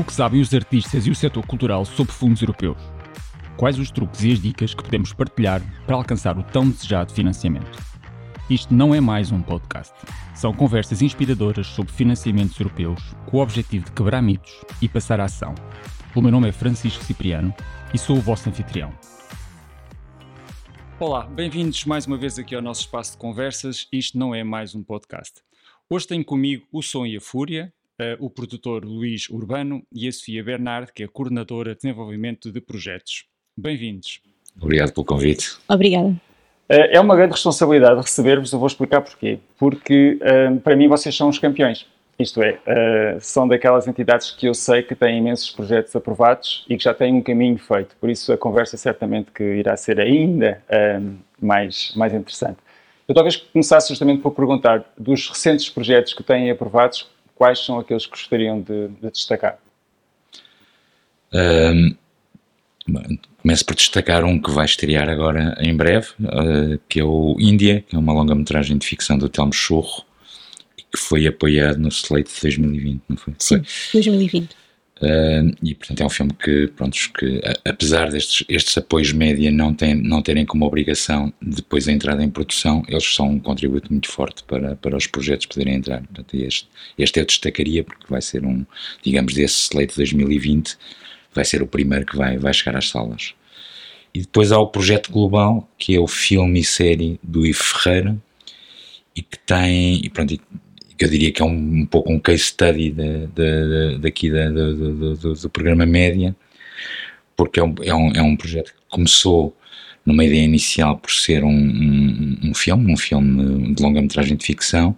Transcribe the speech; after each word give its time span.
O 0.00 0.04
que 0.04 0.14
sabem 0.14 0.40
os 0.40 0.54
artistas 0.54 1.06
e 1.06 1.10
o 1.10 1.14
setor 1.14 1.46
cultural 1.46 1.84
sobre 1.84 2.14
fundos 2.14 2.40
europeus? 2.40 2.78
Quais 3.58 3.78
os 3.78 3.90
truques 3.90 4.24
e 4.24 4.32
as 4.32 4.40
dicas 4.40 4.72
que 4.72 4.82
podemos 4.82 5.12
partilhar 5.12 5.60
para 5.84 5.94
alcançar 5.94 6.38
o 6.38 6.42
tão 6.42 6.70
desejado 6.70 7.12
financiamento? 7.12 7.78
Isto 8.48 8.72
não 8.72 8.94
é 8.94 9.00
mais 9.00 9.30
um 9.30 9.42
podcast. 9.42 9.92
São 10.34 10.54
conversas 10.54 11.02
inspiradoras 11.02 11.66
sobre 11.66 11.92
financiamentos 11.92 12.58
europeus 12.58 13.14
com 13.26 13.36
o 13.36 13.42
objetivo 13.42 13.84
de 13.84 13.92
quebrar 13.92 14.22
mitos 14.22 14.50
e 14.80 14.88
passar 14.88 15.20
a 15.20 15.24
ação. 15.24 15.54
O 16.14 16.22
meu 16.22 16.32
nome 16.32 16.48
é 16.48 16.52
Francisco 16.52 17.04
Cipriano 17.04 17.54
e 17.92 17.98
sou 17.98 18.16
o 18.16 18.22
vosso 18.22 18.48
anfitrião. 18.48 18.94
Olá, 20.98 21.26
bem-vindos 21.26 21.84
mais 21.84 22.06
uma 22.06 22.16
vez 22.16 22.38
aqui 22.38 22.54
ao 22.54 22.62
nosso 22.62 22.80
espaço 22.80 23.12
de 23.12 23.18
conversas. 23.18 23.86
Isto 23.92 24.16
não 24.16 24.34
é 24.34 24.42
mais 24.42 24.74
um 24.74 24.82
podcast. 24.82 25.42
Hoje 25.90 26.06
tenho 26.06 26.24
comigo 26.24 26.66
o 26.72 26.80
Som 26.80 27.04
e 27.04 27.18
a 27.18 27.20
Fúria, 27.20 27.70
o 28.18 28.30
produtor 28.30 28.84
Luís 28.84 29.28
Urbano 29.28 29.82
e 29.92 30.08
a 30.08 30.12
Sofia 30.12 30.42
Bernard, 30.42 30.92
que 30.92 31.02
é 31.02 31.06
a 31.06 31.08
coordenadora 31.08 31.74
de 31.74 31.82
desenvolvimento 31.82 32.50
de 32.50 32.60
projetos. 32.60 33.24
Bem-vindos. 33.56 34.20
Obrigado 34.60 34.92
pelo 34.92 35.04
convite. 35.04 35.56
Obrigada. 35.68 36.14
É 36.68 37.00
uma 37.00 37.16
grande 37.16 37.32
responsabilidade 37.32 38.00
receber-vos, 38.00 38.52
eu 38.52 38.58
vou 38.58 38.68
explicar 38.68 39.00
porquê. 39.00 39.40
Porque 39.58 40.18
uh, 40.22 40.60
para 40.60 40.76
mim 40.76 40.86
vocês 40.86 41.16
são 41.16 41.28
os 41.28 41.36
campeões. 41.36 41.84
Isto 42.16 42.42
é, 42.42 42.52
uh, 42.52 43.20
são 43.20 43.48
daquelas 43.48 43.88
entidades 43.88 44.30
que 44.30 44.46
eu 44.46 44.54
sei 44.54 44.82
que 44.82 44.94
têm 44.94 45.18
imensos 45.18 45.50
projetos 45.50 45.96
aprovados 45.96 46.64
e 46.68 46.76
que 46.76 46.84
já 46.84 46.94
têm 46.94 47.14
um 47.14 47.22
caminho 47.22 47.58
feito. 47.58 47.96
Por 48.00 48.08
isso 48.08 48.32
a 48.32 48.38
conversa 48.38 48.76
certamente 48.76 49.32
que 49.32 49.42
irá 49.42 49.76
ser 49.76 49.98
ainda 49.98 50.62
uh, 50.68 51.16
mais, 51.40 51.92
mais 51.96 52.14
interessante. 52.14 52.58
Eu 53.08 53.14
talvez 53.14 53.36
começasse 53.36 53.88
justamente 53.88 54.22
por 54.22 54.30
perguntar, 54.30 54.84
dos 54.96 55.28
recentes 55.28 55.68
projetos 55.68 56.14
que 56.14 56.22
têm 56.22 56.52
aprovados, 56.52 57.10
quais 57.40 57.60
são 57.60 57.78
aqueles 57.78 58.04
que 58.04 58.10
gostariam 58.10 58.60
de, 58.60 58.88
de 58.88 59.10
destacar? 59.10 59.58
Um, 61.32 61.96
começo 63.40 63.64
por 63.64 63.74
destacar 63.74 64.24
um 64.24 64.38
que 64.38 64.50
vai 64.50 64.66
estrear 64.66 65.08
agora 65.08 65.56
em 65.58 65.74
breve, 65.74 66.08
uh, 66.20 66.78
que 66.86 67.00
é 67.00 67.04
o 67.04 67.36
Índia, 67.40 67.82
que 67.88 67.96
é 67.96 67.98
uma 67.98 68.12
longa-metragem 68.12 68.76
de 68.76 68.86
ficção 68.86 69.16
do 69.16 69.26
Telmo 69.26 69.54
Churro, 69.54 70.04
e 70.76 70.82
que 70.82 70.98
foi 70.98 71.26
apoiado 71.26 71.78
no 71.78 71.88
Slate 71.88 72.30
de 72.30 72.42
2020, 72.42 73.02
não 73.08 73.16
foi? 73.16 73.34
Sim, 73.38 73.62
2020. 73.94 74.54
Uh, 75.00 75.56
e 75.62 75.74
portanto 75.74 76.02
é 76.02 76.04
um 76.04 76.10
filme 76.10 76.32
que, 76.34 76.70
que 77.18 77.40
apesar 77.64 78.10
destes 78.10 78.44
estes 78.50 78.76
apoios 78.76 79.12
média 79.12 79.50
não, 79.50 79.72
tem, 79.72 79.94
não 79.94 80.20
terem 80.20 80.44
como 80.44 80.66
obrigação 80.66 81.32
depois 81.40 81.88
a 81.88 81.92
entrada 81.92 82.22
em 82.22 82.28
produção, 82.28 82.82
eles 82.86 83.14
são 83.14 83.30
um 83.30 83.40
contributo 83.40 83.90
muito 83.90 84.10
forte 84.10 84.44
para, 84.44 84.76
para 84.76 84.94
os 84.94 85.06
projetos 85.06 85.46
poderem 85.46 85.76
entrar. 85.76 86.02
Portanto, 86.02 86.34
este, 86.34 86.68
este 86.98 87.18
eu 87.18 87.24
destacaria 87.24 87.82
porque 87.82 88.04
vai 88.10 88.20
ser 88.20 88.44
um, 88.44 88.66
digamos, 89.02 89.32
desse 89.32 89.54
slate 89.70 89.96
2020, 89.96 90.76
vai 91.34 91.46
ser 91.46 91.62
o 91.62 91.66
primeiro 91.66 92.04
que 92.04 92.16
vai, 92.16 92.36
vai 92.36 92.52
chegar 92.52 92.76
às 92.76 92.90
salas. 92.90 93.32
E 94.12 94.20
depois 94.20 94.52
há 94.52 94.58
o 94.58 94.66
projeto 94.66 95.10
global, 95.10 95.66
que 95.78 95.94
é 95.94 96.00
o 96.00 96.06
filme 96.06 96.60
e 96.60 96.64
série 96.64 97.18
do 97.22 97.46
Ivo 97.46 97.62
Ferreira, 97.62 98.16
e 99.16 99.22
que 99.22 99.38
tem, 99.38 100.00
e 100.04 100.10
pronto, 100.10 100.36
que 100.36 100.44
eu 101.04 101.08
diria 101.08 101.32
que 101.32 101.42
é 101.42 101.44
um, 101.44 101.80
um 101.80 101.86
pouco 101.86 102.12
um 102.12 102.18
case 102.18 102.44
study 102.44 102.90
de, 102.90 103.26
de, 103.26 103.94
de, 103.96 103.98
daqui 103.98 104.30
do, 104.30 105.34
do, 105.34 105.50
programa 105.50 105.86
Média, 105.86 106.34
porque 107.36 107.58
é 107.60 107.64
um, 107.64 107.74
é, 107.82 107.94
um, 107.94 108.12
é 108.12 108.22
um 108.22 108.36
projeto 108.36 108.72
que 108.72 108.80
começou 108.88 109.56
numa 110.04 110.24
ideia 110.24 110.42
inicial 110.42 110.98
por 110.98 111.10
ser 111.10 111.44
um, 111.44 111.50
um, 111.50 112.38
um 112.44 112.54
filme, 112.54 112.92
um 112.92 112.96
filme 112.96 113.74
de 113.74 113.82
longa-metragem 113.82 114.36
de 114.36 114.44
ficção, 114.44 114.96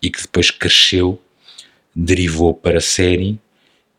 e 0.00 0.10
que 0.10 0.22
depois 0.22 0.50
cresceu, 0.50 1.20
derivou 1.94 2.54
para 2.54 2.80
série 2.80 3.38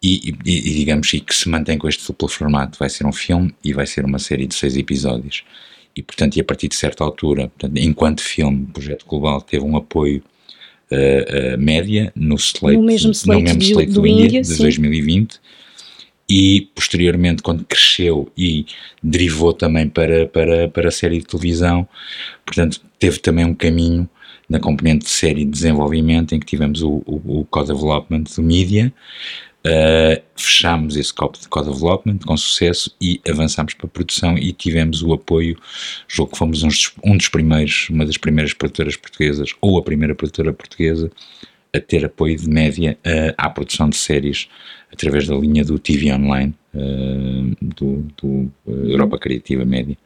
e, 0.01 0.35
e, 0.45 0.51
e, 0.51 0.73
digamos, 0.75 1.13
e 1.13 1.19
que 1.19 1.33
se 1.33 1.49
mantém 1.49 1.77
com 1.77 1.87
este 1.87 2.05
duplo 2.05 2.27
formato. 2.27 2.77
Vai 2.77 2.89
ser 2.89 3.05
um 3.05 3.13
filme 3.13 3.53
e 3.63 3.73
vai 3.73 3.87
ser 3.87 4.05
uma 4.05 4.19
série 4.19 4.45
de 4.45 4.53
seis 4.53 4.77
episódios. 4.77 5.43
E, 5.95 6.03
portanto, 6.03 6.35
e 6.35 6.41
a 6.41 6.43
partir 6.43 6.67
de 6.67 6.75
certa 6.75 7.03
altura, 7.03 7.47
portanto, 7.47 7.77
enquanto 7.77 8.21
filme, 8.21 8.63
o 8.63 8.73
Projeto 8.73 9.05
Global 9.05 9.41
teve 9.41 9.63
um 9.63 9.77
apoio 9.77 10.21
uh, 10.91 11.57
média 11.57 12.11
no, 12.15 12.35
slate, 12.35 12.77
no 12.77 12.83
mesmo 12.83 13.11
slate, 13.11 13.41
no 13.41 13.45
mesmo 13.45 13.61
slate 13.61 13.91
do, 13.91 14.01
do, 14.01 14.07
Índia, 14.07 14.41
de 14.41 14.47
sim. 14.47 14.63
2020 14.63 15.39
e 16.27 16.69
posteriormente 16.73 17.43
quando 17.43 17.63
cresceu 17.65 18.31
e 18.37 18.65
derivou 19.01 19.53
também 19.53 19.87
para, 19.87 20.27
para, 20.27 20.67
para 20.67 20.87
a 20.87 20.91
série 20.91 21.19
de 21.19 21.25
televisão, 21.25 21.87
portanto 22.45 22.81
teve 22.99 23.19
também 23.19 23.45
um 23.45 23.53
caminho 23.53 24.09
na 24.49 24.59
componente 24.59 25.05
de 25.05 25.11
série 25.11 25.45
de 25.45 25.51
desenvolvimento 25.51 26.33
em 26.33 26.39
que 26.39 26.45
tivemos 26.45 26.81
o, 26.81 27.01
o, 27.05 27.39
o 27.39 27.45
Co-Development 27.45 28.23
do 28.35 28.43
Media, 28.43 28.93
Uh, 29.65 30.21
fechámos 30.35 30.95
esse 30.95 31.11
copo 31.11 31.39
de 31.39 31.47
co-development 31.49 32.19
com 32.19 32.37
sucesso 32.37 32.95
e 33.01 33.19
avançámos 33.27 33.73
para 33.73 33.87
a 33.87 33.89
produção 33.89 34.37
e 34.37 34.53
tivemos 34.53 35.01
o 35.01 35.11
apoio, 35.11 35.57
julgo 36.07 36.33
que 36.33 36.37
fomos 36.37 36.61
um 36.61 36.67
dos, 36.67 36.93
um 37.03 37.17
dos 37.17 37.29
primeiros, 37.29 37.89
uma 37.89 38.05
das 38.05 38.15
primeiras 38.15 38.53
produtoras 38.53 38.95
portuguesas, 38.95 39.55
ou 39.59 39.79
a 39.79 39.81
primeira 39.81 40.13
produtora 40.13 40.53
portuguesa, 40.53 41.09
a 41.75 41.79
ter 41.79 42.05
apoio 42.05 42.37
de 42.37 42.47
média 42.47 42.95
uh, 43.07 43.33
à 43.39 43.49
produção 43.49 43.89
de 43.89 43.95
séries 43.95 44.47
através 44.93 45.27
da 45.27 45.35
linha 45.35 45.65
do 45.65 45.79
TV 45.79 46.13
Online, 46.13 46.53
uh, 46.75 47.55
do, 47.59 48.05
do 48.21 48.51
Europa 48.67 49.17
Criativa 49.17 49.65
Média. 49.65 49.97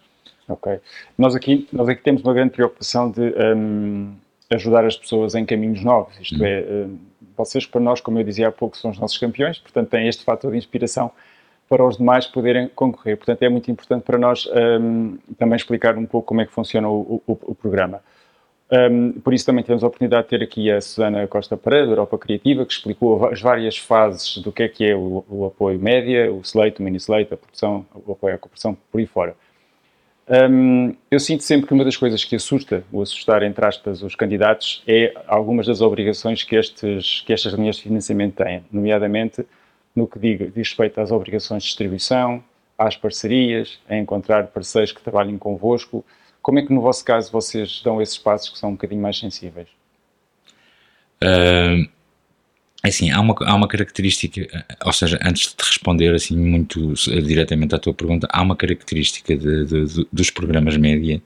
Ok. 0.48 0.80
Nós 1.18 1.36
aqui, 1.36 1.68
nós 1.74 1.90
aqui 1.90 2.02
temos 2.02 2.22
uma 2.22 2.34
grande 2.34 2.52
preocupação 2.52 3.12
de 3.12 3.34
um, 3.58 4.14
ajudar 4.50 4.86
as 4.86 4.96
pessoas 4.96 5.36
em 5.36 5.46
caminhos 5.46 5.84
novos, 5.84 6.18
isto 6.18 6.42
hum. 6.42 6.46
é... 6.46 6.62
Um, 6.62 7.09
vocês, 7.40 7.66
para 7.66 7.82
nós, 7.82 8.02
como 8.02 8.20
eu 8.20 8.24
dizia 8.24 8.48
há 8.48 8.52
pouco, 8.52 8.78
são 8.78 8.92
os 8.92 9.00
nossos 9.00 9.18
campeões, 9.18 9.58
portanto, 9.58 9.90
têm 9.90 10.08
este 10.08 10.24
fator 10.24 10.52
de 10.52 10.58
inspiração 10.58 11.12
para 11.68 11.86
os 11.86 11.98
demais 11.98 12.26
poderem 12.26 12.68
concorrer. 12.68 13.16
Portanto, 13.16 13.44
é 13.44 13.50
muito 13.50 13.70
importante 13.70 14.04
para 14.04 14.18
nós 14.18 14.50
um, 14.82 15.18
também 15.38 15.56
explicar 15.56 15.98
um 15.98 16.06
pouco 16.06 16.28
como 16.28 16.42
é 16.42 16.46
que 16.46 16.52
funciona 16.52 16.90
o, 16.90 17.22
o, 17.28 17.38
o 17.44 17.56
programa. 17.56 18.02
Um, 18.72 19.14
por 19.14 19.34
isso 19.34 19.46
também 19.46 19.64
tivemos 19.64 19.84
a 19.84 19.88
oportunidade 19.88 20.24
de 20.24 20.30
ter 20.30 20.44
aqui 20.44 20.70
a 20.70 20.80
Susana 20.80 21.28
Costa 21.28 21.58
Pereira, 21.58 21.88
da 21.88 21.92
Europa 21.94 22.18
Criativa, 22.18 22.66
que 22.66 22.74
explicou 22.74 23.26
as 23.28 23.42
várias 23.42 23.78
fases 23.78 24.38
do 24.38 24.52
que 24.52 24.64
é 24.64 24.68
que 24.68 24.86
é 24.86 24.96
o, 24.96 25.24
o 25.28 25.46
apoio 25.46 25.80
média, 25.80 26.32
o 26.32 26.42
slate, 26.42 26.80
o 26.80 26.84
mini 26.84 26.98
slate, 26.98 27.34
a 27.34 27.38
produção, 27.38 27.86
o 28.06 28.12
apoio 28.12 28.36
à 28.36 28.38
cooperação, 28.38 28.78
por 28.92 29.00
aí 29.00 29.08
fora. 29.08 29.36
Um, 30.30 30.96
eu 31.10 31.20
sinto 31.20 31.44
sempre 31.44 31.66
que 31.66 31.74
uma 31.74 31.84
das 31.84 31.98
coisas 31.98 32.24
que 32.24 32.36
assusta, 32.36 32.84
ou 32.92 33.02
assustar, 33.02 33.42
entre 33.42 33.66
aspas, 33.66 34.04
os 34.04 34.14
candidatos, 34.14 34.84
é 34.88 35.12
algumas 35.26 35.66
das 35.66 35.82
obrigações 35.82 36.44
que, 36.44 36.56
estes, 36.56 37.22
que 37.26 37.34
estas 37.34 37.54
linhas 37.54 37.78
de 37.78 37.84
financiamento 37.84 38.36
têm, 38.36 38.64
nomeadamente 38.72 39.44
no 39.96 40.08
que 40.08 40.20
diz 40.20 40.54
respeito 40.56 41.02
às 41.02 41.12
obrigações 41.12 41.64
de 41.64 41.70
distribuição, 41.70 42.44
às 42.78 42.96
parcerias, 42.96 43.80
a 43.90 43.98
encontrar 43.98 44.48
parceiros 44.48 44.92
que 44.92 45.02
trabalhem 45.02 45.38
convosco. 45.38 46.06
Como 46.44 46.60
é 46.60 46.62
que, 46.62 46.72
no 46.72 46.80
vosso 46.80 47.04
caso, 47.04 47.32
vocês 47.32 47.82
dão 47.84 48.00
esses 48.00 48.18
passos 48.18 48.50
que 48.50 48.58
são 48.60 48.70
um 48.70 48.74
bocadinho 48.74 49.02
mais 49.02 49.18
sensíveis? 49.18 49.68
Uh, 51.24 51.90
assim, 52.84 53.12
há 53.12 53.20
uma, 53.20 53.36
há 53.42 53.56
uma 53.56 53.68
característica, 53.68 54.66
ou 54.86 54.94
seja, 54.94 55.20
antes 55.22 55.56
de 55.56 55.64
responder 55.64 56.14
assim 56.14 56.38
muito 56.38 56.94
diretamente 57.26 57.76
à 57.76 57.80
tua 57.80 57.94
pergunta, 57.94 58.28
há 58.32 58.42
uma 58.42 58.56
característica 58.56 59.36
de, 59.36 59.66
de, 59.66 59.86
de, 59.86 60.08
dos 60.12 60.30
programas 60.30 60.78
média, 60.78 61.22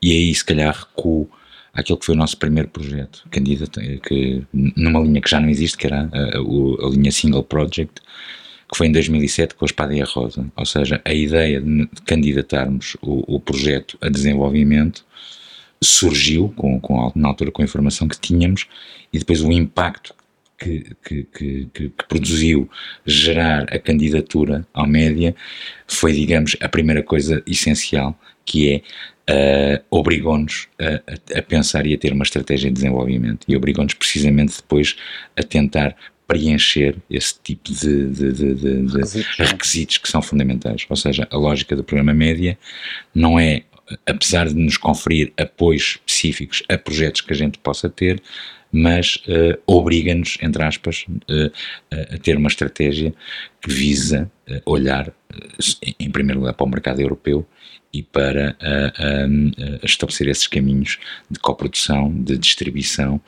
e 0.00 0.12
aí 0.12 0.34
se 0.34 0.44
calhar 0.44 0.74
recuo 0.74 1.28
àquilo 1.72 1.98
que 1.98 2.06
foi 2.06 2.14
o 2.14 2.18
nosso 2.18 2.36
primeiro 2.38 2.68
projeto, 2.68 3.26
candidato, 3.30 3.80
que, 4.02 4.42
numa 4.52 5.00
linha 5.00 5.20
que 5.20 5.30
já 5.30 5.40
não 5.40 5.48
existe, 5.48 5.76
que 5.76 5.86
era 5.86 6.08
a, 6.12 6.18
a, 6.18 6.86
a 6.86 6.90
linha 6.90 7.10
Single 7.10 7.42
Project, 7.42 8.00
que 8.70 8.76
foi 8.76 8.88
em 8.88 8.92
2007 8.92 9.54
com 9.54 9.64
a 9.64 9.66
Espada 9.66 9.94
e 9.94 10.02
a 10.02 10.04
Rosa. 10.04 10.46
Ou 10.56 10.66
seja, 10.66 11.00
a 11.04 11.12
ideia 11.12 11.60
de 11.60 11.86
candidatarmos 12.04 12.96
o, 13.00 13.36
o 13.36 13.40
projeto 13.40 13.96
a 14.00 14.08
desenvolvimento 14.08 15.04
surgiu 15.82 16.52
com, 16.56 16.80
com, 16.80 17.12
na 17.14 17.28
altura 17.28 17.52
com 17.52 17.62
a 17.62 17.64
informação 17.64 18.08
que 18.08 18.18
tínhamos 18.18 18.66
e 19.12 19.18
depois 19.18 19.40
o 19.42 19.52
impacto 19.52 20.14
que, 20.14 20.25
que, 20.58 20.96
que, 21.04 21.68
que, 21.72 21.92
produziu 22.08 22.68
gerar 23.04 23.64
a 23.64 23.78
candidatura 23.78 24.66
ao 24.72 24.86
média 24.86 25.34
foi, 25.86 26.12
digamos, 26.12 26.56
a 26.60 26.68
primeira 26.68 27.02
coisa 27.02 27.42
essencial, 27.46 28.18
que 28.44 28.82
é 29.26 29.78
uh, 29.80 29.84
obrigou-nos 29.90 30.68
a, 30.78 31.38
a, 31.38 31.42
pensar 31.42 31.86
e 31.86 31.94
a 31.94 31.98
ter 31.98 32.12
uma 32.12 32.24
estratégia 32.24 32.70
de 32.70 32.74
desenvolvimento 32.74 33.44
e 33.48 33.56
obrigou-nos 33.56 33.94
precisamente 33.94 34.56
depois 34.56 34.96
a 35.36 35.42
tentar 35.42 35.94
preencher 36.26 36.96
esse 37.08 37.34
tipo 37.40 37.72
de, 37.72 38.10
de, 38.10 38.32
de, 38.32 38.54
de 38.54 38.96
requisitos. 38.96 39.36
requisitos 39.38 39.98
que 39.98 40.08
são 40.08 40.20
fundamentais. 40.20 40.84
Ou 40.88 40.96
seja, 40.96 41.28
a 41.30 41.36
lógica 41.36 41.76
do 41.76 41.84
programa 41.84 42.12
média 42.12 42.58
não 43.14 43.38
é 43.38 43.62
apesar 44.04 44.48
de 44.48 44.54
nos 44.54 44.76
conferir 44.76 45.32
apoios 45.36 46.00
específicos 46.04 46.62
a 46.68 46.76
projetos 46.76 47.20
que 47.20 47.32
a 47.32 47.36
gente 47.36 47.58
possa 47.58 47.88
ter, 47.88 48.20
mas 48.76 49.16
uh, 49.26 49.58
obriga-nos, 49.66 50.36
entre 50.42 50.62
aspas, 50.62 51.06
uh, 51.08 51.50
a 51.90 52.18
ter 52.18 52.36
uma 52.36 52.48
estratégia 52.48 53.14
que 53.62 53.72
visa 53.72 54.30
uh, 54.50 54.60
olhar, 54.70 55.10
em 55.98 56.10
primeiro 56.10 56.40
lugar, 56.40 56.52
para 56.52 56.66
o 56.66 56.68
mercado 56.68 57.00
europeu 57.00 57.46
e 57.92 58.02
para 58.02 58.54
estabelecer 59.82 60.28
esses 60.28 60.46
caminhos 60.46 60.98
de 61.30 61.38
coprodução, 61.38 62.12
de 62.12 62.36
distribuição 62.36 63.18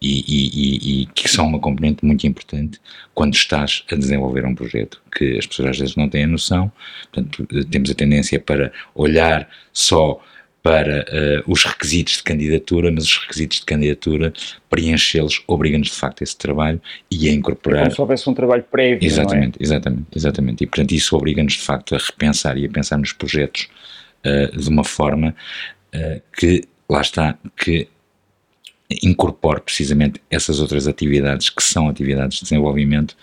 e, 0.00 0.24
e, 0.26 0.48
e, 0.48 1.02
e, 1.02 1.06
que 1.06 1.28
são 1.28 1.46
uma 1.46 1.58
componente 1.58 2.02
muito 2.04 2.26
importante 2.26 2.80
quando 3.12 3.34
estás 3.34 3.84
a 3.92 3.94
desenvolver 3.94 4.46
um 4.46 4.54
projeto, 4.54 5.02
que 5.14 5.36
as 5.36 5.46
pessoas 5.46 5.70
às 5.70 5.78
vezes 5.78 5.96
não 5.96 6.08
têm 6.08 6.24
a 6.24 6.28
noção, 6.28 6.72
portanto, 7.12 7.46
temos 7.66 7.90
a 7.90 7.94
tendência 7.94 8.40
para 8.40 8.72
olhar 8.94 9.46
só 9.74 10.22
para 10.64 11.04
uh, 11.46 11.52
os 11.52 11.62
requisitos 11.62 12.16
de 12.16 12.22
candidatura, 12.22 12.90
mas 12.90 13.04
os 13.04 13.18
requisitos 13.18 13.60
de 13.60 13.66
candidatura, 13.66 14.32
preenchê-los, 14.70 15.44
obriga-nos 15.46 15.88
de 15.88 15.94
facto 15.94 16.22
a 16.22 16.24
esse 16.24 16.38
trabalho 16.38 16.80
e 17.10 17.28
a 17.28 17.32
incorporar. 17.32 17.80
É 17.80 17.82
como 17.82 17.94
se 17.94 18.00
houvesse 18.00 18.30
um 18.30 18.32
trabalho 18.32 18.64
prévio. 18.70 19.06
Exatamente, 19.06 19.58
é? 19.60 19.62
exatamente, 19.62 20.06
exatamente. 20.16 20.64
E 20.64 20.66
portanto 20.66 20.92
isso 20.92 21.14
obriga-nos 21.14 21.52
de 21.52 21.58
facto 21.58 21.94
a 21.94 21.98
repensar 21.98 22.56
e 22.56 22.64
a 22.64 22.68
pensar 22.70 22.96
nos 22.96 23.12
projetos 23.12 23.68
uh, 24.24 24.58
de 24.58 24.68
uma 24.70 24.84
forma 24.84 25.36
uh, 25.94 26.22
que, 26.34 26.62
lá 26.88 27.02
está, 27.02 27.36
que 27.62 27.86
incorpore 29.02 29.60
precisamente 29.60 30.20
essas 30.30 30.60
outras 30.60 30.86
atividades 30.86 31.50
que 31.50 31.62
são 31.62 31.88
atividades 31.88 32.38
de 32.38 32.44
desenvolvimento 32.44 33.16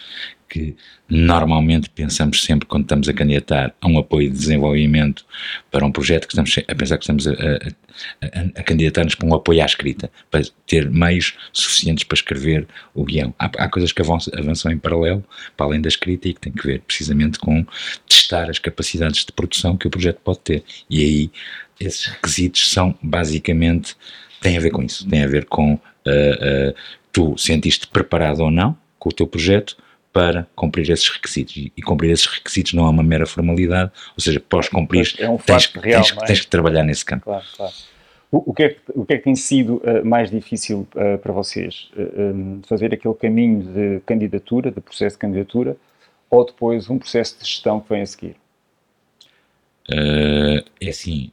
que 0.51 0.75
normalmente 1.09 1.89
pensamos 1.89 2.43
sempre 2.43 2.67
quando 2.67 2.83
estamos 2.83 3.07
a 3.07 3.13
candidatar 3.13 3.73
a 3.79 3.87
um 3.87 3.97
apoio 3.97 4.29
de 4.29 4.37
desenvolvimento 4.37 5.25
para 5.71 5.85
um 5.85 5.91
projeto 5.91 6.27
que 6.27 6.33
estamos 6.33 6.53
a 6.67 6.75
pensar 6.75 6.97
que 6.97 7.03
estamos 7.03 7.25
a, 7.25 7.31
a, 7.31 8.59
a, 8.59 8.63
candidatar-nos 8.63 9.15
para 9.15 9.27
um 9.27 9.33
apoio 9.33 9.61
à 9.61 9.65
escrita, 9.65 10.11
para 10.29 10.41
ter 10.67 10.89
meios 10.89 11.37
suficientes 11.53 12.03
para 12.03 12.15
escrever 12.15 12.67
o 12.93 13.05
guião. 13.05 13.33
Há, 13.39 13.45
há 13.45 13.69
coisas 13.69 13.93
que 13.93 14.01
avançam, 14.01 14.33
avançam, 14.37 14.71
em 14.73 14.77
paralelo, 14.77 15.23
para 15.55 15.67
além 15.67 15.79
da 15.79 15.87
escrita, 15.87 16.27
e 16.27 16.33
que 16.33 16.41
têm 16.41 16.51
que 16.51 16.67
ver 16.67 16.81
precisamente 16.81 17.39
com 17.39 17.65
testar 18.07 18.49
as 18.49 18.59
capacidades 18.59 19.23
de 19.23 19.31
produção 19.31 19.77
que 19.77 19.87
o 19.87 19.89
projeto 19.89 20.19
pode 20.21 20.39
ter. 20.39 20.63
E 20.89 21.01
aí 21.01 21.31
esses 21.79 22.07
requisitos 22.07 22.69
são 22.71 22.97
basicamente, 23.01 23.95
têm 24.41 24.57
a 24.57 24.59
ver 24.59 24.71
com 24.71 24.83
isso, 24.83 25.07
têm 25.07 25.23
a 25.23 25.27
ver 25.27 25.45
com 25.45 25.73
uh, 25.73 25.77
uh, 25.77 26.75
tu 27.11 27.38
sentiste 27.38 27.88
preparado 27.88 28.41
ou 28.41 28.51
não 28.51 28.75
com 28.99 29.09
o 29.09 29.11
teu 29.11 29.25
projeto, 29.25 29.75
para 30.13 30.47
cumprir 30.55 30.89
esses 30.89 31.07
requisitos. 31.09 31.55
E, 31.57 31.73
e, 31.75 31.81
cumprir 31.81 32.11
esses 32.11 32.25
requisitos 32.25 32.73
não 32.73 32.85
é 32.85 32.89
uma 32.89 33.03
mera 33.03 33.25
formalidade, 33.25 33.91
ou 34.15 34.21
seja, 34.21 34.39
pós 34.39 34.69
cumprir, 34.69 35.15
é 35.17 35.29
um 35.29 35.38
tens, 35.38 35.65
real, 35.67 36.03
tens, 36.03 36.17
é? 36.17 36.25
tens, 36.25 36.41
que 36.41 36.47
trabalhar 36.47 36.83
nesse 36.83 37.03
campo. 37.03 37.25
Claro, 37.25 37.43
claro. 37.55 37.73
O, 38.31 38.51
o, 38.51 38.53
que 38.53 38.63
é 38.63 38.69
que, 38.69 38.79
o 38.95 39.05
que 39.05 39.13
é 39.13 39.17
que 39.17 39.23
tem 39.23 39.35
sido 39.35 39.77
uh, 39.77 40.05
mais 40.05 40.29
difícil 40.29 40.88
uh, 40.95 41.17
para 41.17 41.33
vocês? 41.33 41.89
Uh, 41.95 42.61
fazer 42.65 42.93
aquele 42.93 43.13
caminho 43.15 43.61
de 43.61 44.01
candidatura, 44.05 44.71
de 44.71 44.79
processo 44.79 45.15
de 45.15 45.19
candidatura, 45.19 45.75
ou 46.29 46.45
depois 46.45 46.89
um 46.89 46.97
processo 46.97 47.38
de 47.39 47.45
gestão 47.45 47.81
que 47.81 47.89
vem 47.89 48.01
a 48.01 48.05
seguir? 48.05 48.35
é 50.79 50.88
assim, 50.88 51.31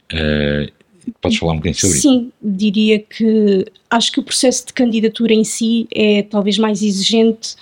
podes 1.21 1.37
falar 1.37 1.53
um 1.53 1.57
bocadinho 1.57 1.79
sobre 1.79 1.97
Sim, 1.97 2.09
isso? 2.09 2.19
Sim, 2.19 2.31
diria 2.41 2.99
que 2.99 3.65
acho 3.89 4.11
que 4.11 4.19
o 4.19 4.23
processo 4.23 4.67
de 4.67 4.73
candidatura 4.73 5.33
em 5.33 5.43
si 5.43 5.87
é 5.93 6.23
talvez 6.23 6.57
mais 6.57 6.81
exigente 6.81 7.55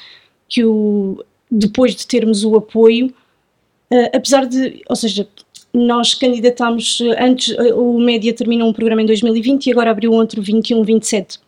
que 0.49 0.63
o, 0.63 1.23
depois 1.49 1.95
de 1.95 2.05
termos 2.05 2.43
o 2.43 2.55
apoio, 2.55 3.07
uh, 3.07 4.09
apesar 4.13 4.45
de, 4.45 4.81
ou 4.89 4.95
seja, 4.95 5.27
nós 5.73 6.13
candidatámos 6.13 7.01
eh, 7.01 7.23
antes, 7.23 7.49
uh, 7.49 7.79
o 7.79 7.99
Média 7.99 8.33
terminou 8.33 8.69
um 8.69 8.73
programa 8.73 9.01
em 9.01 9.05
2020 9.05 9.67
e 9.67 9.71
agora 9.71 9.91
abriu 9.91 10.11
outro 10.11 10.41
21-27. 10.41 11.39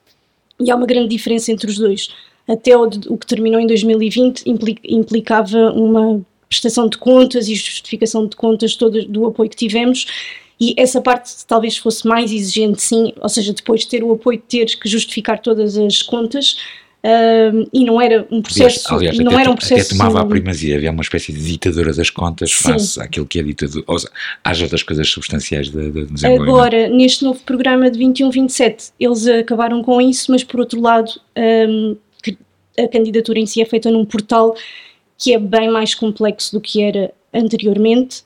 E 0.60 0.70
há 0.70 0.76
uma 0.76 0.86
grande 0.86 1.10
diferença 1.10 1.52
entre 1.52 1.70
os 1.70 1.78
dois. 1.78 2.10
Até 2.48 2.76
o, 2.76 2.84
o 2.84 3.18
que 3.18 3.26
terminou 3.26 3.60
em 3.60 3.68
2020 3.68 4.44
implica, 4.50 4.82
implicava 4.86 5.72
uma 5.72 6.22
prestação 6.60 6.90
de 6.90 6.98
contas 6.98 7.48
e 7.48 7.56
justificação 7.56 8.28
de 8.28 8.36
contas 8.36 8.76
todas 8.76 9.06
do 9.06 9.26
apoio 9.26 9.50
que 9.50 9.56
tivemos 9.56 10.06
e 10.60 10.74
essa 10.78 11.00
parte 11.00 11.32
talvez 11.48 11.78
fosse 11.78 12.06
mais 12.06 12.32
exigente, 12.32 12.82
sim, 12.82 13.14
ou 13.22 13.30
seja, 13.30 13.54
depois 13.54 13.82
de 13.82 13.88
ter 13.88 14.04
o 14.04 14.12
apoio 14.12 14.38
de 14.38 14.44
teres 14.44 14.76
que 14.76 14.90
justificar 14.90 15.40
todas 15.40 15.78
as 15.78 16.02
contas, 16.02 16.58
Uh, 17.02 17.66
e 17.72 17.86
não 17.86 18.02
era 18.02 18.28
um 18.30 18.42
processo. 18.42 18.94
Aliás, 18.94 19.18
não 19.20 19.32
até, 19.32 19.42
era 19.42 19.52
um 19.52 19.56
processo. 19.56 19.96
Até 19.96 19.98
tomava 19.98 20.20
a 20.20 20.26
primazia, 20.26 20.76
havia 20.76 20.92
uma 20.92 21.02
espécie 21.02 21.32
de 21.32 21.40
ditadura 21.40 21.94
das 21.94 22.10
contas 22.10 22.52
Sim. 22.52 22.74
face 22.74 23.02
àquilo 23.02 23.26
que 23.26 23.40
é 23.40 23.44
ditadura. 23.44 23.86
Ou 23.88 23.98
seja, 23.98 24.12
às 24.44 24.62
outras 24.62 24.84
coisas 24.84 25.08
substanciais 25.08 25.70
de, 25.70 25.92
de 25.92 26.06
desenvolvimento. 26.08 26.50
Agora, 26.50 26.90
neste 26.90 27.24
novo 27.24 27.40
programa 27.46 27.90
de 27.90 27.98
21-27, 27.98 28.92
eles 29.00 29.26
acabaram 29.28 29.82
com 29.82 30.02
isso, 30.02 30.30
mas 30.30 30.44
por 30.44 30.60
outro 30.60 30.82
lado, 30.82 31.10
um, 31.38 31.96
a 32.78 32.88
candidatura 32.90 33.40
em 33.40 33.46
si 33.46 33.62
é 33.62 33.66
feita 33.66 33.90
num 33.90 34.04
portal 34.04 34.54
que 35.20 35.34
é 35.34 35.38
bem 35.38 35.70
mais 35.70 35.94
complexo 35.94 36.54
do 36.54 36.62
que 36.62 36.82
era 36.82 37.14
anteriormente 37.34 38.24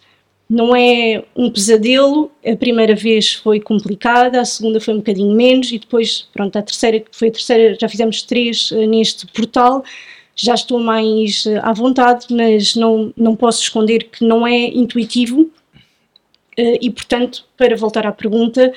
não 0.54 0.76
é 0.76 1.24
um 1.36 1.50
pesadelo. 1.50 2.32
A 2.46 2.56
primeira 2.56 2.96
vez 2.96 3.34
foi 3.34 3.60
complicada, 3.60 4.40
a 4.40 4.46
segunda 4.46 4.80
foi 4.80 4.94
um 4.94 4.98
bocadinho 4.98 5.36
menos 5.36 5.72
e 5.72 5.80
depois, 5.80 6.28
pronto, 6.32 6.56
a 6.58 6.62
terceira, 6.62 7.00
que 7.00 7.10
foi 7.12 7.30
a 7.30 7.32
terceira, 7.32 7.78
já 7.80 7.90
fizemos 7.90 8.22
três 8.22 8.72
uh, 8.72 8.86
neste 8.86 9.26
portal. 9.28 9.84
Já 10.36 10.54
estou 10.54 10.80
mais 10.80 11.46
uh, 11.46 11.60
à 11.64 11.74
vontade, 11.74 12.28
mas 12.30 12.76
não, 12.76 13.14
não 13.18 13.36
posso 13.36 13.62
esconder 13.64 14.04
que 14.06 14.24
não 14.24 14.46
é 14.46 14.68
intuitivo. 14.68 15.42
Uh, 16.60 16.78
e, 16.80 16.92
portanto, 16.92 17.46
para 17.58 17.76
voltar 17.76 18.06
à 18.06 18.12
pergunta, 18.12 18.72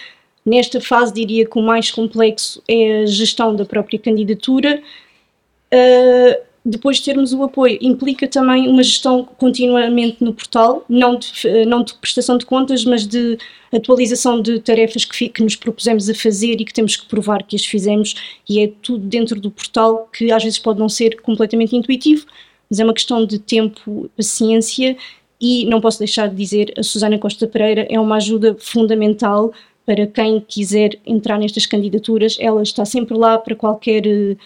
nesta 0.44 0.80
fase 0.80 1.12
diria 1.12 1.44
que 1.44 1.58
o 1.58 1.62
mais 1.62 1.90
complexo 1.90 2.62
é 2.66 3.02
a 3.02 3.06
gestão 3.06 3.54
da 3.54 3.66
própria 3.66 3.98
candidatura. 3.98 4.82
Depois 6.68 6.96
de 6.96 7.04
termos 7.04 7.32
o 7.32 7.44
apoio, 7.44 7.78
implica 7.80 8.26
também 8.26 8.68
uma 8.68 8.82
gestão 8.82 9.22
continuamente 9.22 10.16
no 10.22 10.34
portal, 10.34 10.84
não 10.88 11.16
de, 11.16 11.30
não 11.64 11.84
de 11.84 11.94
prestação 11.94 12.36
de 12.36 12.44
contas, 12.44 12.84
mas 12.84 13.06
de 13.06 13.38
atualização 13.72 14.42
de 14.42 14.58
tarefas 14.58 15.04
que, 15.04 15.28
que, 15.28 15.44
nos 15.44 15.54
propusemos 15.54 16.10
a 16.10 16.14
fazer 16.14 16.60
e 16.60 16.64
que 16.64 16.74
temos 16.74 16.96
que 16.96 17.06
provar 17.06 17.44
que 17.44 17.54
as 17.54 17.64
fizemos, 17.64 18.16
e 18.48 18.60
é 18.60 18.72
tudo 18.82 19.06
dentro 19.06 19.40
do 19.40 19.48
portal 19.48 20.08
que 20.12 20.32
às 20.32 20.42
vezes 20.42 20.58
pode 20.58 20.80
não 20.80 20.88
ser 20.88 21.20
completamente 21.20 21.76
intuitivo, 21.76 22.26
mas 22.68 22.80
é 22.80 22.84
uma 22.84 22.94
questão 22.94 23.24
de 23.24 23.38
tempo, 23.38 24.10
paciência, 24.16 24.96
e 25.40 25.66
não 25.66 25.80
posso 25.80 26.00
deixar 26.00 26.28
de 26.28 26.34
dizer, 26.34 26.74
a 26.76 26.82
Susana 26.82 27.16
Costa 27.16 27.46
Pereira 27.46 27.86
é 27.88 28.00
uma 28.00 28.16
ajuda 28.16 28.56
fundamental 28.58 29.52
para 29.84 30.04
quem 30.04 30.40
quiser 30.40 30.98
entrar 31.06 31.38
nestas 31.38 31.64
candidaturas, 31.64 32.36
ela 32.40 32.60
está 32.60 32.84
sempre 32.84 33.16
lá 33.16 33.38
para 33.38 33.54
qualquer 33.54 34.36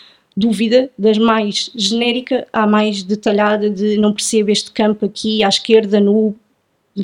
dúvida, 0.40 0.90
das 0.98 1.18
mais 1.18 1.70
genérica 1.74 2.46
à 2.52 2.66
mais 2.66 3.02
detalhada, 3.02 3.68
de 3.68 3.98
não 3.98 4.12
percebo 4.12 4.50
este 4.50 4.72
campo 4.72 5.04
aqui 5.06 5.44
à 5.44 5.48
esquerda, 5.48 6.00
no 6.00 6.34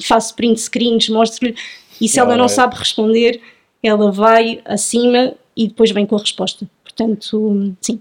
faço 0.03 0.35
print 0.35 0.59
screens, 0.61 1.09
mostro-lhe, 1.09 1.55
e 2.01 2.09
se 2.09 2.19
ela, 2.19 2.37
não 2.37 2.47
é. 2.47 2.49
sabe 2.49 2.75
responder, 2.77 3.41
ela 3.83 4.11
vai 4.11 4.61
acima 4.65 5.35
e 5.57 5.69
depois 5.69 5.91
vem 5.91 6.07
com 6.07 6.17
a 6.17 6.19
resposta. 6.19 6.67
Portanto, 6.83 7.75
sim. 7.81 8.01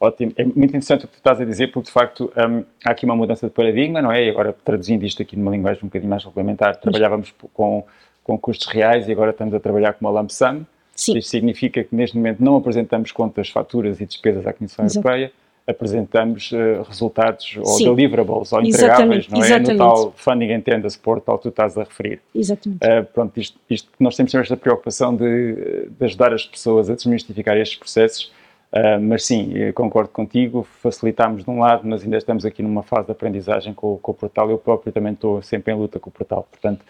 Ótimo, 0.00 0.32
é 0.36 0.44
muito 0.44 0.64
interessante 0.64 1.04
o 1.04 1.08
que 1.08 1.14
tu 1.14 1.18
estás 1.18 1.40
a 1.40 1.44
dizer, 1.44 1.70
porque 1.70 1.86
de 1.86 1.92
facto 1.92 2.32
um, 2.36 2.64
há 2.84 2.90
aqui 2.90 3.04
uma 3.04 3.14
mudança 3.14 3.46
de 3.46 3.52
paradigma, 3.52 4.02
não 4.02 4.10
é? 4.10 4.24
E 4.24 4.30
agora 4.30 4.56
traduzindo 4.64 5.04
isto 5.04 5.22
aqui 5.22 5.36
numa 5.36 5.50
linguagem 5.50 5.84
um 5.84 5.86
bocadinho 5.86 6.10
mais 6.10 6.24
regulamentar, 6.24 6.76
trabalhávamos 6.76 7.32
com, 7.54 7.84
com 8.24 8.38
custos 8.38 8.66
reais 8.66 9.06
e 9.06 9.12
agora 9.12 9.30
estamos 9.30 9.54
a 9.54 9.60
trabalhar 9.60 9.92
com 9.92 10.04
uma 10.04 10.20
lump 10.20 10.30
sum, 10.30 10.64
Sim. 11.02 11.18
Isto 11.18 11.30
significa 11.30 11.82
que 11.82 11.94
neste 11.94 12.16
momento 12.16 12.42
não 12.42 12.56
apresentamos 12.56 13.10
contas, 13.10 13.48
faturas 13.48 14.00
e 14.00 14.06
despesas 14.06 14.46
à 14.46 14.52
Comissão 14.52 14.84
Exato. 14.84 15.06
Europeia, 15.06 15.32
apresentamos 15.66 16.52
uh, 16.52 16.82
resultados 16.88 17.56
ou 17.58 17.64
Sim. 17.64 17.84
deliverables 17.84 18.52
ou 18.52 18.62
entregáveis, 18.62 19.28
não 19.28 19.38
é? 19.38 19.46
Exatamente. 19.46 19.72
No 19.72 19.78
tal 19.78 20.12
Funding 20.16 20.52
and 20.52 20.88
Support 20.88 21.28
ao 21.28 21.38
que 21.38 21.42
tu 21.42 21.48
estás 21.48 21.76
a 21.76 21.84
referir. 21.84 22.20
Exatamente. 22.34 22.84
Uh, 22.84 23.04
pronto, 23.12 23.38
isto, 23.38 23.58
isto, 23.68 23.88
nós 23.98 24.16
temos 24.16 24.30
sempre 24.30 24.44
esta 24.44 24.56
preocupação 24.56 25.14
de, 25.14 25.88
de 25.98 26.04
ajudar 26.04 26.32
as 26.32 26.44
pessoas 26.44 26.88
a 26.88 26.94
desmistificar 26.94 27.56
estes 27.56 27.78
processos 27.78 28.32
Uh, 28.72 28.98
mas 29.00 29.26
sim, 29.26 29.52
concordo 29.74 30.08
contigo, 30.08 30.66
facilitámos 30.82 31.44
de 31.44 31.50
um 31.50 31.60
lado, 31.60 31.82
mas 31.84 32.02
ainda 32.02 32.16
estamos 32.16 32.46
aqui 32.46 32.62
numa 32.62 32.82
fase 32.82 33.04
de 33.04 33.12
aprendizagem 33.12 33.74
com, 33.74 33.98
com 33.98 34.12
o 34.12 34.14
portal. 34.14 34.50
Eu 34.50 34.56
próprio 34.56 34.90
também 34.90 35.12
estou 35.12 35.42
sempre 35.42 35.74
em 35.74 35.76
luta 35.76 36.00
com 36.00 36.08
o 36.08 36.12
portal, 36.12 36.48
portanto. 36.50 36.82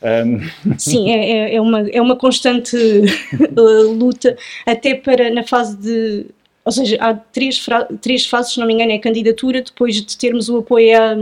Um... 0.00 0.40
Sim, 0.78 1.10
é, 1.10 1.30
é, 1.30 1.54
é, 1.56 1.60
uma, 1.60 1.90
é 1.90 2.00
uma 2.00 2.14
constante 2.14 2.76
luta, 3.98 4.36
até 4.64 4.94
para 4.94 5.28
na 5.30 5.42
fase 5.42 5.76
de. 5.76 6.26
Ou 6.64 6.72
seja, 6.72 6.96
há 7.00 7.12
três, 7.12 7.66
três 8.00 8.26
fases, 8.26 8.54
se 8.54 8.60
não 8.60 8.66
me 8.66 8.72
engano, 8.72 8.92
é 8.92 8.94
a 8.94 9.00
candidatura, 9.00 9.60
depois 9.60 9.96
de 9.96 10.16
termos 10.16 10.48
o 10.48 10.58
apoio 10.58 10.96
a 10.96 11.14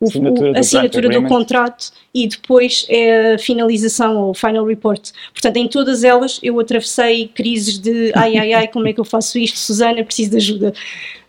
o, 0.00 0.06
assinatura, 0.06 0.52
do, 0.52 0.58
assinatura 0.58 1.08
do 1.08 1.26
contrato 1.26 1.90
e 2.14 2.28
depois 2.28 2.86
é 2.88 3.34
a 3.34 3.38
finalização 3.38 4.16
ou 4.16 4.34
final 4.34 4.64
report. 4.64 5.10
Portanto, 5.32 5.56
em 5.56 5.68
todas 5.68 6.04
elas 6.04 6.38
eu 6.42 6.58
atravessei 6.60 7.28
crises 7.28 7.78
de 7.78 8.12
ai 8.14 8.36
ai 8.36 8.52
ai, 8.52 8.68
como 8.68 8.86
é 8.86 8.92
que 8.92 9.00
eu 9.00 9.04
faço 9.04 9.38
isto, 9.38 9.58
Susana, 9.58 10.04
preciso 10.04 10.30
de 10.30 10.36
ajuda. 10.36 10.74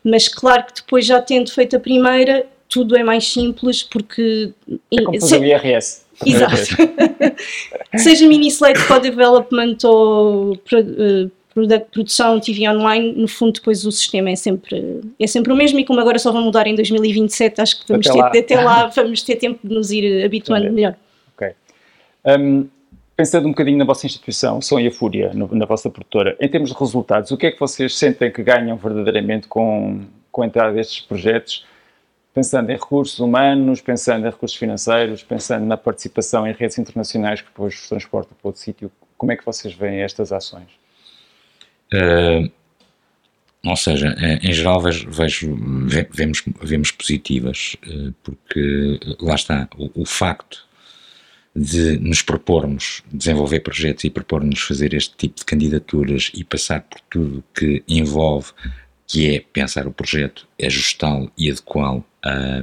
Mas 0.03 0.27
claro 0.27 0.65
que 0.65 0.75
depois 0.75 1.05
já 1.05 1.21
tendo 1.21 1.51
feito 1.51 1.75
a 1.75 1.79
primeira, 1.79 2.45
tudo 2.67 2.95
é 2.95 3.03
mais 3.03 3.27
simples 3.27 3.81
porque. 3.81 4.51
É 4.91 5.01
como 5.01 5.19
fazer 5.19 5.39
o 5.39 5.45
IRS. 5.45 6.01
Exato. 6.25 6.55
Seja 7.97 8.27
mini 8.27 8.47
slate 8.49 8.83
para 8.87 8.99
development 8.99 9.77
ou 9.83 10.57
produção, 11.53 12.39
TV 12.39 12.69
online, 12.69 13.13
no 13.13 13.27
fundo 13.27 13.53
depois 13.53 13.85
o 13.85 13.91
sistema 13.91 14.29
é 14.29 14.35
sempre, 14.35 15.01
é 15.19 15.27
sempre 15.27 15.51
o 15.51 15.55
mesmo 15.55 15.79
e 15.79 15.85
como 15.85 15.99
agora 15.99 16.19
só 16.19 16.31
vão 16.31 16.43
mudar 16.43 16.67
em 16.67 16.75
2027, 16.75 17.61
acho 17.61 17.79
que 17.81 17.87
vamos 17.87 18.07
até 18.07 18.41
ter, 18.41 18.55
lá. 18.55 18.71
até 18.71 18.83
lá 18.85 18.87
vamos 18.87 19.23
ter 19.23 19.35
tempo 19.35 19.67
de 19.67 19.73
nos 19.73 19.91
ir 19.91 20.23
habituando 20.23 20.71
melhor. 20.71 20.95
Ok. 21.35 21.51
Um, 22.25 22.67
pensando 23.15 23.47
um 23.47 23.51
bocadinho 23.51 23.77
na 23.77 23.85
vossa 23.85 24.05
instituição, 24.05 24.61
Som 24.61 24.79
e 24.79 24.87
a 24.87 24.91
Fúria, 24.91 25.31
no, 25.33 25.53
na 25.53 25.65
vossa 25.65 25.89
produtora, 25.89 26.37
em 26.39 26.47
termos 26.47 26.69
de 26.69 26.77
resultados, 26.77 27.31
o 27.31 27.37
que 27.37 27.47
é 27.47 27.51
que 27.51 27.59
vocês 27.59 27.97
sentem 27.97 28.31
que 28.31 28.43
ganham 28.43 28.77
verdadeiramente 28.77 29.47
com, 29.47 30.01
com 30.31 30.43
a 30.43 30.45
entrada 30.45 30.71
destes 30.71 31.01
projetos? 31.01 31.65
Pensando 32.33 32.69
em 32.69 32.75
recursos 32.75 33.19
humanos, 33.19 33.81
pensando 33.81 34.25
em 34.25 34.29
recursos 34.29 34.57
financeiros, 34.57 35.23
pensando 35.23 35.65
na 35.65 35.75
participação 35.75 36.47
em 36.47 36.53
redes 36.53 36.77
internacionais 36.77 37.41
que 37.41 37.47
depois 37.47 37.75
vos 37.75 37.89
transportam 37.89 38.37
para 38.39 38.47
outro 38.47 38.61
sítio, 38.61 38.89
como 39.17 39.33
é 39.33 39.35
que 39.35 39.45
vocês 39.45 39.73
veem 39.73 39.99
estas 40.01 40.31
ações? 40.31 40.78
Uh, 41.93 42.51
ou 43.65 43.75
seja, 43.75 44.15
eh, 44.19 44.39
em 44.41 44.53
geral 44.53 44.79
vejo, 44.79 45.09
vejo 45.11 45.53
vemos, 46.11 46.43
vemos 46.61 46.91
positivas, 46.91 47.75
uh, 47.85 48.13
porque 48.23 48.99
lá 49.19 49.35
está, 49.35 49.67
o, 49.77 50.01
o, 50.01 50.05
facto 50.05 50.65
de 51.53 51.97
nos 51.97 52.21
propormos 52.21 53.03
desenvolver 53.11 53.59
projetos 53.59 54.05
e 54.05 54.09
propor-nos 54.09 54.61
fazer 54.61 54.93
este 54.93 55.15
tipo 55.17 55.39
de 55.39 55.45
candidaturas 55.45 56.31
e 56.33 56.43
passar 56.43 56.81
por 56.83 57.01
tudo 57.09 57.43
que 57.53 57.83
envolve, 57.87 58.51
que 59.05 59.35
é 59.35 59.39
pensar 59.39 59.87
o 59.87 59.91
projeto, 59.91 60.47
ajustá-lo 60.61 61.29
e 61.37 61.51
adequá-lo 61.51 62.05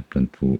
portanto, 0.09 0.59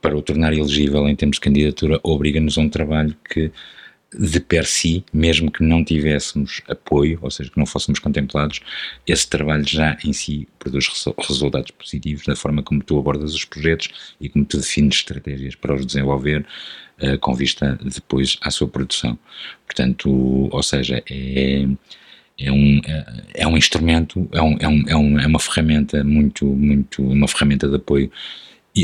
para 0.00 0.16
o 0.16 0.22
tornar 0.22 0.52
elegível 0.52 1.08
em 1.08 1.16
termos 1.16 1.36
de 1.36 1.40
candidatura, 1.40 2.00
obriga-nos 2.02 2.58
a 2.58 2.60
um 2.60 2.68
trabalho 2.68 3.16
que 3.28 3.50
de 4.14 4.40
per 4.40 4.64
si, 4.66 5.04
mesmo 5.12 5.50
que 5.50 5.62
não 5.62 5.84
tivéssemos 5.84 6.62
apoio, 6.68 7.18
ou 7.22 7.30
seja, 7.30 7.50
que 7.50 7.58
não 7.58 7.66
fôssemos 7.66 7.98
contemplados, 7.98 8.60
esse 9.06 9.28
trabalho 9.28 9.66
já 9.66 9.96
em 10.04 10.12
si 10.12 10.48
produz 10.58 10.88
resultados 11.18 11.70
positivos 11.72 12.24
da 12.24 12.36
forma 12.36 12.62
como 12.62 12.82
tu 12.82 12.98
abordas 12.98 13.34
os 13.34 13.44
projetos 13.44 14.14
e 14.20 14.28
como 14.28 14.44
tu 14.44 14.58
defines 14.58 14.96
estratégias 14.96 15.54
para 15.54 15.74
os 15.74 15.84
desenvolver 15.84 16.46
uh, 17.02 17.18
com 17.18 17.34
vista 17.34 17.78
depois 17.82 18.38
à 18.40 18.50
sua 18.50 18.68
produção. 18.68 19.18
Portanto, 19.66 20.08
ou 20.50 20.62
seja, 20.62 21.02
é 21.10 21.66
é 22.38 22.52
um, 22.52 22.80
é, 22.86 23.22
é 23.34 23.48
um 23.48 23.56
instrumento, 23.56 24.28
é, 24.32 24.38
é, 24.38 24.42
um, 24.42 24.88
é, 24.88 24.96
um, 24.96 25.18
é 25.18 25.26
uma 25.26 25.38
ferramenta 25.38 26.04
muito, 26.04 26.44
muito, 26.44 27.02
uma 27.02 27.26
ferramenta 27.26 27.68
de 27.68 27.76
apoio 27.76 28.10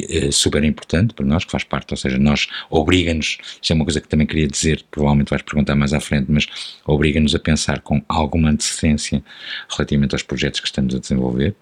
é 0.08 0.30
super 0.30 0.62
importante 0.64 1.14
para 1.14 1.24
nós, 1.26 1.44
que 1.44 1.50
faz 1.50 1.64
parte, 1.64 1.92
ou 1.92 1.96
seja, 1.96 2.18
nós 2.18 2.48
obriga-nos, 2.70 3.38
isto 3.60 3.72
é 3.72 3.74
uma 3.74 3.84
coisa 3.84 4.00
que 4.00 4.08
também 4.08 4.26
queria 4.26 4.46
dizer, 4.46 4.84
provavelmente 4.90 5.28
vais 5.28 5.42
perguntar 5.42 5.74
mais 5.74 5.92
à 5.92 6.00
frente, 6.00 6.26
mas 6.30 6.46
obriga-nos 6.86 7.34
a 7.34 7.38
pensar 7.38 7.80
com 7.80 8.02
alguma 8.08 8.50
antecedência 8.50 9.22
relativamente 9.70 10.14
aos 10.14 10.22
projetos 10.22 10.60
que 10.60 10.66
estamos 10.66 10.94
a 10.94 10.98
desenvolver, 10.98 11.54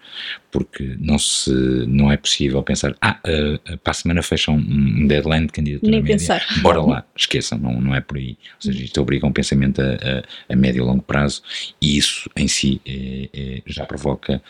porque 0.51 0.95
não, 0.99 1.17
se, 1.17 1.51
não 1.87 2.11
é 2.11 2.17
possível 2.17 2.61
pensar, 2.63 2.95
ah, 3.01 3.19
uh, 3.25 3.77
para 3.77 3.91
a 3.91 3.93
semana 3.93 4.21
fecha 4.21 4.51
um, 4.51 4.57
um 4.57 5.07
deadline 5.07 5.47
de 5.47 5.53
candidatura 5.53 5.91
Nem 5.91 6.01
média, 6.01 6.17
pensar. 6.17 6.45
bora 6.61 6.81
lá, 6.81 7.05
esqueçam, 7.15 7.57
não, 7.57 7.79
não 7.79 7.95
é 7.95 8.01
por 8.01 8.17
aí. 8.17 8.37
Ou 8.55 8.61
seja, 8.61 8.83
isto 8.83 9.01
obriga 9.01 9.25
um 9.25 9.31
pensamento 9.31 9.81
a, 9.81 9.85
a, 9.85 10.53
a 10.53 10.55
médio 10.55 10.83
e 10.83 10.85
longo 10.85 11.01
prazo 11.01 11.41
e 11.81 11.97
isso 11.97 12.29
em 12.35 12.47
si 12.47 12.81
é, 12.85 13.29
é, 13.33 13.61
já 13.65 13.85
provoca 13.85 14.41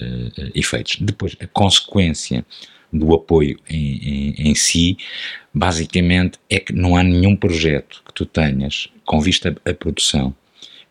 uh, 0.00 0.50
efeitos. 0.54 0.96
Depois, 1.00 1.36
a 1.40 1.46
consequência 1.46 2.44
do 2.92 3.14
apoio 3.14 3.58
em, 3.68 3.96
em, 3.96 4.34
em, 4.50 4.54
si, 4.54 4.98
basicamente 5.52 6.38
é 6.50 6.58
que 6.58 6.72
não 6.72 6.96
há 6.96 7.02
nenhum 7.02 7.34
projeto 7.34 8.02
que 8.06 8.12
tu 8.12 8.26
tenhas 8.26 8.88
com 9.04 9.20
vista 9.20 9.56
à 9.64 9.72
produção. 9.72 10.34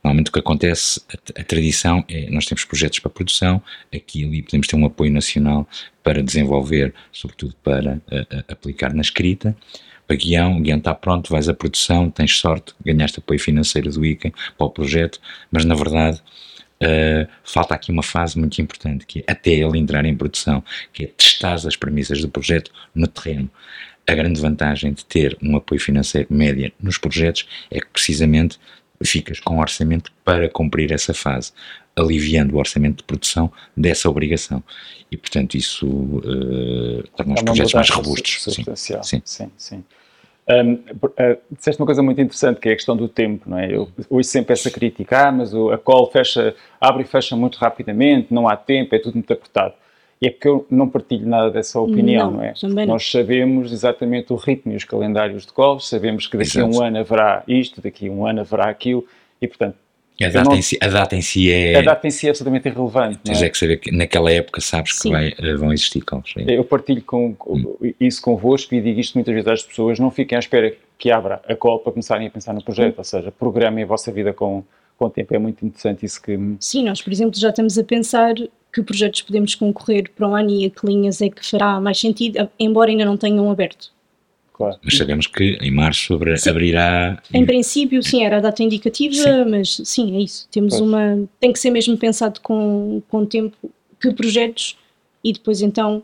Normalmente 0.03 0.29
o 0.29 0.31
que 0.31 0.39
acontece, 0.39 0.99
a, 1.09 1.41
a 1.41 1.43
tradição 1.43 2.03
é, 2.07 2.29
nós 2.31 2.45
temos 2.45 2.65
projetos 2.65 2.99
para 2.99 3.11
produção, 3.11 3.61
aqui 3.93 4.21
e 4.21 4.25
ali 4.25 4.41
podemos 4.41 4.67
ter 4.67 4.75
um 4.75 4.85
apoio 4.85 5.11
nacional 5.11 5.67
para 6.03 6.23
desenvolver, 6.23 6.93
sobretudo 7.11 7.53
para 7.63 8.01
a, 8.09 8.37
a, 8.37 8.53
aplicar 8.53 8.93
na 8.93 9.01
escrita, 9.01 9.55
para 10.07 10.15
guião, 10.15 10.57
o 10.57 10.61
guião 10.61 10.79
está 10.79 10.95
pronto, 10.95 11.31
vais 11.31 11.47
à 11.47 11.53
produção, 11.53 12.09
tens 12.09 12.37
sorte, 12.37 12.73
ganhaste 12.83 13.19
apoio 13.19 13.39
financeiro 13.39 13.91
do 13.91 14.03
ICA 14.03 14.33
para 14.57 14.67
o 14.67 14.69
projeto, 14.71 15.21
mas 15.51 15.63
na 15.63 15.75
verdade 15.75 16.21
uh, 16.81 17.29
falta 17.43 17.75
aqui 17.75 17.91
uma 17.91 18.03
fase 18.03 18.37
muito 18.37 18.61
importante, 18.61 19.05
que 19.05 19.23
é 19.27 19.31
até 19.31 19.51
ele 19.51 19.77
entrar 19.77 20.05
em 20.05 20.15
produção, 20.15 20.63
que 20.91 21.03
é 21.03 21.07
testar 21.07 21.53
as 21.53 21.75
premissas 21.75 22.21
do 22.21 22.29
projeto 22.29 22.71
no 22.93 23.07
terreno. 23.07 23.49
A 24.07 24.15
grande 24.15 24.41
vantagem 24.41 24.93
de 24.93 25.05
ter 25.05 25.37
um 25.41 25.55
apoio 25.55 25.79
financeiro 25.79 26.27
média 26.29 26.73
nos 26.81 26.97
projetos 26.97 27.47
é 27.69 27.79
que 27.79 27.87
precisamente 27.87 28.59
ficas 29.03 29.39
com 29.39 29.59
orçamento 29.59 30.11
para 30.23 30.49
cumprir 30.49 30.91
essa 30.91 31.13
fase, 31.13 31.51
aliviando 31.95 32.55
o 32.55 32.59
orçamento 32.59 32.97
de 32.97 33.03
produção 33.03 33.51
dessa 33.75 34.09
obrigação. 34.09 34.63
E, 35.11 35.17
portanto, 35.17 35.55
isso 35.55 35.87
uh, 35.87 37.03
torna 37.15 37.33
os 37.33 37.41
projetos 37.41 37.73
mais 37.73 37.89
robustos. 37.89 38.43
Substancial. 38.43 39.03
Sim, 39.03 39.21
sim. 39.25 39.51
sim. 39.57 39.83
Um, 40.51 40.73
uh, 40.73 41.37
disseste 41.51 41.81
uma 41.81 41.85
coisa 41.85 42.01
muito 42.01 42.19
interessante 42.19 42.59
que 42.59 42.67
é 42.67 42.73
a 42.73 42.75
questão 42.75 42.97
do 42.97 43.07
tempo, 43.07 43.49
não 43.49 43.57
é? 43.57 43.73
Eu 43.73 43.87
ouço 44.09 44.29
sempre 44.29 44.53
essa 44.53 44.69
crítica, 44.69 45.27
ah, 45.27 45.31
mas 45.31 45.53
o, 45.53 45.69
a 45.69 45.77
call 45.77 46.11
fecha, 46.11 46.55
abre 46.79 47.03
e 47.03 47.05
fecha 47.05 47.35
muito 47.35 47.57
rapidamente, 47.57 48.33
não 48.33 48.47
há 48.47 48.55
tempo, 48.55 48.93
é 48.95 48.99
tudo 48.99 49.13
muito 49.13 49.31
apertado. 49.31 49.73
E 50.21 50.27
é 50.27 50.29
porque 50.29 50.47
eu 50.47 50.65
não 50.69 50.87
partilho 50.87 51.27
nada 51.27 51.49
dessa 51.49 51.79
opinião, 51.79 52.29
não, 52.29 52.37
não 52.37 52.43
é? 52.43 52.85
Nós 52.85 53.09
sabemos 53.09 53.71
exatamente 53.71 54.31
o 54.33 54.35
ritmo 54.35 54.73
e 54.73 54.75
os 54.75 54.83
calendários 54.83 55.45
de 55.45 55.53
calls, 55.53 55.87
sabemos 55.87 56.27
que 56.27 56.37
daqui 56.37 56.59
Exato. 56.59 56.75
a 56.75 56.79
um 56.79 56.83
ano 56.83 56.99
haverá 56.99 57.43
isto, 57.47 57.81
daqui 57.81 58.07
a 58.07 58.11
um 58.11 58.25
ano 58.25 58.41
haverá 58.41 58.65
aquilo, 58.65 59.05
e 59.41 59.47
portanto 59.47 59.75
a 60.23 60.29
data, 60.29 60.49
não, 60.49 60.57
em 60.57 60.61
si, 60.61 60.77
a 60.81 60.87
data 60.87 61.15
em 61.15 61.21
si 61.21 61.51
é. 61.51 61.77
A 61.77 61.81
data 61.81 62.07
em 62.07 62.11
si 62.11 62.27
é 62.27 62.29
absolutamente 62.29 62.67
irrelevante. 62.67 63.19
Tens 63.23 63.41
é? 63.41 63.45
é? 63.45 63.49
que 63.49 63.57
saber 63.57 63.77
que 63.77 63.91
naquela 63.91 64.31
época 64.31 64.61
sabes 64.61 64.95
Sim. 64.95 65.09
que 65.09 65.09
vai, 65.09 65.33
eh, 65.37 65.55
vão 65.55 65.73
existir 65.73 66.01
calls. 66.01 66.33
É? 66.37 66.57
Eu 66.57 66.63
partilho 66.63 67.01
com, 67.01 67.35
hum. 67.47 67.93
isso 67.99 68.21
convosco 68.21 68.73
e 68.75 68.81
digo 68.81 68.99
isto 68.99 69.15
muitas 69.15 69.33
vezes 69.33 69.47
às 69.47 69.63
pessoas: 69.63 69.99
não 69.99 70.11
fiquem 70.11 70.35
à 70.35 70.39
espera 70.39 70.73
que 70.97 71.11
abra 71.11 71.41
a 71.47 71.55
call 71.55 71.79
para 71.79 71.91
começarem 71.91 72.27
a 72.27 72.29
pensar 72.29 72.53
no 72.53 72.63
projeto, 72.63 72.95
hum. 72.95 72.99
ou 72.99 73.03
seja, 73.03 73.31
programem 73.31 73.83
a 73.83 73.87
vossa 73.87 74.11
vida 74.11 74.33
com, 74.33 74.63
com 74.97 75.05
o 75.05 75.09
tempo. 75.09 75.33
É 75.35 75.39
muito 75.39 75.65
interessante 75.65 76.05
isso 76.05 76.21
que. 76.21 76.37
Sim, 76.59 76.85
nós, 76.85 77.01
por 77.01 77.11
exemplo, 77.11 77.39
já 77.39 77.49
estamos 77.49 77.77
a 77.77 77.83
pensar 77.83 78.33
que 78.73 78.81
projetos 78.81 79.21
podemos 79.21 79.53
concorrer 79.55 80.09
para 80.15 80.27
o 80.27 80.35
ano 80.35 80.49
e 80.49 80.65
a 80.65 80.69
que 80.69 80.85
linhas 80.85 81.21
é 81.21 81.29
que 81.29 81.45
fará 81.45 81.79
mais 81.79 81.99
sentido, 81.99 82.49
embora 82.57 82.89
ainda 82.89 83.05
não 83.05 83.17
tenham 83.17 83.49
aberto. 83.51 83.91
Claro. 84.61 84.79
Mas 84.83 84.97
sabemos 84.97 85.27
que 85.27 85.57
em 85.61 85.71
março 85.71 86.13
abrirá. 86.13 87.21
Em 87.33 87.45
princípio, 87.45 88.01
sim, 88.03 88.23
era 88.23 88.37
a 88.37 88.39
data 88.39 88.61
indicativa, 88.61 89.13
sim. 89.13 89.45
mas 89.49 89.81
sim, 89.83 90.17
é 90.17 90.21
isso. 90.21 90.47
Temos 90.51 90.77
pois. 90.77 90.87
uma. 90.87 91.27
Tem 91.39 91.51
que 91.51 91.59
ser 91.59 91.71
mesmo 91.71 91.97
pensado 91.97 92.39
com, 92.41 93.01
com 93.09 93.25
tempo 93.25 93.57
que 93.99 94.13
projetos 94.13 94.77
e 95.23 95.33
depois 95.33 95.61
então 95.61 96.03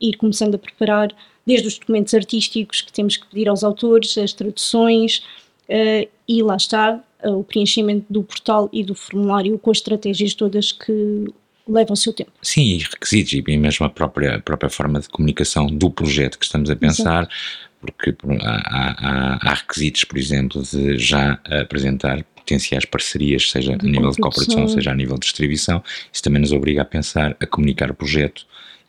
ir 0.00 0.16
começando 0.16 0.54
a 0.54 0.58
preparar 0.58 1.14
desde 1.46 1.66
os 1.68 1.78
documentos 1.78 2.14
artísticos 2.14 2.80
que 2.80 2.92
temos 2.92 3.16
que 3.16 3.26
pedir 3.26 3.48
aos 3.48 3.64
autores, 3.64 4.16
as 4.18 4.32
traduções 4.32 5.18
uh, 5.68 6.08
e 6.28 6.42
lá 6.42 6.56
está 6.56 7.00
uh, 7.24 7.38
o 7.38 7.44
preenchimento 7.44 8.06
do 8.08 8.22
portal 8.22 8.68
e 8.72 8.84
do 8.84 8.94
formulário 8.94 9.58
com 9.58 9.70
as 9.70 9.78
estratégias 9.78 10.34
todas 10.34 10.72
que 10.72 11.26
levam 11.66 11.94
o 11.94 11.96
seu 11.96 12.12
tempo. 12.12 12.32
Sim, 12.42 12.62
e 12.62 12.78
requisitos 12.78 13.32
e 13.32 13.56
mesmo 13.56 13.86
a 13.86 13.90
própria, 13.90 14.36
a 14.36 14.40
própria 14.40 14.70
forma 14.70 15.00
de 15.00 15.08
comunicação 15.08 15.66
do 15.66 15.90
projeto 15.90 16.38
que 16.38 16.44
estamos 16.44 16.70
a 16.70 16.76
pensar. 16.76 17.28
Porque 17.82 18.14
há, 18.40 18.62
há, 18.64 19.50
há, 19.50 19.54
requisitos, 19.54 20.04
por 20.04 20.16
exemplo, 20.16 20.62
de 20.62 20.96
já 20.98 21.40
apresentar 21.60 22.24
potenciais 22.36 22.84
parcerias, 22.84 23.50
seja 23.50 23.76
de 23.76 23.86
a 23.86 23.90
nível 23.90 24.10
de 24.10 24.18
cooperação, 24.18 24.68
seja 24.68 24.92
a 24.92 24.94
nível 24.94 25.14
de 25.14 25.22
distribuição. 25.22 25.82
Isso 26.12 26.22
também 26.22 26.40
nos 26.40 26.52
obriga 26.52 26.82
a 26.82 26.84
pensar, 26.84 27.36
a 27.40 27.46
comunicar 27.46 27.90
o 27.90 27.94
projeto 27.94 28.46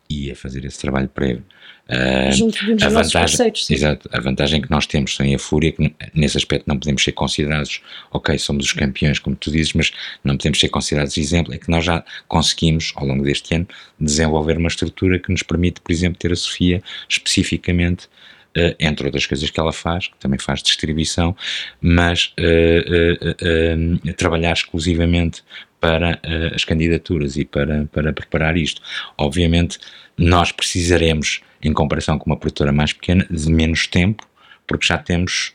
e 0.08 0.30
a 0.30 0.36
fazer 0.36 0.64
esse 0.64 0.78
trabalho 0.78 1.08
prévio. 1.08 1.44
Uh, 1.86 2.32
Junto 2.32 2.76
de 2.76 2.82
a 2.82 2.88
vantagem, 2.88 3.52
exato, 3.70 4.08
a 4.10 4.18
vantagem 4.18 4.62
que 4.62 4.70
nós 4.70 4.86
temos 4.86 5.14
sem 5.16 5.34
a 5.34 5.38
Fúria, 5.38 5.70
que 5.70 5.94
nesse 6.14 6.38
aspecto 6.38 6.66
não 6.66 6.78
podemos 6.78 7.04
ser 7.04 7.12
considerados, 7.12 7.82
ok, 8.10 8.38
somos 8.38 8.64
os 8.64 8.72
campeões, 8.72 9.18
como 9.18 9.36
tu 9.36 9.50
dizes, 9.50 9.74
mas 9.74 9.92
não 10.22 10.36
podemos 10.36 10.58
ser 10.58 10.70
considerados 10.70 11.18
exemplo, 11.18 11.52
é 11.52 11.58
que 11.58 11.70
nós 11.70 11.84
já 11.84 12.02
conseguimos, 12.26 12.92
ao 12.96 13.06
longo 13.06 13.22
deste 13.22 13.54
ano, 13.54 13.68
desenvolver 14.00 14.56
uma 14.56 14.68
estrutura 14.68 15.18
que 15.18 15.30
nos 15.30 15.42
permite, 15.42 15.82
por 15.82 15.92
exemplo, 15.92 16.18
ter 16.18 16.32
a 16.32 16.36
Sofia 16.36 16.82
especificamente 17.06 18.08
uh, 18.56 18.74
entre 18.78 19.06
outras 19.06 19.26
coisas 19.26 19.50
que 19.50 19.58
ela 19.58 19.72
faz, 19.72 20.08
que 20.08 20.18
também 20.18 20.38
faz 20.38 20.62
distribuição, 20.62 21.36
mas 21.80 22.32
uh, 22.38 24.14
trabalhar 24.14 24.52
exclusivamente 24.52 25.42
para 25.80 26.18
as 26.54 26.64
candidaturas 26.64 27.36
e 27.36 27.44
para, 27.44 27.86
para 27.92 28.10
preparar 28.10 28.56
isto. 28.56 28.80
Obviamente, 29.18 29.78
nós 30.16 30.50
precisaremos, 30.50 31.42
em 31.62 31.74
comparação 31.74 32.18
com 32.18 32.24
uma 32.24 32.38
produtora 32.38 32.72
mais 32.72 32.94
pequena, 32.94 33.26
de 33.30 33.50
menos 33.50 33.86
tempo, 33.86 34.26
porque 34.66 34.86
já 34.86 34.96
temos 34.96 35.52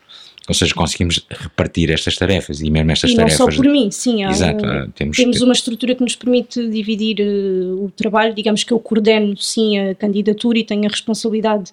ou 0.50 0.56
seja, 0.56 0.74
conseguimos 0.74 1.24
repartir 1.30 1.92
estas 1.92 2.16
tarefas 2.16 2.60
e 2.60 2.72
mesmo 2.72 2.92
estas 2.92 3.12
e 3.12 3.16
tarefas. 3.16 3.40
Não 3.40 3.52
só 3.52 3.56
por 3.56 3.70
mim, 3.70 3.92
sim. 3.92 4.24
Há, 4.24 4.32
Exato, 4.32 4.92
temos, 4.96 5.16
temos 5.16 5.42
uma 5.42 5.54
estrutura 5.54 5.94
que 5.94 6.02
nos 6.02 6.16
permite 6.16 6.68
dividir 6.68 7.18
uh, 7.22 7.86
o 7.86 7.92
trabalho. 7.92 8.34
Digamos 8.34 8.64
que 8.64 8.74
eu 8.74 8.80
coordeno, 8.80 9.38
sim, 9.38 9.78
a 9.78 9.94
candidatura 9.94 10.58
e 10.58 10.64
tenho 10.64 10.86
a 10.86 10.90
responsabilidade 10.90 11.72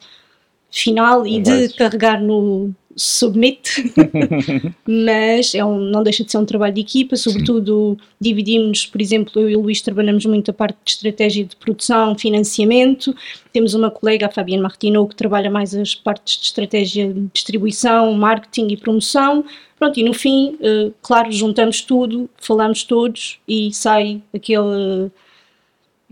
final 0.71 1.27
e 1.27 1.41
de 1.41 1.69
carregar 1.71 2.21
no, 2.21 2.75
submit, 2.97 3.93
mas 4.89 5.55
é 5.55 5.63
um, 5.63 5.79
não 5.79 6.03
deixa 6.03 6.25
de 6.25 6.33
ser 6.33 6.39
um 6.39 6.47
trabalho 6.47 6.75
de 6.75 6.81
equipa, 6.81 7.15
sobretudo 7.15 7.99
dividimos, 8.19 8.87
por 8.87 9.01
exemplo, 9.03 9.43
eu 9.43 9.51
e 9.51 9.57
o 9.57 9.61
Luís 9.61 9.83
trabalhamos 9.83 10.25
muito 10.25 10.51
a 10.51 10.55
parte 10.55 10.79
de 10.83 10.91
estratégia 10.93 11.45
de 11.45 11.55
produção, 11.57 12.17
financiamento, 12.17 13.15
temos 13.53 13.75
uma 13.75 13.91
colega, 13.91 14.27
a 14.27 14.31
Fabiana 14.31 14.63
Martino, 14.63 15.07
que 15.07 15.15
trabalha 15.15 15.51
mais 15.51 15.75
as 15.75 15.95
partes 15.95 16.39
de 16.39 16.47
estratégia 16.47 17.13
de 17.13 17.29
distribuição, 17.35 18.15
marketing 18.15 18.69
e 18.69 18.77
promoção, 18.79 19.45
pronto, 19.79 20.01
e 20.01 20.03
no 20.03 20.15
fim, 20.15 20.57
uh, 20.61 20.95
claro, 21.03 21.31
juntamos 21.31 21.83
tudo, 21.83 22.31
falamos 22.39 22.83
todos 22.83 23.39
e 23.47 23.75
sai 23.75 24.23
aquele 24.35 25.11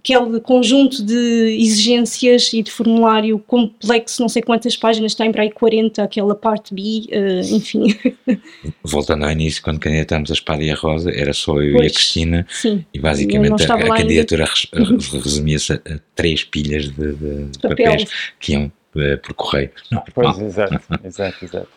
aquele 0.04 0.38
conjunto 0.38 1.02
de 1.02 1.56
exigências 1.58 2.52
e 2.52 2.62
de 2.62 2.70
formulário 2.70 3.38
complexo, 3.38 4.20
não 4.20 4.28
sei 4.28 4.42
quantas 4.42 4.76
páginas 4.76 5.14
tem, 5.14 5.32
para 5.32 5.42
aí 5.42 5.50
40, 5.50 6.02
aquela 6.02 6.34
parte 6.34 6.74
B, 6.74 7.06
uh, 7.08 7.54
enfim. 7.54 7.98
Voltando 8.84 9.24
ao 9.24 9.30
início, 9.30 9.62
quando 9.62 9.80
candidatámos 9.80 10.30
a 10.30 10.34
espada 10.34 10.62
e 10.62 10.70
a 10.70 10.74
rosa, 10.74 11.10
era 11.10 11.32
só 11.32 11.60
eu 11.62 11.72
pois, 11.72 11.86
e 11.86 11.86
a 11.86 11.94
Cristina, 11.94 12.46
sim, 12.50 12.84
e 12.92 12.98
basicamente 12.98 13.64
a, 13.64 13.74
a 13.74 13.96
candidatura 13.96 14.44
resumia-se 15.24 15.72
a, 15.72 15.80
três 16.14 16.44
pilhas 16.44 16.90
de, 16.90 17.14
de, 17.14 17.44
de 17.46 17.58
papéis 17.58 18.04
que 18.38 18.52
iam 18.52 18.66
uh, 18.66 19.18
por 19.22 19.32
correio. 19.32 19.70
Não, 19.90 20.04
pois, 20.14 20.36
exato, 20.38 20.80
exato, 21.02 21.44
exato. 21.44 21.68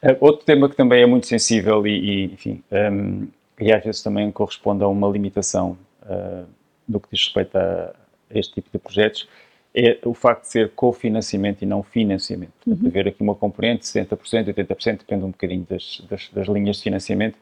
Uh, 0.00 0.16
outro 0.20 0.46
tema 0.46 0.68
que 0.68 0.76
também 0.76 1.02
é 1.02 1.06
muito 1.06 1.26
sensível 1.26 1.84
e, 1.84 1.90
e 1.90 2.24
enfim, 2.26 2.62
um, 2.70 2.76
ehm, 2.76 3.28
e 3.60 3.72
às 3.72 3.82
vezes 3.82 4.02
também 4.02 4.30
corresponde 4.30 4.84
a 4.84 4.88
uma 4.88 5.08
limitação 5.08 5.76
uh, 6.04 6.46
no 6.88 7.00
que 7.00 7.08
diz 7.12 7.24
respeito 7.24 7.56
a, 7.56 7.94
este 8.30 8.54
tipo 8.54 8.68
de 8.72 8.78
projetos 8.78 9.28
é 9.74 9.98
o 10.04 10.12
facto 10.12 10.42
de 10.42 10.48
ser 10.48 10.70
cofinanciamento 10.70 11.64
e 11.64 11.66
não 11.66 11.82
financiamento. 11.82 12.52
Uhum. 12.66 12.74
Portanto, 12.74 12.86
haver 12.86 13.08
aqui 13.08 13.22
uma 13.22 13.34
componente, 13.34 13.86
70%, 13.86 14.54
80%, 14.54 14.98
depende 14.98 15.24
um 15.24 15.30
bocadinho 15.30 15.66
das, 15.68 16.02
das, 16.08 16.28
das, 16.28 16.48
linhas 16.48 16.76
de 16.76 16.82
financiamento. 16.82 17.38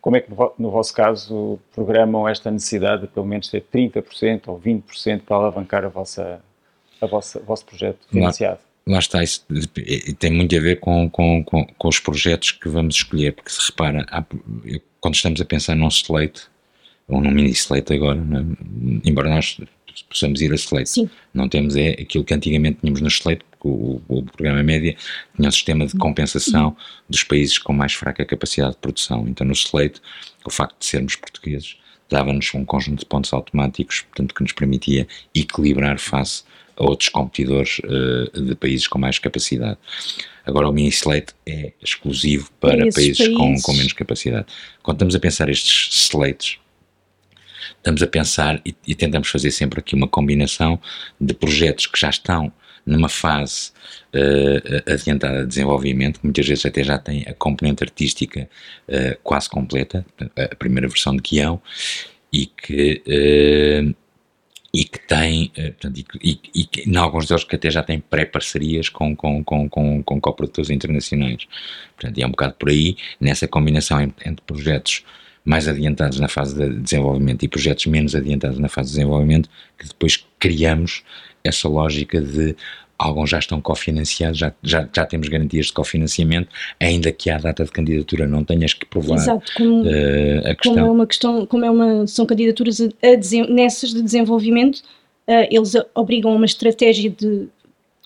Como 0.00 0.16
é 0.16 0.20
que, 0.20 0.30
no 0.58 0.70
vosso 0.70 0.94
caso, 0.94 1.58
programam 1.74 2.28
esta 2.28 2.50
necessidade 2.50 3.02
de 3.02 3.08
pelo 3.08 3.26
menos 3.26 3.48
ter 3.48 3.62
30% 3.62 4.48
ou 4.48 4.58
20% 4.58 5.22
para 5.22 5.36
alavancar 5.36 5.84
a 5.84 5.88
vossa, 5.88 6.40
a 7.00 7.06
vossa, 7.06 7.38
o 7.38 7.44
vosso 7.44 7.66
projeto 7.66 7.98
financiado? 8.10 8.60
Lá, 8.86 8.94
lá 8.94 8.98
está, 8.98 9.22
isso 9.22 9.46
tem 10.18 10.32
muito 10.32 10.56
a 10.56 10.60
ver 10.60 10.80
com, 10.80 11.08
com, 11.10 11.44
com, 11.44 11.66
com, 11.66 11.88
os 11.88 12.00
projetos 12.00 12.50
que 12.50 12.68
vamos 12.68 12.96
escolher, 12.96 13.32
porque 13.32 13.50
se 13.50 13.70
repara, 13.70 14.06
há, 14.10 14.24
quando 15.00 15.14
estamos 15.14 15.40
a 15.40 15.44
pensar 15.44 15.74
num 15.74 15.88
slate, 15.88 16.48
ou 17.08 17.20
num 17.20 17.30
mini 17.30 17.50
slate 17.50 17.92
agora, 17.92 18.18
é? 18.18 19.08
embora 19.08 19.28
nós 19.28 19.58
possamos 20.08 20.40
ir 20.40 20.52
a 20.52 20.54
slate. 20.54 20.90
Sim. 20.90 21.10
Não 21.32 21.48
temos 21.48 21.76
é 21.76 21.90
aquilo 21.90 22.24
que 22.24 22.34
antigamente 22.34 22.78
tínhamos 22.80 23.00
no 23.00 23.08
slate, 23.08 23.44
porque 23.50 23.68
o, 23.68 24.00
o, 24.08 24.22
programa 24.22 24.62
média 24.62 24.96
tinha 25.36 25.48
um 25.48 25.52
sistema 25.52 25.86
de 25.86 25.96
compensação 25.96 26.76
dos 27.08 27.22
países 27.22 27.58
com 27.58 27.72
mais 27.72 27.94
fraca 27.94 28.24
capacidade 28.24 28.72
de 28.74 28.80
produção. 28.80 29.26
Então 29.28 29.46
no 29.46 29.52
slate, 29.52 30.00
o 30.44 30.50
facto 30.50 30.78
de 30.78 30.86
sermos 30.86 31.16
portugueses 31.16 31.76
dava-nos 32.08 32.52
um 32.54 32.64
conjunto 32.64 33.00
de 33.00 33.06
pontos 33.06 33.32
automáticos, 33.32 34.02
portanto 34.02 34.34
que 34.34 34.42
nos 34.42 34.52
permitia 34.52 35.06
equilibrar 35.34 35.98
face 35.98 36.42
a 36.76 36.84
outros 36.84 37.08
competidores 37.08 37.78
uh, 37.78 38.42
de 38.42 38.54
países 38.56 38.86
com 38.86 38.98
mais 38.98 39.18
capacidade. 39.18 39.78
Agora 40.44 40.68
o 40.68 40.72
mini 40.72 40.88
slate 40.88 41.32
é 41.46 41.72
exclusivo 41.82 42.50
para 42.60 42.78
países, 42.78 43.18
países, 43.18 43.36
Com, 43.36 43.54
com 43.62 43.72
menos 43.72 43.92
capacidade. 43.92 44.46
Quando 44.82 44.96
estamos 44.96 45.14
a 45.14 45.20
pensar 45.20 45.48
estes 45.48 46.08
slates, 46.08 46.58
estamos 47.76 48.02
a 48.02 48.06
pensar 48.06 48.60
e, 48.64 48.74
e, 48.86 48.94
tentamos 48.94 49.28
fazer 49.28 49.50
sempre 49.50 49.80
aqui 49.80 49.94
uma 49.94 50.08
combinação 50.08 50.80
de 51.20 51.34
projetos 51.34 51.86
que 51.86 51.98
já 51.98 52.10
estão 52.10 52.52
numa 52.86 53.08
fase 53.08 53.70
uh, 54.14 54.92
adiantada 54.92 55.40
de 55.40 55.46
desenvolvimento, 55.46 56.20
que 56.20 56.26
muitas 56.26 56.46
vezes 56.46 56.66
até 56.66 56.82
já 56.82 56.98
tem 56.98 57.24
a 57.26 57.34
componente 57.34 57.82
artística 57.82 58.48
uh, 58.88 59.18
quase 59.22 59.48
completa, 59.48 60.04
a 60.36 60.54
primeira 60.56 60.88
versão 60.88 61.16
de 61.16 61.22
guião, 61.22 61.60
e 62.32 62.46
que, 62.46 63.02
uh, 63.06 63.94
e 64.72 64.84
que 64.84 64.98
tem, 65.06 65.52
portanto, 65.54 65.98
e, 66.20 66.40
e, 66.52 66.68
e 66.76 66.90
em 66.90 66.96
alguns 66.96 67.26
deles 67.26 67.44
que 67.44 67.54
até 67.54 67.70
já 67.70 67.82
têm 67.82 68.00
pré-parcerias 68.00 68.88
com, 68.88 69.14
com, 69.14 69.42
com, 69.44 69.68
com, 69.68 70.02
com 70.02 70.20
coprodutores 70.20 70.68
internacionais. 70.68 71.46
Portanto, 71.96 72.18
é 72.18 72.26
um 72.26 72.30
bocado 72.30 72.54
por 72.54 72.70
aí, 72.70 72.96
nessa 73.20 73.46
combinação 73.46 74.00
entre, 74.00 74.28
entre 74.28 74.44
projetos 74.44 75.04
mais 75.44 75.68
adiantados 75.68 76.18
na 76.18 76.28
fase 76.28 76.54
de 76.54 76.80
desenvolvimento 76.80 77.44
e 77.44 77.48
projetos 77.48 77.86
menos 77.86 78.14
adiantados 78.14 78.58
na 78.58 78.68
fase 78.68 78.88
de 78.90 78.96
desenvolvimento, 78.96 79.48
que 79.78 79.86
depois 79.86 80.24
criamos 80.38 81.02
essa 81.42 81.68
lógica 81.68 82.20
de 82.20 82.56
alguns 82.98 83.30
já 83.30 83.38
estão 83.38 83.60
cofinanciados, 83.60 84.38
já, 84.38 84.52
já, 84.62 84.88
já 84.90 85.04
temos 85.04 85.28
garantias 85.28 85.66
de 85.66 85.72
cofinanciamento, 85.72 86.48
ainda 86.80 87.12
que 87.12 87.28
à 87.28 87.38
data 87.38 87.64
de 87.64 87.70
candidatura 87.70 88.26
não 88.26 88.44
tenhas 88.44 88.72
que 88.72 88.86
provar 88.86 89.16
Exato, 89.16 89.52
como, 89.56 89.82
uh, 89.82 90.38
a 90.46 90.54
questão. 90.54 90.74
Como 90.74 90.78
é 90.78 90.90
uma 90.90 91.06
questão, 91.06 91.46
como 91.46 91.64
é 91.64 91.70
uma, 91.70 92.06
são 92.06 92.24
candidaturas 92.24 92.80
a, 92.80 92.84
a 92.86 93.52
nessas 93.52 93.92
de 93.92 94.00
desenvolvimento, 94.00 94.78
uh, 95.28 95.46
eles 95.50 95.74
obrigam 95.94 96.32
a 96.32 96.36
uma 96.36 96.46
estratégia 96.46 97.10
de 97.10 97.48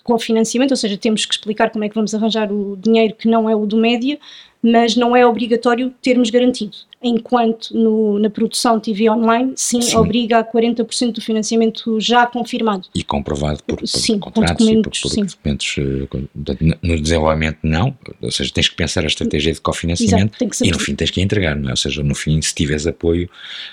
cofinanciamento, 0.02 0.72
ou 0.72 0.76
seja, 0.76 0.96
temos 0.96 1.26
que 1.26 1.34
explicar 1.34 1.70
como 1.70 1.84
é 1.84 1.88
que 1.88 1.94
vamos 1.94 2.14
arranjar 2.14 2.50
o 2.50 2.76
dinheiro 2.76 3.14
que 3.14 3.28
não 3.28 3.48
é 3.48 3.54
o 3.54 3.66
do 3.66 3.76
média, 3.76 4.18
mas 4.62 4.96
não 4.96 5.14
é 5.14 5.26
obrigatório 5.26 5.92
termos 6.02 6.30
garantido. 6.30 6.76
Enquanto 7.00 7.70
no, 7.78 8.18
na 8.18 8.28
produção 8.28 8.80
TV 8.80 9.08
online, 9.08 9.52
sim, 9.54 9.80
sim. 9.80 9.96
obriga 9.96 10.38
a 10.38 10.44
40% 10.44 11.12
do 11.12 11.20
financiamento 11.20 12.00
já 12.00 12.26
confirmado. 12.26 12.88
E 12.92 13.04
comprovado 13.04 13.62
por, 13.62 13.78
por 13.78 13.86
sim, 13.86 14.18
contratos 14.18 14.66
e 14.66 14.82
por, 14.82 14.90
por 14.90 15.24
documentos. 15.24 15.76
Eh, 15.78 16.76
no 16.82 17.00
desenvolvimento, 17.00 17.58
não. 17.62 17.96
Ou 18.20 18.32
seja, 18.32 18.52
tens 18.52 18.68
que 18.68 18.74
pensar 18.74 19.04
a 19.04 19.06
estratégia 19.06 19.52
de 19.52 19.60
cofinanciamento 19.60 20.36
e 20.64 20.72
no 20.72 20.78
fim 20.80 20.96
tens 20.96 21.12
que 21.12 21.20
entregar, 21.20 21.54
não 21.54 21.68
é? 21.68 21.72
Ou 21.72 21.76
seja, 21.76 22.02
no 22.02 22.16
fim, 22.16 22.42
se 22.42 22.52
tiveres 22.52 22.84
apoio, 22.84 23.30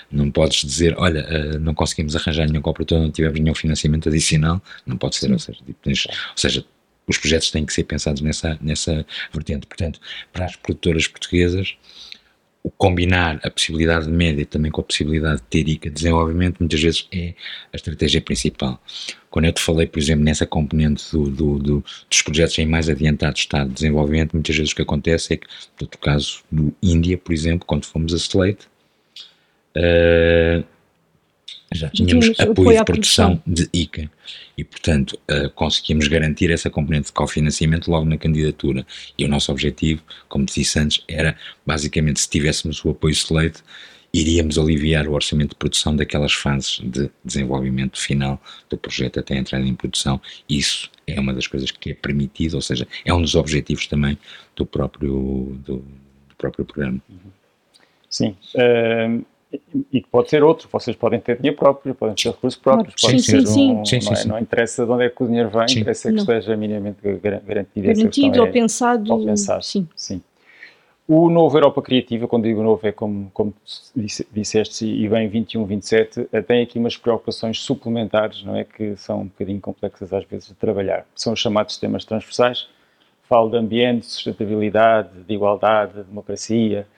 não 0.08 0.30
podes 0.30 0.64
dizer, 0.64 0.94
olha, 0.96 1.26
eh, 1.28 1.58
não 1.58 1.74
conseguimos 1.74 2.14
arranjar 2.14 2.46
nenhum 2.46 2.62
coprodutor, 2.62 3.00
não 3.00 3.10
tivemos 3.10 3.40
nenhum 3.40 3.56
financiamento 3.56 4.08
adicional, 4.08 4.62
não 4.86 4.96
pode 4.96 5.16
ser. 5.16 5.32
Ou 5.32 5.38
seja, 5.40 5.58
tipo, 5.66 5.78
tens, 5.82 6.06
ou 6.06 6.12
seja 6.36 6.64
os 7.06 7.18
projetos 7.18 7.50
têm 7.50 7.64
que 7.64 7.72
ser 7.72 7.84
pensados 7.84 8.20
nessa, 8.20 8.58
nessa 8.60 9.06
vertente. 9.32 9.66
Portanto, 9.66 10.00
para 10.32 10.46
as 10.46 10.56
produtoras 10.56 11.06
portuguesas, 11.06 11.76
o 12.66 12.70
combinar 12.70 13.38
a 13.44 13.50
possibilidade 13.50 14.06
de 14.06 14.10
média 14.10 14.44
também 14.44 14.72
com 14.72 14.80
a 14.80 14.84
possibilidade 14.84 15.36
de 15.36 15.42
ter 15.44 15.68
ICA 15.68 15.88
de 15.88 15.94
desenvolvimento 15.94 16.58
muitas 16.58 16.80
vezes 16.80 17.06
é 17.12 17.32
a 17.72 17.76
estratégia 17.76 18.20
principal. 18.20 18.82
Quando 19.30 19.44
eu 19.44 19.52
te 19.52 19.62
falei, 19.62 19.86
por 19.86 20.00
exemplo, 20.00 20.24
nessa 20.24 20.44
componente 20.44 21.04
do, 21.12 21.30
do, 21.30 21.58
do, 21.58 21.84
dos 22.10 22.22
projetos 22.22 22.58
em 22.58 22.66
mais 22.66 22.88
adiantado 22.88 23.36
estado 23.36 23.68
de 23.68 23.74
desenvolvimento, 23.74 24.32
muitas 24.32 24.56
vezes 24.56 24.72
o 24.72 24.74
que 24.74 24.82
acontece 24.82 25.34
é 25.34 25.36
que, 25.36 25.46
no 25.80 25.88
caso 26.00 26.42
do 26.50 26.74
Índia, 26.82 27.16
por 27.16 27.32
exemplo, 27.32 27.64
quando 27.64 27.84
fomos 27.84 28.12
a 28.12 28.16
Slate, 28.16 28.66
uh, 29.76 30.64
já 31.76 31.88
tínhamos 31.90 32.30
apoio, 32.38 32.50
apoio 32.50 32.78
de 32.78 32.84
produção, 32.84 33.42
de 33.46 33.68
ICA 33.72 34.10
e, 34.56 34.64
portanto, 34.64 35.18
uh, 35.30 35.50
conseguimos 35.50 36.08
garantir 36.08 36.50
essa 36.50 36.70
componente 36.70 37.06
de 37.06 37.12
cofinanciamento 37.12 37.90
logo 37.90 38.06
na 38.06 38.16
candidatura. 38.16 38.86
E 39.16 39.24
o 39.24 39.28
nosso 39.28 39.52
objetivo, 39.52 40.02
como 40.28 40.46
disse 40.46 40.78
antes, 40.78 41.02
era 41.06 41.36
basicamente 41.64 42.20
se 42.20 42.28
tivéssemos 42.28 42.84
o 42.84 42.90
apoio 42.90 43.12
Slate, 43.12 43.62
iríamos 44.12 44.58
aliviar 44.58 45.06
o 45.06 45.12
orçamento 45.12 45.50
de 45.50 45.56
produção 45.56 45.94
daquelas 45.94 46.32
fases 46.32 46.80
de 46.82 47.10
desenvolvimento 47.22 48.00
final 48.00 48.40
do 48.70 48.78
projeto 48.78 49.20
até 49.20 49.34
a 49.34 49.38
entrada 49.38 49.66
em 49.66 49.74
produção. 49.74 50.20
Isso 50.48 50.90
é 51.06 51.20
uma 51.20 51.34
das 51.34 51.46
coisas 51.46 51.70
que 51.70 51.90
é 51.90 51.94
permitido, 51.94 52.54
ou 52.54 52.62
seja, 52.62 52.88
é 53.04 53.12
um 53.12 53.20
dos 53.20 53.34
objetivos 53.34 53.86
também 53.86 54.18
do 54.54 54.64
próprio, 54.64 55.58
do, 55.64 55.76
do 55.76 56.36
próprio 56.38 56.64
programa. 56.64 57.00
Sim. 58.08 58.34
Uh 58.54 59.24
e 59.92 60.00
que 60.00 60.08
pode 60.08 60.30
ser 60.30 60.42
outro, 60.42 60.68
vocês 60.70 60.96
podem 60.96 61.20
ter 61.20 61.36
dinheiro 61.36 61.56
próprio, 61.56 61.94
podem 61.94 62.14
ter 62.14 62.30
recursos 62.30 62.60
próprios, 62.60 62.94
sim, 62.96 63.18
sim, 63.18 63.18
ser 63.18 63.46
sim, 63.46 63.72
um, 63.72 63.84
sim. 63.84 63.98
Não, 64.04 64.12
é, 64.12 64.24
não, 64.24 64.38
interessa 64.38 64.84
de 64.84 64.90
onde 64.90 65.04
é 65.04 65.10
que 65.10 65.22
o 65.22 65.26
dinheiro 65.26 65.50
vem, 65.50 65.64
interessa 65.80 66.12
que 66.12 66.18
esteja 66.18 66.56
minimamente 66.56 66.98
garantido. 67.46 67.86
Garantido 67.86 68.40
ou 68.40 68.46
é, 68.46 68.50
pensado. 68.50 69.12
Ou 69.12 69.24
pensado. 69.24 69.64
Sim. 69.64 69.88
sim. 69.94 70.22
O 71.08 71.30
novo 71.30 71.56
Europa 71.56 71.80
Criativa, 71.82 72.26
quando 72.26 72.44
digo 72.44 72.60
novo, 72.64 72.84
é 72.84 72.90
como, 72.90 73.30
como 73.32 73.54
disseste, 74.32 74.84
e 74.84 75.08
bem 75.08 75.28
21, 75.28 75.64
27, 75.64 76.28
eh, 76.32 76.42
tem 76.42 76.64
aqui 76.64 76.80
umas 76.80 76.96
preocupações 76.96 77.60
suplementares, 77.60 78.42
não 78.42 78.56
é? 78.56 78.64
Que 78.64 78.96
são 78.96 79.20
um 79.20 79.24
bocadinho 79.26 79.60
complexas 79.60 80.12
às 80.12 80.24
vezes 80.24 80.48
de 80.48 80.54
trabalhar. 80.54 81.06
São 81.14 81.32
os 81.32 81.38
chamados 81.38 81.76
temas 81.76 82.04
transversais. 82.04 82.66
Falo 83.28 83.50
de 83.50 83.56
ambiente, 83.56 84.06
sustentabilidade, 84.06 85.10
de 85.28 85.32
igualdade, 85.32 85.92
de 85.94 86.02
democracia, 86.02 86.88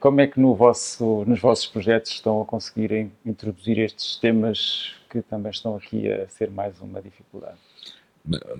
como 0.00 0.20
é 0.20 0.26
que 0.26 0.40
no 0.40 0.54
vosso, 0.54 1.24
nos 1.26 1.40
vossos 1.40 1.66
projetos 1.66 2.12
estão 2.12 2.40
a 2.40 2.44
conseguir 2.44 3.10
introduzir 3.24 3.78
estes 3.78 4.16
temas 4.16 4.92
que 5.10 5.22
também 5.22 5.50
estão 5.50 5.76
aqui 5.76 6.10
a 6.10 6.28
ser 6.28 6.50
mais 6.50 6.80
uma 6.80 7.00
dificuldade? 7.02 7.58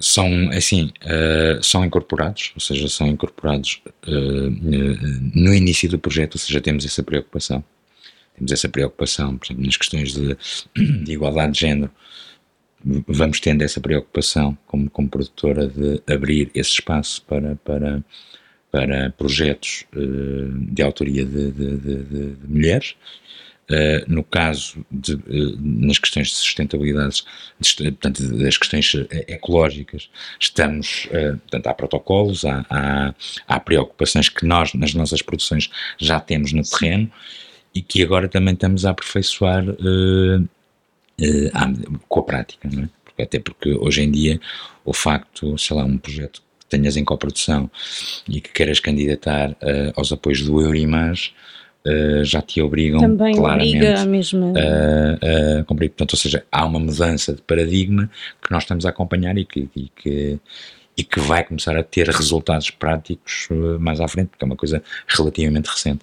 São, 0.00 0.50
assim, 0.50 0.92
uh, 1.04 1.62
são 1.62 1.84
incorporados, 1.84 2.52
ou 2.54 2.60
seja, 2.60 2.88
são 2.88 3.06
incorporados 3.06 3.82
uh, 4.06 4.50
no 5.34 5.52
início 5.52 5.88
do 5.88 5.98
projeto, 5.98 6.36
ou 6.36 6.38
seja, 6.38 6.60
temos 6.60 6.84
essa 6.84 7.02
preocupação. 7.02 7.62
Temos 8.36 8.52
essa 8.52 8.68
preocupação, 8.68 9.36
por 9.36 9.46
exemplo, 9.46 9.66
nas 9.66 9.76
questões 9.76 10.14
de, 10.14 10.36
de 11.04 11.12
igualdade 11.12 11.52
de 11.52 11.60
género, 11.60 11.90
vamos 13.06 13.40
tendo 13.40 13.62
essa 13.62 13.80
preocupação 13.80 14.56
como, 14.66 14.88
como 14.88 15.08
produtora 15.08 15.66
de 15.66 16.00
abrir 16.06 16.50
esse 16.54 16.70
espaço 16.70 17.22
para, 17.26 17.56
para, 17.56 18.02
para 18.78 19.10
projetos 19.10 19.84
de 19.92 20.82
autoria 20.82 21.24
de, 21.24 21.50
de, 21.50 21.76
de, 21.76 22.02
de 22.04 22.46
mulheres. 22.46 22.94
Uh, 23.70 24.00
no 24.06 24.24
caso 24.24 24.82
de, 24.90 25.12
uh, 25.12 25.58
nas 25.60 25.98
questões 25.98 26.28
de 26.28 26.36
sustentabilidade, 26.36 27.22
de, 27.60 27.74
portanto, 27.92 28.26
das 28.38 28.56
questões 28.56 28.94
ecológicas, 29.26 30.08
estamos, 30.40 31.06
uh, 31.06 31.36
portanto, 31.36 31.66
há 31.66 31.74
protocolos, 31.74 32.46
há, 32.46 32.64
há, 32.70 33.14
há, 33.46 33.60
preocupações 33.60 34.30
que 34.30 34.46
nós, 34.46 34.72
nas 34.72 34.94
nossas 34.94 35.20
produções, 35.20 35.68
já 35.98 36.18
temos 36.18 36.54
no 36.54 36.62
terreno 36.62 37.12
e 37.74 37.82
que 37.82 38.02
agora 38.02 38.26
também 38.26 38.54
estamos 38.54 38.86
a 38.86 38.90
aperfeiçoar 38.90 39.66
com 42.08 42.20
a 42.20 42.22
prática, 42.22 42.70
não 42.72 42.84
é? 42.84 43.22
Até 43.22 43.38
porque 43.38 43.74
hoje 43.74 44.02
em 44.02 44.10
dia 44.10 44.40
o 44.82 44.94
facto, 44.94 45.58
sei 45.58 45.76
lá, 45.76 45.84
um 45.84 45.98
projeto 45.98 46.40
tenhas 46.68 46.96
em 46.96 47.04
coprodução 47.04 47.70
e 48.28 48.40
que 48.40 48.52
queiras 48.52 48.80
candidatar 48.80 49.56
aos 49.96 50.12
apoios 50.12 50.42
do 50.42 50.60
Eurimage, 50.60 51.32
uh, 51.86 52.24
já 52.24 52.42
te 52.42 52.60
obrigam 52.60 53.00
Também 53.00 53.34
claramente 53.34 53.76
obriga 53.76 54.00
a 54.00 54.04
mesma... 54.04 54.52
a, 54.56 55.60
a 55.60 55.64
cumprir. 55.64 55.90
Portanto, 55.90 56.12
ou 56.12 56.18
seja, 56.18 56.44
há 56.50 56.64
uma 56.64 56.78
mudança 56.78 57.32
de 57.32 57.42
paradigma 57.42 58.10
que 58.42 58.50
nós 58.50 58.64
estamos 58.64 58.84
a 58.86 58.90
acompanhar 58.90 59.36
e 59.38 59.44
que, 59.44 59.68
e 59.74 59.90
que, 59.94 60.38
e 60.96 61.04
que 61.04 61.20
vai 61.20 61.44
começar 61.44 61.76
a 61.76 61.82
ter 61.82 62.08
resultados 62.08 62.70
práticos 62.70 63.48
uh, 63.50 63.78
mais 63.78 64.00
à 64.00 64.08
frente, 64.08 64.28
porque 64.28 64.44
é 64.44 64.46
uma 64.46 64.56
coisa 64.56 64.82
relativamente 65.06 65.66
recente. 65.66 66.00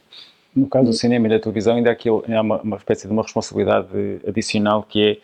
No 0.56 0.68
caso 0.68 0.86
do 0.86 0.94
cinema 0.94 1.28
e 1.28 1.30
da 1.32 1.40
televisão, 1.40 1.76
ainda 1.76 1.90
há, 1.90 1.94
aquilo, 1.94 2.24
há 2.28 2.42
uma, 2.42 2.62
uma 2.62 2.78
espécie 2.78 3.08
de 3.08 3.14
uma 3.14 3.24
responsabilidade 3.24 3.88
adicional 4.26 4.84
que 4.84 5.04
é 5.04 5.18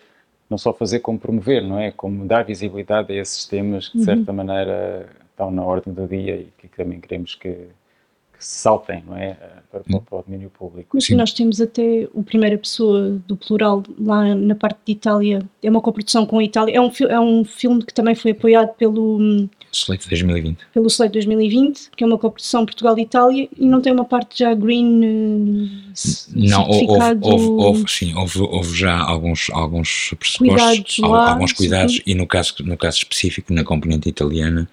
não 0.49 0.57
só 0.57 0.73
fazer 0.73 0.99
como 0.99 1.17
promover, 1.17 1.63
não 1.63 1.79
é? 1.79 1.91
Como 1.91 2.25
dar 2.25 2.43
visibilidade 2.43 3.13
a 3.13 3.15
esses 3.15 3.45
temas 3.45 3.87
que, 3.87 3.99
de 3.99 4.03
certa 4.03 4.31
uhum. 4.31 4.37
maneira, 4.37 5.07
estão 5.41 5.51
na 5.51 5.63
ordem 5.63 5.93
do 5.93 6.07
dia 6.07 6.35
e 6.35 6.47
que 6.57 6.67
também 6.67 6.99
queremos 6.99 7.33
que, 7.33 7.49
que 7.49 8.37
saltem, 8.37 9.03
não 9.07 9.17
é? 9.17 9.33
Para, 9.71 9.81
para, 9.81 9.99
para 9.99 10.19
o 10.19 10.23
domínio 10.23 10.49
público. 10.49 10.89
Mas 10.93 11.05
Sim. 11.05 11.15
nós 11.15 11.33
temos 11.33 11.59
até 11.59 12.07
o 12.13 12.23
primeira 12.23 12.57
pessoa 12.57 13.19
do 13.27 13.35
plural 13.35 13.83
lá 13.99 14.35
na 14.35 14.55
parte 14.55 14.79
de 14.85 14.91
Itália, 14.91 15.41
é 15.63 15.69
uma 15.69 15.81
coprodução 15.81 16.25
com 16.25 16.37
a 16.39 16.43
Itália, 16.43 16.75
é 16.75 16.81
um, 16.81 16.91
é 17.09 17.19
um 17.19 17.43
filme 17.43 17.83
que 17.83 17.93
também 17.93 18.13
foi 18.13 18.31
apoiado 18.31 18.73
pelo 18.75 19.49
Slate 19.73 20.07
2020. 20.09 20.57
Pelo 20.73 20.87
Slate 20.87 21.13
2020, 21.13 21.91
que 21.95 22.03
é 22.03 22.07
uma 22.07 22.17
coprodução 22.17 22.65
Portugal-Itália 22.65 23.47
e 23.57 23.65
não 23.65 23.81
tem 23.81 23.93
uma 23.93 24.03
parte 24.03 24.39
já 24.39 24.53
green 24.53 24.99
uh, 24.99 25.91
Não, 26.35 26.67
houve, 26.67 26.87
houve, 27.21 27.45
houve, 27.45 27.91
sim, 27.91 28.13
houve, 28.13 28.39
houve, 28.41 28.75
já 28.75 28.99
alguns, 28.99 29.49
alguns 29.51 30.13
pressupostos, 30.19 30.97
cuidados 30.97 31.29
alguns 31.29 31.53
cuidados 31.53 31.95
sim. 31.95 32.03
e 32.05 32.15
no 32.15 32.27
caso, 32.27 32.55
no 32.59 32.77
caso 32.77 32.97
específico, 32.97 33.53
na 33.53 33.63
componente 33.63 34.09
italiana, 34.09 34.69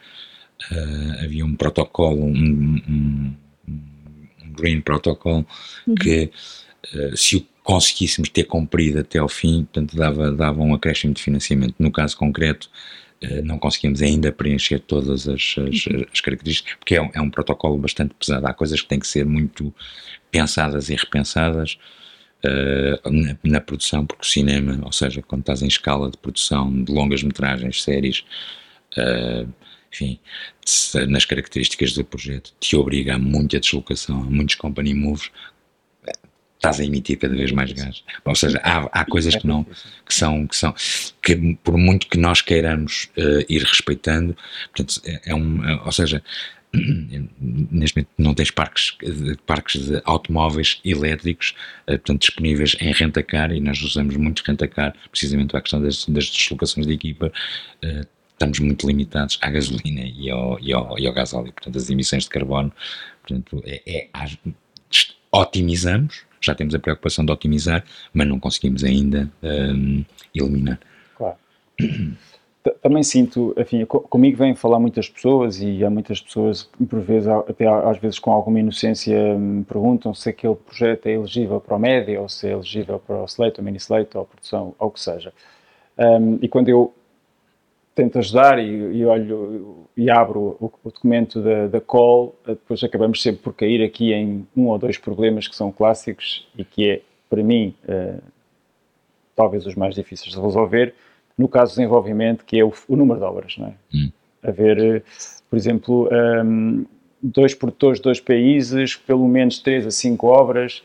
uh, 0.71 1.25
havia 1.25 1.45
um 1.45 1.55
protocolo, 1.55 2.25
um, 2.25 2.83
um 2.89 3.35
Green 4.59 4.81
Protocol, 4.81 5.47
uhum. 5.87 5.95
que 5.95 6.31
uh, 6.95 7.17
se 7.17 7.37
o 7.37 7.47
conseguíssemos 7.69 8.31
ter 8.31 8.45
cumprido 8.45 9.01
até 9.01 9.19
ao 9.19 9.29
fim, 9.29 9.65
portanto, 9.65 9.95
dava, 9.95 10.33
dava 10.33 10.59
um 10.63 10.73
acréscimo 10.73 11.13
de 11.13 11.23
financiamento. 11.23 11.75
No 11.79 11.93
caso 11.93 12.17
concreto, 12.17 12.71
uh, 13.23 13.45
não 13.45 13.59
conseguimos 13.59 14.01
ainda 14.01 14.33
preencher 14.33 14.79
todas 14.79 15.29
as, 15.29 15.55
as, 15.59 15.87
uhum. 15.87 16.05
as 16.11 16.21
características, 16.23 16.77
porque 16.77 16.97
é 16.97 17.03
um, 17.03 17.11
é 17.13 17.21
um, 17.21 17.29
protocolo 17.29 17.77
bastante 17.77 18.15
pesado. 18.15 18.47
Há 18.47 18.55
coisas 18.55 18.81
que 18.81 18.89
têm 18.89 18.99
que 18.99 19.07
ser 19.07 19.27
muito 19.27 19.73
pensadas 20.31 20.89
e 20.89 20.95
repensadas. 20.95 21.79
Uh, 22.39 23.11
na, 23.11 23.37
na, 23.43 23.61
produção, 23.61 24.07
porque 24.07 24.23
o 24.23 24.25
cinema, 24.25 24.79
ou 24.85 24.93
seja, 24.93 25.21
quando 25.21 25.41
estás 25.41 25.61
em 25.61 25.67
escala 25.67 26.09
de 26.09 26.17
produção 26.17 26.85
de 26.85 26.93
longas 26.93 27.21
metragens, 27.21 27.83
séries, 27.83 28.25
uh, 28.97 29.53
enfim, 29.93 30.19
nas 31.09 31.25
características 31.25 31.93
do 31.93 32.05
projeto, 32.05 32.53
te 32.61 32.77
obriga 32.77 33.15
a 33.15 33.19
muita 33.19 33.59
deslocação, 33.59 34.23
a 34.23 34.31
muitos 34.31 34.55
company 34.55 34.95
moves, 34.95 35.31
estás 36.59 36.81
a 36.81 36.85
emitir 36.85 37.19
cada 37.19 37.35
vez 37.35 37.53
mais 37.53 37.73
gás. 37.73 38.05
Ou 38.25 38.35
seja, 38.35 38.61
há, 38.63 38.89
há 38.93 39.05
coisas 39.05 39.35
que 39.35 39.47
não, 39.47 39.65
que 39.65 40.15
são, 40.15 40.47
que 40.47 40.57
são, 40.57 40.75
que 41.23 41.57
por 41.63 41.77
muito 41.79 42.09
que 42.09 42.19
nós 42.19 42.43
queiramos 42.43 43.09
uh, 43.17 43.45
ir 43.49 43.63
respeitando, 43.63 44.37
portanto, 44.75 45.01
é, 45.05 45.31
é 45.31 45.35
um, 45.35 45.65
é, 45.65 45.83
ou 45.85 45.93
seja, 45.93 46.23
neste 47.41 47.97
momento 47.97 48.11
não 48.19 48.35
tens 48.35 48.51
parques, 48.51 48.97
parques 49.47 49.81
de 49.87 50.03
automóveis 50.05 50.81
elétricos 50.85 51.55
uh, 51.83 51.93
portanto, 51.93 52.21
disponíveis 52.21 52.77
em 52.81 52.93
rentacar 52.93 53.53
e 53.53 53.61
nós 53.61 53.81
usamos 53.81 54.17
muito 54.17 54.43
rentacar 54.45 54.95
precisamente 55.11 55.51
para 55.51 55.61
a 55.61 55.63
questão 55.63 55.81
das, 55.81 56.05
das 56.07 56.27
deslocações 56.27 56.87
de 56.87 56.93
equipa 56.93 57.33
uh, 57.85 58.18
estamos 58.39 58.61
muito 58.61 58.87
limitados 58.87 59.37
à 59.43 59.51
gasolina 59.51 60.03
e 60.03 60.31
ao, 60.31 60.61
e 60.61 60.73
ao, 60.73 60.99
e 60.99 61.07
ao 61.07 61.13
portanto 61.13 61.77
as 61.77 61.91
emissões 61.91 62.23
de 62.25 62.31
carbono, 62.31 62.73
portanto 63.21 63.61
é, 63.67 63.83
é, 63.85 64.09
otimizamos, 65.33 66.25
já 66.41 66.55
temos 66.55 66.75
a 66.75 66.79
preocupação 66.79 67.25
de 67.25 67.33
otimizar, 67.33 67.85
mas 68.13 68.29
não 68.29 68.39
conseguimos 68.39 68.85
ainda 68.85 69.29
um, 69.43 70.05
eliminar. 70.33 70.79
Claro. 71.17 71.37
Também 72.83 73.03
sinto, 73.03 73.55
enfim, 73.59 73.85
comigo 73.87 74.37
vêm 74.37 74.55
falar 74.55 74.79
muitas 74.79 75.09
pessoas 75.09 75.61
e 75.61 75.83
há 75.85 75.91
muitas 75.91 76.21
pessoas, 76.21 76.69
por 76.89 77.01
vezes, 77.01 77.27
até 77.27 77.67
às 77.67 77.99
vezes 77.99 78.19
com 78.19 78.31
alguma 78.31 78.61
inocência, 78.61 79.37
me 79.37 79.65
perguntam 79.65 80.13
se 80.15 80.29
aquele 80.29 80.55
projeto 80.55 81.07
é 81.07 81.13
elegível 81.15 81.61
para 81.61 81.77
o 81.77 81.79
média 81.79 82.21
ou 82.21 82.29
se 82.29 82.47
é 82.47 82.53
elegível 82.53 82.99
para 82.99 83.23
o 83.23 83.25
slate, 83.25 83.59
ou 83.59 83.65
mini 83.65 83.79
slate, 83.79 84.17
ou 84.17 84.23
a 84.23 84.27
produção, 84.27 84.75
ou 84.79 84.89
o 84.89 84.91
que 84.91 85.01
seja. 85.01 85.33
Um, 85.97 86.39
e 86.43 86.49
quando 86.49 86.69
eu 86.69 86.95
tento 87.99 88.17
ajudar 88.21 88.61
e, 88.61 88.99
e 88.99 89.05
olho 89.05 89.89
e 89.97 90.09
abro 90.09 90.57
o, 90.61 90.73
o 90.85 90.91
documento 90.91 91.43
da, 91.43 91.67
da 91.67 91.81
call, 91.81 92.37
eh, 92.47 92.51
depois 92.51 92.85
acabamos 92.85 93.21
sempre 93.21 93.43
por 93.43 93.53
cair 93.53 93.83
aqui 93.83 94.13
em 94.13 94.47
um 94.57 94.69
ou 94.69 94.79
dois 94.79 94.97
problemas 94.97 95.49
que 95.49 95.57
são 95.57 95.73
clássicos 95.73 96.47
e 96.57 96.65
que 96.65 96.89
é, 96.89 97.01
para 97.29 97.43
mim, 97.43 97.75
uh, 97.89 98.23
talvez 99.35 99.67
os 99.67 99.75
mais 99.75 99.97
difíceis 99.97 100.33
de 100.33 100.41
resolver, 100.41 100.95
no 101.37 101.49
caso 101.49 101.73
do 101.73 101.77
desenvolvimento, 101.77 102.45
que 102.45 102.61
é 102.61 102.65
o, 102.65 102.73
o 102.87 102.95
número 102.95 103.19
de 103.19 103.27
obras, 103.27 103.59
não 103.59 103.67
é? 103.67 103.75
Hum. 103.93 104.13
Haver, 104.45 104.99
uh, 104.99 105.03
por 105.51 105.57
exemplo, 105.57 106.09
um, 106.45 106.87
dois 107.21 107.53
produtores, 107.53 107.99
dois 107.99 108.21
países, 108.21 108.95
pelo 108.95 109.27
menos 109.27 109.59
três 109.59 109.85
a 109.85 109.91
cinco 109.91 110.29
obras, 110.29 110.85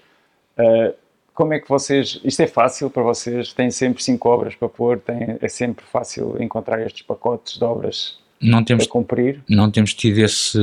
uh, 0.58 0.96
como 1.34 1.54
é 1.54 1.60
que 1.60 1.68
vocês. 1.68 2.20
Isto 2.24 2.42
é 2.42 2.48
fácil 2.48 2.90
para 2.90 3.04
vocês? 3.04 3.54
Têm 3.54 3.72
sempre 3.72 4.04
cinco 4.04 4.30
obras 4.30 4.56
para 4.56 4.70
pôr? 4.70 5.00
Tem, 5.00 5.38
é 5.42 5.48
sempre 5.48 5.84
fácil 5.86 6.42
encontrar 6.42 6.82
estes 6.82 7.02
pacotes 7.02 7.58
de 7.58 7.64
obras 7.64 8.18
não 8.44 8.64
temos, 8.64 8.86
para 8.86 8.92
cumprir? 8.92 9.42
Não 9.50 9.72
temos 9.72 9.94
tido 9.94 10.20
esse, 10.20 10.60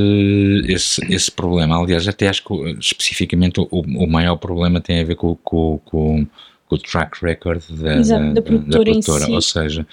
esse, 0.67 1.01
esse 1.13 1.31
problema. 1.31 1.81
Aliás, 1.81 2.07
até 2.07 2.29
acho 2.29 2.43
que 2.43 2.53
especificamente 2.79 3.59
o, 3.59 3.67
o 3.71 4.07
maior 4.07 4.35
problema 4.37 4.79
tem 4.79 5.01
a 5.01 5.03
ver 5.03 5.15
com, 5.15 5.35
com, 5.37 5.79
com 5.83 6.27
o 6.69 6.77
track 6.77 7.23
record 7.23 7.63
da, 7.71 7.97
Exato, 7.97 8.25
da, 8.25 8.33
da 8.33 8.41
produtora. 8.41 8.77
Da 8.77 8.83
produtora. 8.83 9.25
Si. 9.25 9.31
Ou 9.31 9.41
seja, 9.41 9.87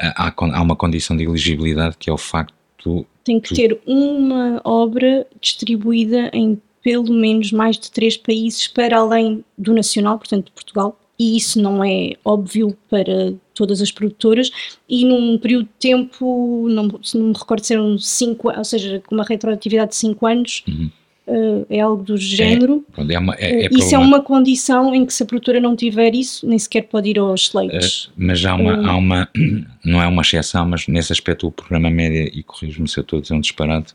há, 0.00 0.32
há 0.36 0.62
uma 0.62 0.74
condição 0.74 1.16
de 1.16 1.24
elegibilidade 1.24 1.96
que 1.98 2.08
é 2.08 2.12
o 2.12 2.18
facto. 2.18 3.06
Tem 3.22 3.38
que 3.38 3.54
ter 3.54 3.78
uma 3.86 4.62
obra 4.64 5.26
distribuída 5.40 6.30
em 6.32 6.60
pelo 6.82 7.12
menos 7.12 7.52
mais 7.52 7.78
de 7.78 7.90
três 7.90 8.16
países 8.16 8.66
para 8.66 8.98
além 8.98 9.44
do 9.56 9.74
nacional, 9.74 10.18
portanto 10.18 10.46
de 10.46 10.52
Portugal, 10.52 10.98
e 11.20 11.36
isso 11.36 11.60
não 11.60 11.84
é 11.84 12.12
óbvio 12.24 12.74
para 12.88 13.34
todas 13.54 13.82
as 13.82 13.92
produtoras, 13.92 14.50
e 14.88 15.04
num 15.04 15.36
período 15.36 15.64
de 15.64 15.88
tempo, 15.88 16.66
não, 16.70 16.88
não 17.14 17.26
me 17.26 17.34
recordo 17.34 17.62
se 17.62 17.74
eram 17.74 17.98
cinco, 17.98 18.50
ou 18.50 18.64
seja, 18.64 19.02
com 19.06 19.14
uma 19.14 19.24
retroatividade 19.24 19.90
de 19.90 19.96
cinco 19.96 20.26
anos, 20.26 20.64
uhum. 20.66 20.90
uh, 21.26 21.66
é 21.68 21.80
algo 21.80 22.02
do 22.02 22.16
género. 22.16 22.82
É, 22.96 23.12
é 23.12 23.18
uma, 23.18 23.34
é, 23.34 23.66
é 23.66 23.68
uh, 23.68 23.78
isso 23.78 23.94
é 23.94 23.98
uma 23.98 24.22
condição 24.22 24.94
em 24.94 25.04
que 25.04 25.12
se 25.12 25.22
a 25.22 25.26
produtora 25.26 25.60
não 25.60 25.76
tiver 25.76 26.14
isso, 26.14 26.48
nem 26.48 26.58
sequer 26.58 26.84
pode 26.84 27.10
ir 27.10 27.18
aos 27.18 27.42
slates. 27.42 28.06
Uh, 28.06 28.12
mas 28.16 28.42
há 28.46 28.54
uma, 28.54 28.90
há 28.90 28.96
uma, 28.96 29.28
não 29.84 30.02
é 30.02 30.06
uma 30.06 30.22
exceção, 30.22 30.66
mas 30.66 30.88
nesse 30.88 31.12
aspecto 31.12 31.46
o 31.46 31.52
programa 31.52 31.90
média, 31.90 32.30
e 32.32 32.42
corrijo-me 32.42 32.88
se 32.88 32.98
eu 32.98 33.02
estou 33.02 33.18
a 33.18 33.22
dizer 33.22 33.34
um 33.34 33.40
disparate, 33.40 33.94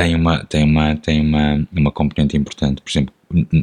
tem 0.00 0.14
uma, 0.14 0.44
tem 0.44 0.64
uma, 0.64 0.96
tem 0.96 1.20
uma, 1.20 1.68
uma 1.70 1.92
componente 1.92 2.36
importante. 2.36 2.80
Por 2.80 2.90
exemplo, 2.90 3.14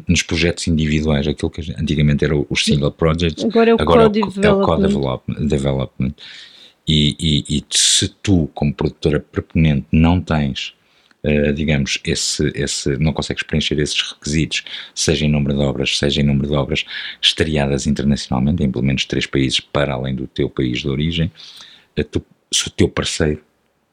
nos 0.07 0.21
projetos 0.21 0.67
individuais, 0.67 1.27
aquilo 1.27 1.49
que 1.49 1.61
antigamente 1.77 2.23
era 2.23 2.35
os 2.37 2.63
single 2.63 2.91
projects, 2.91 3.43
agora 3.43 3.71
é 3.71 3.73
o 3.73 3.77
co-development. 3.77 5.47
development. 5.47 6.13
E, 6.87 7.15
e, 7.19 7.57
e, 7.57 7.65
se 7.69 8.07
tu, 8.21 8.49
como 8.53 8.73
produtora 8.73 9.19
proponente, 9.19 9.87
não 9.91 10.21
tens, 10.21 10.73
uh, 11.23 11.51
digamos, 11.51 11.99
esse, 12.05 12.49
esse, 12.55 12.97
não 12.97 13.11
consegues 13.11 13.43
preencher 13.43 13.77
esses 13.79 14.13
requisitos, 14.13 14.63
seja 14.95 15.25
em 15.25 15.29
número 15.29 15.57
de 15.57 15.63
obras, 15.63 15.97
seja 15.97 16.21
em 16.21 16.23
número 16.23 16.47
de 16.47 16.55
obras 16.55 16.85
estreadas 17.21 17.87
internacionalmente, 17.87 18.63
em 18.63 18.71
pelo 18.71 18.85
menos 18.85 19.03
três 19.05 19.25
países 19.25 19.59
para 19.59 19.95
além 19.95 20.15
do 20.15 20.27
teu 20.27 20.49
país 20.49 20.79
de 20.79 20.87
origem, 20.87 21.31
uh, 21.99 22.03
tu, 22.05 22.23
se 22.53 22.67
o 22.67 22.71
teu 22.71 22.87
parceiro 22.87 23.41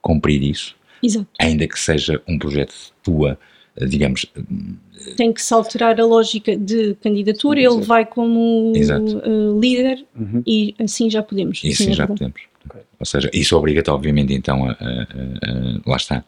cumprir 0.01 0.43
isso, 0.43 0.77
Exato. 1.05 1.27
ainda 1.39 1.67
que 1.67 1.79
seja 1.79 2.21
um 2.29 2.39
projeto 2.39 2.75
tua, 3.03 3.39
eh, 3.77 3.87
digamos. 3.87 4.27
Eh, 4.37 5.15
Tem 5.17 5.33
que 5.33 5.43
se 5.43 5.53
alterar 5.53 6.01
a 6.01 6.05
lógica 6.05 6.57
de 6.57 6.95
candidatura, 7.03 7.61
Exato. 7.61 7.77
ele 7.77 7.85
vai 7.85 8.07
como 8.07 8.73
uh, 8.73 9.61
líder 9.61 10.05
uhum. 10.17 10.43
e 10.47 10.75
assim 10.79 11.11
já 11.11 11.23
podemos. 11.23 11.63
E 11.63 11.71
assim 11.71 11.93
já 11.93 12.07
podemos. 12.07 12.41
Okay. 12.67 12.81
Ou 12.99 13.07
seja, 13.07 13.31
isso 13.33 13.57
obriga-te, 13.57 13.91
obviamente, 13.91 14.33
então, 14.33 14.65
a, 14.65 14.71
a, 14.71 14.75
a, 14.75 15.81
lá 15.91 15.97
está, 15.97 16.25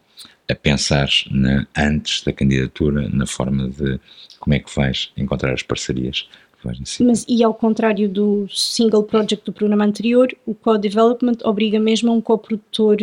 a 0.48 0.54
pensar 0.54 1.08
na, 1.30 1.66
antes 1.76 2.22
da 2.22 2.32
candidatura 2.32 3.08
na 3.08 3.26
forma 3.26 3.68
de 3.68 3.98
como 4.38 4.54
é 4.54 4.58
que 4.58 4.74
vais 4.74 5.10
encontrar 5.16 5.52
as 5.52 5.62
parcerias 5.62 6.28
que 6.58 6.66
vais 6.66 6.78
necessitar. 6.78 7.06
Mas, 7.06 7.24
e 7.28 7.42
ao 7.42 7.54
contrário 7.54 8.08
do 8.08 8.46
single 8.48 9.02
project 9.02 9.44
do 9.44 9.52
programa 9.52 9.84
anterior, 9.84 10.28
o 10.44 10.54
co-development 10.54 11.38
obriga 11.44 11.80
mesmo 11.80 12.10
a 12.10 12.14
um 12.14 12.20
coprodutor 12.20 12.96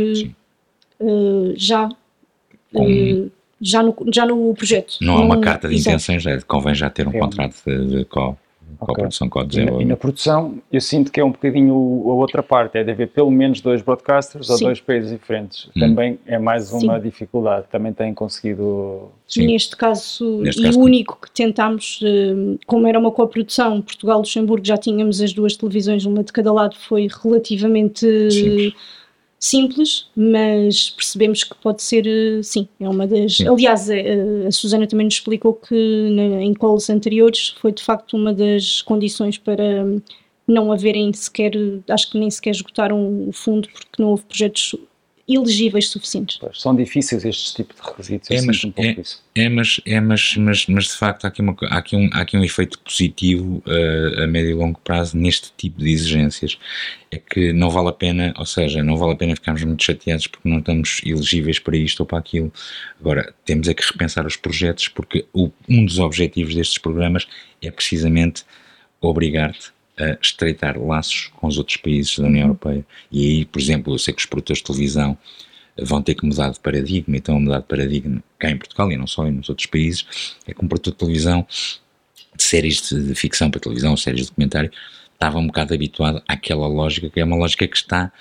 uh, 1.04 1.54
já, 1.56 1.90
Com- 2.74 2.86
uh, 2.86 3.32
já, 3.62 3.84
no, 3.84 3.96
já 4.14 4.26
no 4.26 4.54
projeto. 4.56 4.96
Não 5.02 5.18
há 5.18 5.22
uma 5.22 5.40
carta 5.40 5.68
de 5.68 5.76
intenções, 5.78 6.26
é, 6.26 6.40
convém 6.42 6.74
já 6.74 6.90
ter 6.90 7.08
um 7.08 7.14
É 7.14 7.18
um- 7.18 7.20
contrato 7.20 7.56
de, 7.66 7.86
de 8.00 8.06
co, 8.06 8.36
co-produção, 8.80 9.30
E 9.54 9.66
na, 9.66 9.82
e 9.82 9.86
na 9.86 9.96
produção, 9.96 10.56
eu 10.72 10.82
sinto 10.82 11.10
que 11.12 11.20
é 11.20 11.24
um 11.24 11.32
bocadinho 11.32 11.74
a 11.74 12.14
outra 12.14 12.42
parte, 12.44 12.78
é 12.78 12.84
de 12.84 12.92
haver 12.92 13.08
pelo 13.10 13.32
menos 13.32 13.62
dois 13.62 13.82
broadcasters 13.82 14.50
ou 14.50 14.58
Sim. 14.58 14.66
dois 14.66 14.82
países 14.82 15.12
diferentes. 15.12 15.70
Hum. 15.76 15.80
Também 15.80 16.20
é 16.26 16.38
mais 16.38 16.74
uma 16.74 16.96
Sim. 16.98 17.02
dificuldade. 17.04 17.68
Também 17.72 17.94
têm 17.94 18.14
conseguido. 18.14 19.10
Sim. 19.28 19.46
Neste 19.46 19.78
caso, 19.78 20.40
Neste 20.42 20.60
e 20.62 20.66
caso, 20.66 20.80
o 20.80 20.84
único 20.84 21.18
que 21.22 21.32
tentámos, 21.32 22.00
eh, 22.04 22.58
como 22.66 22.86
era 22.88 23.00
uma 23.00 23.12
coprodução, 23.12 23.82
Portugal-Luxemburgo, 23.82 24.66
já 24.66 24.76
tínhamos 24.78 25.22
as 25.22 25.32
duas 25.32 25.56
televisões, 25.56 26.06
uma 26.06 26.24
de 26.24 26.34
cada 26.34 26.52
lado, 26.52 26.76
foi 26.76 27.08
relativamente 27.24 28.00
Simples. 28.32 28.74
Simples, 29.46 30.08
mas 30.16 30.90
percebemos 30.92 31.44
que 31.44 31.54
pode 31.56 31.82
ser, 31.84 32.08
eh, 32.08 32.42
sim, 32.42 32.66
é 32.80 32.88
uma 32.88 33.06
das. 33.06 33.38
Sim. 33.38 33.48
Aliás, 33.50 33.90
eh, 33.90 34.46
a 34.48 34.52
Susana 34.52 34.88
também 34.88 35.06
nos 35.06 35.16
explicou 35.16 35.54
que 35.54 35.76
na- 36.12 36.42
em 36.42 36.54
calls 36.54 36.90
anteriores 36.90 37.50
foi 37.60 37.74
de 37.74 37.84
facto 37.84 38.16
uma 38.16 38.34
das 38.34 38.82
condições 38.82 39.38
para 39.38 39.84
hum, 39.86 40.02
não 40.48 40.72
haverem 40.72 41.12
sequer, 41.12 41.52
acho 41.90 42.10
que 42.12 42.18
nem 42.18 42.32
sequer 42.32 42.52
esgotaram 42.52 43.28
o 43.28 43.34
fundo 43.34 43.68
porque 43.70 44.02
não 44.02 44.10
houve 44.12 44.24
projetos 44.24 44.76
elegíveis 45.28 45.88
suficientes. 45.90 46.38
Pois, 46.38 46.60
são 46.60 46.76
difíceis 46.76 47.24
estes 47.24 47.54
tipos 47.54 47.76
de 47.78 47.82
requisitos. 47.82 48.30
Eu 48.30 48.38
É, 48.38 48.42
mas 48.42 48.64
um 48.64 48.72
pouco 48.72 48.90
é- 48.90 49.02
isso. 49.02 49.24
É, 49.36 49.50
mas, 49.50 49.80
é 49.86 50.00
mas, 50.00 50.36
mas, 50.38 50.66
mas 50.68 50.84
de 50.86 50.92
facto 50.94 51.26
há 51.26 51.28
aqui, 51.30 51.42
uma, 51.42 51.56
há 51.64 51.78
aqui, 51.78 51.96
um, 51.96 52.10
há 52.14 52.22
aqui 52.22 52.38
um 52.38 52.44
efeito 52.44 52.78
positivo 52.80 53.64
eh, 53.66 54.24
a 54.24 54.28
médio 54.28 54.52
e 54.52 54.54
longo 54.54 54.80
prazo 54.84 55.18
neste 55.18 55.52
tipo 55.58 55.80
de 55.80 55.90
exigências. 55.90 56.58
É 57.10 57.18
que 57.18 57.52
não 57.54 57.70
vale 57.70 57.90
a 57.90 57.94
pena, 57.94 58.34
ou 58.38 58.46
seja, 58.46 58.84
não 58.84 58.98
vale 58.98 59.14
a 59.14 59.16
pena 59.16 59.36
ficarmos 59.36 59.64
muito 59.64 59.84
chateados 59.84 60.28
porque 60.28 60.48
não 60.48 60.60
estamos 60.60 61.02
elegíveis 61.06 61.58
para 61.60 61.78
isto 61.78 62.02
ou 62.02 62.06
para 62.06 62.20
aquilo. 62.20 62.52
Agora, 63.00 63.34
temos 63.46 63.68
é 63.68 63.74
que 63.74 63.84
repensar 63.86 64.26
os 64.28 64.36
projetos 64.36 64.88
porque 64.88 65.26
o- 65.34 65.52
um 65.70 65.86
dos 65.86 66.00
objetivos 66.00 66.54
destes 66.56 66.78
programas 66.78 67.28
é 67.62 67.72
precisamente 67.72 68.44
obrigar-te 69.02 69.73
a 69.98 70.18
estreitar 70.22 70.80
laços 70.80 71.32
com 71.36 71.48
os 71.48 71.58
outros 71.58 71.78
países 71.78 72.18
da 72.18 72.26
União 72.26 72.48
Europeia. 72.48 72.86
E 73.12 73.26
aí, 73.26 73.46
por 73.46 73.62
exemplo, 73.62 73.94
eu 73.94 74.00
sei 74.00 74.14
que 74.14 74.22
os 74.22 74.26
produtores 74.26 74.60
de 74.60 74.66
televisão 74.66 75.18
vão 75.82 76.02
ter 76.02 76.16
que 76.16 76.26
mudar 76.26 76.50
de 76.50 76.60
paradigma 76.60 77.16
e 77.16 77.20
estão 77.20 77.38
a 77.38 77.40
mudar 77.40 77.60
de 77.60 77.66
paradigma 77.66 78.24
cá 78.38 78.50
em 78.50 78.58
Portugal 78.58 78.92
e 78.92 78.98
não 78.98 79.08
só, 79.08 79.28
e 79.28 79.32
nos 79.32 79.50
outros 79.50 79.68
países, 79.68 80.06
é 80.46 80.54
que 80.54 80.64
um 80.64 80.68
produtor 80.68 80.94
de 80.94 81.00
televisão, 81.00 81.48
de 82.36 82.44
séries 82.44 82.90
de, 82.90 83.16
ficção 83.16 83.50
para 83.50 83.60
televisão, 83.60 83.96
séries 83.98 84.22
de 84.22 84.28
documentário, 84.28 84.72
estava 85.14 85.40
um 85.40 85.48
bocado 85.48 85.74
habituado 85.74 86.22
àquela 86.28 86.68
lógica, 86.68 87.10
que 87.10 87.20
é 87.20 87.24
uma 87.24 87.36
lógica 87.36 87.68
que 87.68 87.78
está, 87.78 88.12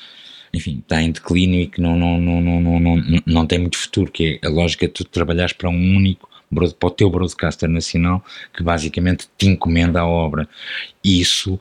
enfim, 0.52 0.78
está 0.78 1.02
em 1.02 1.10
declínio 1.10 1.60
e 1.60 1.66
que 1.66 1.80
não, 1.80 1.98
não, 1.98 2.18
não, 2.18 2.40
não, 2.40 2.60
não, 2.60 2.80
não, 2.80 3.22
não 3.26 3.46
tem 3.46 3.58
muito 3.58 3.76
futuro, 3.76 4.10
que 4.10 4.40
é 4.42 4.46
a 4.46 4.50
lógica 4.50 4.86
de 4.86 4.92
tu 4.92 5.04
trabalhares 5.04 5.52
para 5.52 5.68
um 5.68 5.96
único, 5.96 6.28
para 6.54 6.86
o 6.86 6.90
teu 6.90 7.08
broadcaster 7.08 7.68
nacional, 7.68 8.22
que 8.54 8.62
basicamente 8.62 9.28
te 9.38 9.46
encomenda 9.46 10.00
a 10.00 10.06
obra. 10.06 10.48
E 11.02 11.20
isso, 11.20 11.58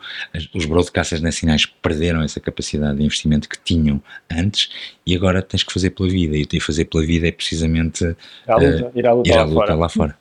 os 0.54 0.66
broadcasters 0.66 1.22
nacionais 1.22 1.66
perderam 1.66 2.22
essa 2.22 2.40
capacidade 2.40 2.98
de 2.98 3.04
investimento 3.04 3.48
que 3.48 3.58
tinham 3.64 4.02
antes 4.30 4.70
e 5.06 5.16
agora 5.16 5.42
tens 5.42 5.64
que 5.64 5.72
fazer 5.74 5.92
pela 5.92 6.10
vida. 6.10 6.36
E 6.38 6.58
o 6.58 6.62
fazer 6.62 6.86
pela 6.86 7.06
vida 7.06 7.28
é 7.28 7.32
precisamente 7.32 8.04
Ir 8.04 8.18
à 8.48 8.56
luta, 8.56 8.92
ir 8.96 9.08
à 9.08 9.14
luta, 9.14 9.30
ir 9.30 9.34
à 9.34 9.38
lá, 9.38 9.44
luta 9.44 9.56
fora. 9.56 9.76
lá 9.76 9.90
fora. 9.90 10.18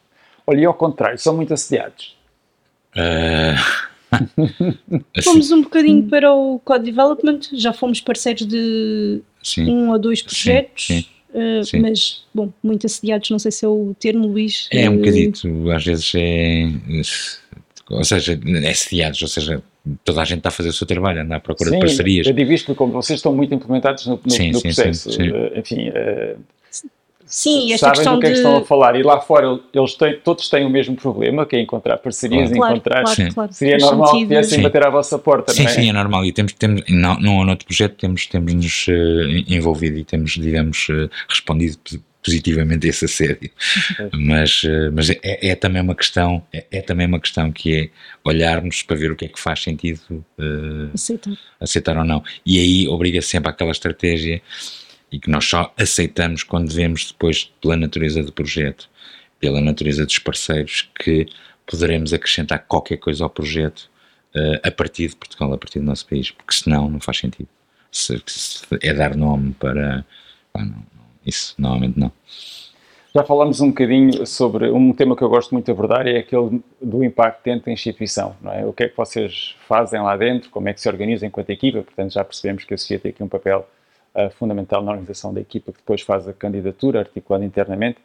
Olha, 0.47 0.61
e 0.61 0.65
ao 0.65 0.75
contrário, 0.75 1.19
são 1.19 1.35
muito 1.37 1.53
assediados. 1.55 2.17
Assim, 5.17 5.23
Fomos 5.23 5.53
um 5.53 5.63
bocadinho 5.63 6.09
para 6.09 6.33
o 6.33 6.59
Code 6.61 6.85
Development, 6.85 7.41
já 7.53 7.73
fomos 7.73 8.01
parceiros 8.01 8.47
de 8.47 9.21
sim. 9.43 9.71
um 9.71 9.91
ou 9.91 9.99
dois 9.99 10.23
projetos, 10.23 10.87
sim, 10.87 10.99
eh, 10.99 11.20
sim. 11.65 11.81
mas, 11.81 12.25
bom, 12.35 12.53
muito 12.63 12.87
assediados, 12.87 13.31
não 13.31 13.39
sei 13.39 13.51
se 13.53 13.65
é 13.65 13.69
o 13.69 13.95
termo, 13.99 14.27
Luís. 14.27 14.69
É 14.73 14.89
um 14.89 14.95
eh, 14.95 14.97
bocadito, 14.99 15.71
às 15.71 15.85
vezes 15.85 16.13
é. 16.15 16.69
Ou 17.91 18.05
seja, 18.05 18.39
é 18.65 18.73
sediados, 18.75 19.21
ou 19.21 19.27
seja, 19.29 19.63
toda 20.05 20.21
a 20.23 20.25
gente 20.25 20.39
está 20.39 20.49
a 20.49 20.53
fazer 20.53 20.69
o 20.69 20.73
seu 20.73 20.87
trabalho, 20.87 21.23
anda 21.23 21.37
à 21.37 21.41
procura 21.41 21.71
de 21.71 21.77
Sim, 21.77 21.81
parcerias. 21.81 22.27
eu 22.27 22.33
digo 22.33 22.53
isto 22.53 22.67
porque 22.67 22.79
como 22.79 22.93
vocês 22.93 23.19
estão 23.19 23.35
muito 23.35 23.53
implementados 23.53 24.07
no, 24.07 24.21
no- 24.25 24.31
Sim, 24.31 24.53
no 24.53 24.59
sim, 24.61 24.69
processo, 24.69 25.11
sim, 25.11 25.17
sim. 25.25 25.31
eh, 25.35 25.59
enfim, 25.59 25.89
eh, 25.93 26.37
Sim, 27.31 27.73
esta 27.73 27.87
sabem 27.87 27.97
questão 27.99 28.15
do 28.17 28.21
que 28.21 28.27
é 28.27 28.29
que 28.31 28.35
de- 28.35 28.41
estão 28.41 28.57
a 28.59 28.65
falar 28.65 28.97
e 28.99 29.03
lá 29.05 29.21
fora 29.21 29.61
eles 29.73 29.95
têm, 29.95 30.19
todos 30.19 30.49
têm 30.49 30.67
o 30.67 30.69
mesmo 30.71 30.97
problema, 30.97 31.47
que 31.47 31.55
é 31.57 31.61
encontrar 31.61 31.97
parcerias 31.99 32.51
Claro. 32.51 32.75
e 32.75 32.79
encontrar... 32.79 33.05
claro, 33.05 33.35
claro. 33.35 33.53
Seria 33.53 33.79
normal 33.79 34.11
que 34.19 34.25
viessem 34.27 34.59
Sim. 34.59 34.63
bater 34.65 34.85
à 34.85 34.91
vossa 34.91 35.19
porta, 35.19 35.53
Sim, 35.53 35.63
não 35.63 35.71
é? 35.71 35.75
sim, 35.75 35.89
é 35.89 35.93
normal. 35.93 36.25
E 36.25 36.33
temos, 36.33 36.53
temos 36.55 36.83
não, 36.89 37.19
não 37.21 37.37
ou 37.39 37.45
noutro 37.47 37.65
projeto 37.67 37.95
temos, 37.95 38.27
temos 38.27 38.53
nos 38.53 38.87
eh, 38.89 39.45
envolvido 39.49 39.97
e 39.97 40.05
temos, 40.05 40.33
digamos, 40.33 40.89
eh, 40.91 41.09
respondido 41.29 41.79
posi- 41.79 42.03
positivamente 42.23 42.87
a 42.87 42.91
esse 42.91 43.05
assédio. 43.07 43.51
Mas, 44.13 44.63
eh, 44.65 44.91
mas 44.93 45.09
é, 45.11 45.19
é 45.23 45.55
também 45.55 45.81
uma 45.83 45.95
questão, 45.95 46.43
é, 46.53 46.65
é 46.71 46.81
também 46.83 47.07
uma 47.07 47.21
questão 47.21 47.51
que 47.53 47.75
é 47.75 47.89
olharmos 48.25 48.83
para 48.83 48.97
ver 48.97 49.13
o 49.13 49.17
que 49.17 49.25
é 49.25 49.29
que 49.29 49.39
faz 49.41 49.63
sentido 49.63 50.01
eh, 50.39 50.89
Aceitar. 50.93 51.33
aceitar 51.61 51.97
ou 51.97 52.05
não. 52.05 52.23
E 52.45 52.59
aí 52.59 52.89
obriga 52.89 53.23
sempre 53.23 53.51
àquela 53.51 53.71
estratégia 53.71 54.43
e 55.11 55.19
que 55.19 55.31
nós 55.31 55.45
só 55.45 55.73
aceitamos 55.77 56.43
quando 56.43 56.73
vemos 56.73 57.07
depois, 57.07 57.53
pela 57.61 57.77
natureza 57.77 58.23
do 58.23 58.33
projeto, 58.33 58.89
pela 59.39 59.61
natureza 59.61 60.05
dos 60.05 60.19
parceiros, 60.19 60.89
que 60.99 61.27
poderemos 61.67 62.13
acrescentar 62.13 62.65
qualquer 62.67 62.99
coisa 62.99 63.25
ao 63.25 63.31
projeto 63.31 63.91
eh, 64.35 64.61
a 64.63 64.71
partir 64.71 65.09
de 65.09 65.17
Portugal, 65.17 65.53
a 65.53 65.59
partir 65.59 65.81
do 65.81 65.87
nosso 65.87 66.07
país, 66.07 66.31
porque 66.31 66.55
senão 66.55 66.89
não 66.89 67.01
faz 67.01 67.19
sentido. 67.19 67.49
Se, 67.91 68.23
se 68.27 68.65
é 68.83 68.93
dar 68.95 69.17
nome 69.17 69.53
para. 69.55 70.05
pá, 70.53 70.65
não, 70.65 70.83
isso 71.27 71.55
normalmente 71.59 71.99
não. 71.99 72.13
Já 73.13 73.25
falámos 73.25 73.61
um 73.61 73.71
bocadinho 73.71 74.25
sobre 74.25 74.71
um 74.71 74.93
tema 74.93 75.17
que 75.17 75.23
eu 75.23 75.29
gosto 75.29 75.51
muito 75.53 75.65
de 75.67 75.73
abordar, 75.73 76.07
é 76.07 76.19
aquele 76.19 76.63
do 76.81 77.03
impacto 77.03 77.43
dentro 77.45 77.67
da 77.67 77.73
instituição, 77.73 78.37
não 78.41 78.53
é? 78.53 78.65
O 78.65 78.73
que 78.73 78.85
é 78.85 78.89
que 78.89 78.97
vocês 78.97 79.57
fazem 79.67 80.01
lá 80.01 80.17
dentro, 80.17 80.49
como 80.51 80.69
é 80.69 80.73
que 80.73 80.81
se 80.81 80.89
organizam 80.89 81.27
enquanto 81.27 81.51
equipa, 81.51 81.83
portanto 81.83 82.13
já 82.13 82.25
percebemos 82.25 82.63
que 82.63 82.73
a 82.73 82.79
Sofia 82.79 83.01
tem 83.01 83.11
aqui 83.11 83.21
um 83.21 83.29
papel 83.29 83.69
ah, 84.15 84.31
fundamental 84.31 84.83
na 84.83 84.91
organização 84.91 85.33
da 85.33 85.41
equipa 85.41 85.73
que 85.73 85.79
depois 85.79 86.03
faz 86.03 86.27
a 86.27 86.33
candidatura, 86.33 87.01
articulando 87.01 87.45
internamente. 87.45 87.99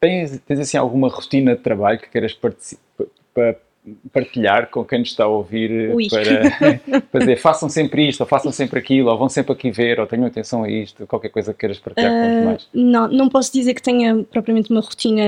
Tens, 0.00 0.40
tens 0.46 0.60
assim 0.60 0.76
alguma 0.76 1.08
rotina 1.08 1.56
de 1.56 1.62
trabalho 1.62 1.98
que 1.98 2.08
queiras 2.08 2.32
partilhar 4.12 4.70
com 4.70 4.84
quem 4.84 5.00
nos 5.00 5.10
está 5.10 5.24
a 5.24 5.28
ouvir 5.28 5.94
Ui. 5.94 6.08
para, 6.08 7.00
para 7.10 7.20
dizer 7.20 7.36
façam 7.36 7.68
sempre 7.68 8.08
isto, 8.08 8.20
ou 8.20 8.26
façam 8.26 8.52
sempre 8.52 8.78
aquilo, 8.78 9.10
ou 9.10 9.18
vão 9.18 9.28
sempre 9.28 9.52
aqui 9.52 9.70
ver, 9.70 9.98
ou 10.00 10.06
tenham 10.06 10.26
atenção 10.26 10.64
a 10.64 10.70
isto, 10.70 11.06
qualquer 11.06 11.30
coisa 11.30 11.52
que 11.52 11.60
queiras 11.60 11.78
partilhar 11.78 12.10
com 12.10 12.26
os 12.26 12.34
Ah, 12.34 12.38
demais? 12.38 12.68
não, 12.72 13.08
não 13.08 13.28
posso 13.28 13.52
dizer 13.52 13.74
que 13.74 13.82
tenha 13.82 14.24
propriamente 14.24 14.70
uma 14.70 14.80
rotina 14.80 15.22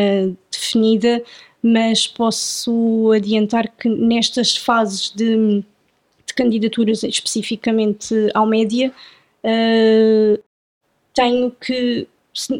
definida, 0.50 1.22
mas 1.62 2.06
posso 2.06 3.12
adiantar 3.14 3.68
que 3.68 3.88
nestas 3.88 4.56
fases 4.56 5.12
de, 5.14 5.62
de 6.26 6.34
candidaturas, 6.34 7.02
especificamente 7.02 8.14
ao 8.34 8.46
média, 8.46 8.92
ah, 9.44 10.38
tenho 11.14 11.50
que. 11.52 12.06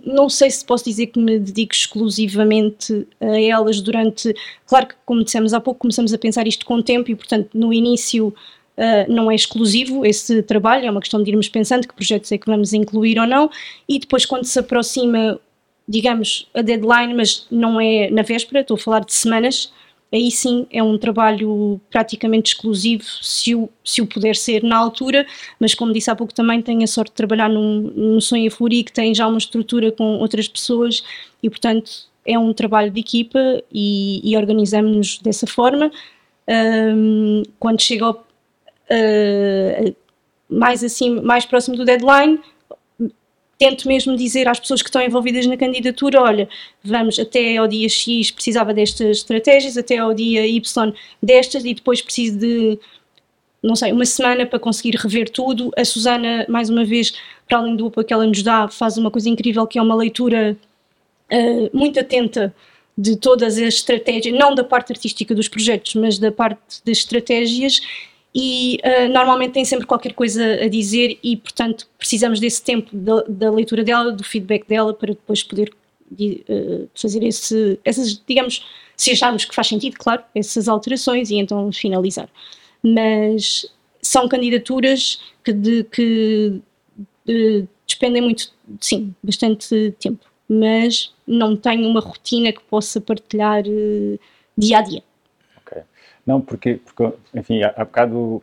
Não 0.05 0.29
sei 0.29 0.51
se 0.51 0.65
posso 0.65 0.85
dizer 0.85 1.07
que 1.07 1.19
me 1.19 1.39
dedico 1.39 1.73
exclusivamente 1.73 3.07
a 3.21 3.41
elas 3.41 3.81
durante. 3.81 4.35
Claro 4.67 4.89
que, 4.89 4.95
como 5.07 5.25
dissemos 5.25 5.55
há 5.55 5.61
pouco, 5.61 5.81
começamos 5.81 6.13
a 6.13 6.19
pensar 6.19 6.47
isto 6.47 6.67
com 6.67 6.75
o 6.75 6.83
tempo 6.83 7.11
e, 7.11 7.15
portanto, 7.15 7.51
no 7.55 7.73
início 7.73 8.35
Uh, 8.77 9.13
não 9.13 9.31
é 9.31 9.35
exclusivo 9.35 10.07
esse 10.07 10.43
trabalho, 10.43 10.87
é 10.87 10.91
uma 10.91 11.03
questão 11.03 11.23
de 11.23 11.29
irmos 11.29 11.51
pensando 11.51 11.87
que 11.87 11.93
projetos 11.93 12.33
é 12.33 12.39
que 12.39 12.47
vamos 12.47 12.73
incluir 12.73 13.19
ou 13.19 13.27
não, 13.27 13.51
e 13.87 13.99
depois 13.99 14.25
quando 14.25 14.47
se 14.47 14.59
aproxima, 14.59 15.39
digamos, 15.87 16.49
a 16.55 16.63
deadline, 16.63 17.13
mas 17.13 17.47
não 17.51 17.79
é 17.79 18.09
na 18.09 18.23
véspera, 18.23 18.63
estou 18.63 18.77
a 18.77 18.79
falar 18.79 19.01
de 19.01 19.13
semanas, 19.13 19.71
aí 20.13 20.31
sim 20.31 20.67
é 20.73 20.83
um 20.83 20.99
trabalho 20.99 21.81
praticamente 21.91 22.55
exclusivo, 22.55 23.05
se 23.23 23.55
o, 23.55 23.69
se 23.85 24.03
o 24.03 24.07
puder 24.07 24.35
ser 24.35 24.63
na 24.63 24.77
altura, 24.77 25.27
mas 25.59 25.75
como 25.75 25.93
disse 25.93 26.11
há 26.11 26.17
pouco 26.17 26.35
também 26.35 26.61
tenho 26.61 26.83
a 26.83 26.87
sorte 26.87 27.11
de 27.11 27.17
trabalhar 27.17 27.49
num, 27.49 27.93
num 27.95 28.21
Sonho 28.21 28.51
que 28.51 28.93
tem 28.93 29.15
já 29.15 29.27
uma 29.27 29.39
estrutura 29.39 29.93
com 29.93 30.19
outras 30.19 30.49
pessoas 30.49 31.03
e 31.43 31.49
portanto 31.49 32.09
é 32.27 32.39
um 32.39 32.53
trabalho 32.53 32.91
de 32.91 33.01
equipa 33.01 33.39
e, 33.73 34.21
e 34.25 34.37
organizamos-nos 34.37 35.19
dessa 35.19 35.47
forma. 35.47 35.91
Um, 36.49 37.43
quando 37.59 37.81
chega 37.81 38.05
ao 38.05 38.13
uh, 38.91 39.97
mais 40.49 40.83
assim, 40.83 41.21
mais 41.21 41.47
próximo 41.47 41.77
do 41.77 41.85
deadline, 41.85 42.41
tento 43.61 43.87
mesmo 43.87 44.17
dizer 44.17 44.49
às 44.49 44.59
pessoas 44.59 44.81
que 44.81 44.89
estão 44.89 45.03
envolvidas 45.03 45.45
na 45.45 45.55
candidatura, 45.55 46.23
olha, 46.23 46.49
vamos 46.83 47.19
até 47.19 47.59
ao 47.59 47.69
dia 47.69 47.91
X 47.91 48.31
precisava 48.31 48.73
destas 48.73 49.19
estratégias, 49.19 49.77
até 49.77 49.99
ao 49.99 50.15
dia 50.15 50.47
Y 50.47 50.93
destas 51.23 51.63
e 51.67 51.75
depois 51.75 52.01
preciso 52.01 52.39
de 52.39 52.79
não 53.63 53.77
sei, 53.77 53.93
uma 53.93 54.07
semana 54.07 54.47
para 54.47 54.59
conseguir 54.59 54.97
rever 54.97 55.29
tudo. 55.29 55.71
A 55.77 55.85
Susana, 55.85 56.47
mais 56.49 56.71
uma 56.71 56.83
vez, 56.83 57.13
para 57.47 57.59
além 57.59 57.77
do 57.77 57.89
apoio 57.89 58.07
que 58.07 58.13
ela 58.15 58.27
nos 58.27 58.43
dá, 58.43 58.67
faz 58.69 58.97
uma 58.97 59.11
coisa 59.11 59.29
incrível 59.29 59.67
que 59.67 59.79
é 59.79 59.83
uma 59.83 59.95
leitura 59.95 60.57
uh, 61.31 61.77
muito 61.77 62.01
atenta 62.01 62.55
de 62.97 63.17
todas 63.17 63.59
as 63.59 63.75
estratégias, 63.75 64.35
não 64.35 64.55
da 64.55 64.65
parte 64.65 64.93
artística 64.93 65.35
dos 65.35 65.49
projetos, 65.49 65.95
mas 65.95 66.19
da 66.19 66.33
parte 66.33 66.83
das 66.83 66.97
estratégias 66.97 67.83
e 68.35 68.79
uh, 68.85 69.13
normalmente 69.13 69.53
tem 69.53 69.65
sempre 69.65 69.87
qualquer 69.87 70.13
coisa 70.13 70.43
a 70.63 70.69
dizer 70.69 71.19
e 71.23 71.37
portanto 71.37 71.89
precisamos 71.99 72.39
desse 72.39 72.63
tempo 72.63 72.89
da, 72.93 73.25
da 73.29 73.51
leitura 73.51 73.83
dela, 73.83 74.13
do 74.13 74.23
feedback 74.23 74.67
dela 74.69 74.95
para 74.95 75.13
depois 75.13 75.43
poder 75.43 75.73
uh, 76.13 76.89
fazer 76.95 77.25
esse, 77.25 77.79
essas, 77.85 78.23
digamos, 78.27 78.65
se 78.97 79.11
acharmos 79.11 79.45
que 79.45 79.55
faz 79.55 79.67
sentido, 79.67 79.97
claro, 79.99 80.23
essas 80.35 80.69
alterações 80.69 81.31
e 81.31 81.37
então 81.37 81.73
finalizar. 81.73 82.29
Mas 82.83 83.67
são 84.01 84.29
candidaturas 84.29 85.21
que, 85.45 85.53
de, 85.53 85.85
que 85.85 86.61
de, 87.25 87.67
muito, 88.21 88.53
sim, 88.81 89.15
bastante 89.23 89.95
tempo, 89.99 90.25
mas 90.49 91.13
não 91.27 91.57
tenho 91.57 91.89
uma 91.89 92.01
rotina 92.01 92.53
que 92.53 92.63
possa 92.63 93.01
partilhar 93.01 93.65
uh, 93.67 94.19
dia 94.57 94.79
a 94.79 94.83
dia. 94.83 95.03
Não, 96.31 96.41
porque, 96.41 96.79
porque 96.85 97.13
enfim, 97.35 97.61
há, 97.65 97.75
há 97.77 97.85
bocado 97.85 98.41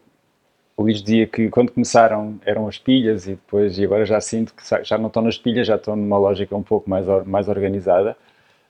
o 0.75 0.83
Luís 0.83 1.01
dizia 1.01 1.25
que 1.25 1.49
quando 1.49 1.71
começaram 1.71 2.37
eram 2.45 2.67
as 2.67 2.77
pilhas 2.77 3.25
e 3.25 3.31
depois, 3.31 3.79
e 3.79 3.85
agora 3.85 4.05
já 4.05 4.19
sinto 4.19 4.53
que 4.53 4.63
já 4.83 4.97
não 4.97 5.07
estão 5.07 5.23
nas 5.23 5.37
pilhas, 5.37 5.65
já 5.65 5.75
estão 5.75 5.95
numa 5.95 6.17
lógica 6.17 6.53
um 6.53 6.61
pouco 6.61 6.89
mais, 6.89 7.05
mais 7.25 7.47
organizada. 7.47 8.17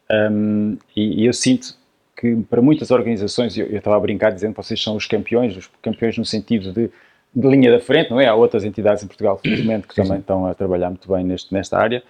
Um, 0.10 0.78
e, 0.96 1.24
e, 1.24 1.26
eu 1.26 1.34
sinto 1.34 1.76
que 2.16 2.36
para 2.50 2.62
muitas 2.62 2.92
organizações, 2.92 3.58
eu, 3.58 3.66
eu 3.66 3.80
estava 3.80 3.98
a 3.98 4.00
brincar 4.00 4.32
dizendo 4.32 4.54
que 4.54 4.64
vocês 4.64 4.82
são 4.82 4.96
os 4.96 5.08
campeões, 5.08 5.58
os 5.58 5.68
campeões 5.82 6.16
no 6.18 6.24
sentido 6.24 6.72
de, 6.72 6.92
de 7.36 7.48
linha 7.48 7.72
da 7.72 7.80
frente, 7.80 8.12
não 8.12 8.22
é? 8.22 8.28
Há 8.28 8.36
outras 8.36 8.64
entidades 8.64 9.04
em 9.04 9.08
Portugal, 9.08 9.38
felizmente, 9.38 9.88
que 9.88 9.96
também 9.96 10.20
estão 10.20 10.46
a 10.46 10.54
trabalhar 10.54 10.90
muito 10.90 11.12
bem 11.12 11.26
neste, 11.26 11.52
nesta 11.52 11.78
área, 11.78 12.04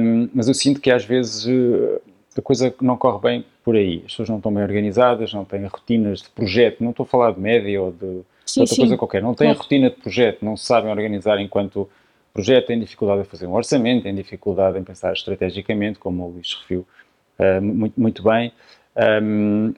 um, 0.00 0.28
mas 0.32 0.46
eu 0.46 0.54
sinto 0.54 0.80
que 0.80 0.90
às 0.90 1.04
vezes 1.04 1.46
eh, 1.46 2.00
a 2.38 2.42
coisa 2.42 2.72
não 2.80 2.96
corre 2.96 3.20
bem 3.20 3.46
por 3.64 3.74
aí. 3.74 3.96
As 3.98 4.12
pessoas 4.12 4.28
não 4.28 4.36
estão 4.36 4.52
bem 4.52 4.62
organizadas, 4.62 5.32
não 5.34 5.44
têm 5.44 5.66
rotinas 5.66 6.22
de 6.22 6.30
projeto, 6.30 6.82
não 6.82 6.90
estou 6.90 7.04
a 7.04 7.06
falar 7.06 7.32
de 7.32 7.40
média 7.40 7.82
ou 7.82 7.90
de 7.90 8.20
sim, 8.46 8.60
outra 8.60 8.74
sim. 8.74 8.82
coisa 8.82 8.96
qualquer. 8.96 9.22
Não 9.22 9.34
têm 9.34 9.48
claro. 9.48 9.60
rotina 9.60 9.90
de 9.90 9.96
projeto, 9.96 10.44
não 10.44 10.56
sabem 10.56 10.90
organizar 10.90 11.40
enquanto 11.40 11.88
projeto, 12.32 12.66
têm 12.66 12.78
dificuldade 12.78 13.22
em 13.22 13.24
fazer 13.24 13.46
um 13.46 13.54
orçamento, 13.54 14.04
têm 14.04 14.14
dificuldade 14.14 14.78
em 14.78 14.84
pensar 14.84 15.12
estrategicamente, 15.12 15.98
como 15.98 16.24
o 16.24 16.30
Luís 16.30 16.54
referiu 16.54 16.86
uh, 17.38 17.60
muito, 17.60 18.00
muito 18.00 18.22
bem. 18.22 18.52
Um, 19.22 19.74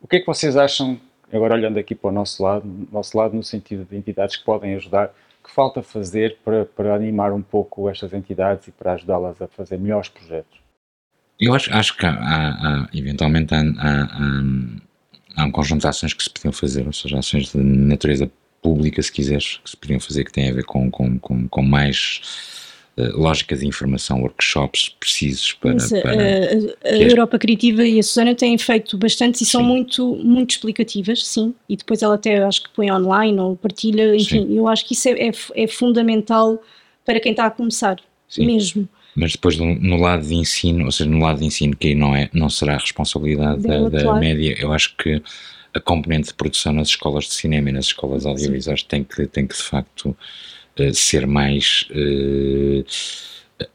o 0.00 0.06
que 0.06 0.16
é 0.16 0.20
que 0.20 0.26
vocês 0.26 0.56
acham, 0.56 0.98
agora 1.32 1.54
olhando 1.54 1.78
aqui 1.78 1.94
para 1.94 2.10
o 2.10 2.12
nosso 2.12 2.42
lado, 2.42 2.64
nosso 2.92 3.16
lado 3.18 3.34
no 3.34 3.42
sentido 3.42 3.84
de 3.84 3.96
entidades 3.96 4.36
que 4.36 4.44
podem 4.44 4.74
ajudar, 4.76 5.12
que 5.42 5.50
falta 5.50 5.82
fazer 5.82 6.38
para, 6.44 6.64
para 6.64 6.94
animar 6.94 7.32
um 7.32 7.42
pouco 7.42 7.88
estas 7.88 8.12
entidades 8.12 8.68
e 8.68 8.70
para 8.70 8.92
ajudá-las 8.92 9.42
a 9.42 9.48
fazer 9.48 9.78
melhores 9.78 10.08
projetos? 10.08 10.60
Eu 11.40 11.54
acho, 11.54 11.72
acho 11.72 11.96
que 11.96 12.04
há, 12.04 12.12
há, 12.12 12.88
eventualmente 12.92 13.54
há, 13.54 13.60
há, 13.60 14.42
há 15.36 15.44
um 15.44 15.50
conjunto 15.50 15.80
de 15.80 15.86
ações 15.86 16.12
que 16.12 16.22
se 16.22 16.28
podiam 16.28 16.52
fazer, 16.52 16.86
ou 16.86 16.92
seja, 16.92 17.18
ações 17.18 17.52
de 17.52 17.58
natureza 17.58 18.30
pública, 18.60 19.02
se 19.02 19.10
quiseres, 19.10 19.58
que 19.64 19.70
se 19.70 19.76
podiam 19.76 19.98
fazer 19.98 20.24
que 20.24 20.32
têm 20.32 20.50
a 20.50 20.52
ver 20.52 20.64
com, 20.64 20.90
com, 20.90 21.18
com, 21.18 21.48
com 21.48 21.62
mais 21.62 22.20
uh, 22.98 23.18
lógicas 23.18 23.60
de 23.60 23.66
informação, 23.66 24.20
workshops 24.20 24.90
precisos 25.00 25.54
para. 25.54 25.72
Mas, 25.72 25.88
para 25.88 26.14
uh, 26.14 26.76
a, 26.84 26.88
a 26.88 26.98
Europa 26.98 27.38
Criativa 27.38 27.86
e 27.86 27.98
a 27.98 28.02
Susana 28.02 28.34
têm 28.34 28.58
feito 28.58 28.98
bastante 28.98 29.36
e 29.36 29.38
sim. 29.38 29.52
são 29.52 29.62
muito, 29.62 30.16
muito 30.16 30.50
explicativas, 30.50 31.26
sim, 31.26 31.54
e 31.66 31.74
depois 31.74 32.02
ela 32.02 32.16
até 32.16 32.42
acho 32.44 32.64
que 32.64 32.70
põe 32.76 32.92
online 32.92 33.38
ou 33.38 33.56
partilha, 33.56 34.14
enfim, 34.14 34.46
sim. 34.46 34.56
eu 34.58 34.68
acho 34.68 34.86
que 34.86 34.92
isso 34.92 35.08
é, 35.08 35.28
é, 35.28 35.30
é 35.54 35.66
fundamental 35.66 36.62
para 37.02 37.18
quem 37.18 37.32
está 37.32 37.46
a 37.46 37.50
começar, 37.50 37.96
sim. 38.28 38.44
mesmo 38.44 38.86
mas 39.14 39.32
depois 39.32 39.56
no, 39.56 39.96
lado 39.96 40.26
de 40.26 40.34
ensino, 40.34 40.84
ou 40.84 40.92
seja, 40.92 41.10
no 41.10 41.18
lado 41.18 41.40
de 41.40 41.46
ensino 41.46 41.76
que 41.76 41.88
aí 41.88 41.94
não, 41.94 42.14
é, 42.14 42.30
não 42.32 42.48
será 42.48 42.74
a 42.74 42.78
responsabilidade 42.78 43.62
da, 43.62 43.88
da 43.88 44.14
média, 44.14 44.54
eu 44.58 44.72
acho 44.72 44.96
que 44.96 45.22
a 45.74 45.80
componente 45.80 46.28
de 46.28 46.34
produção 46.34 46.72
nas 46.72 46.88
escolas 46.88 47.24
de 47.24 47.34
cinema 47.34 47.70
e 47.70 47.72
nas 47.72 47.86
escolas 47.86 48.26
audiovisuais 48.26 48.82
tem 48.82 49.04
que, 49.04 49.26
tem 49.26 49.46
que 49.46 49.56
de 49.56 49.62
facto 49.62 50.16
uh, 50.78 50.94
ser 50.94 51.26
mais 51.26 51.88
uh, 51.90 52.84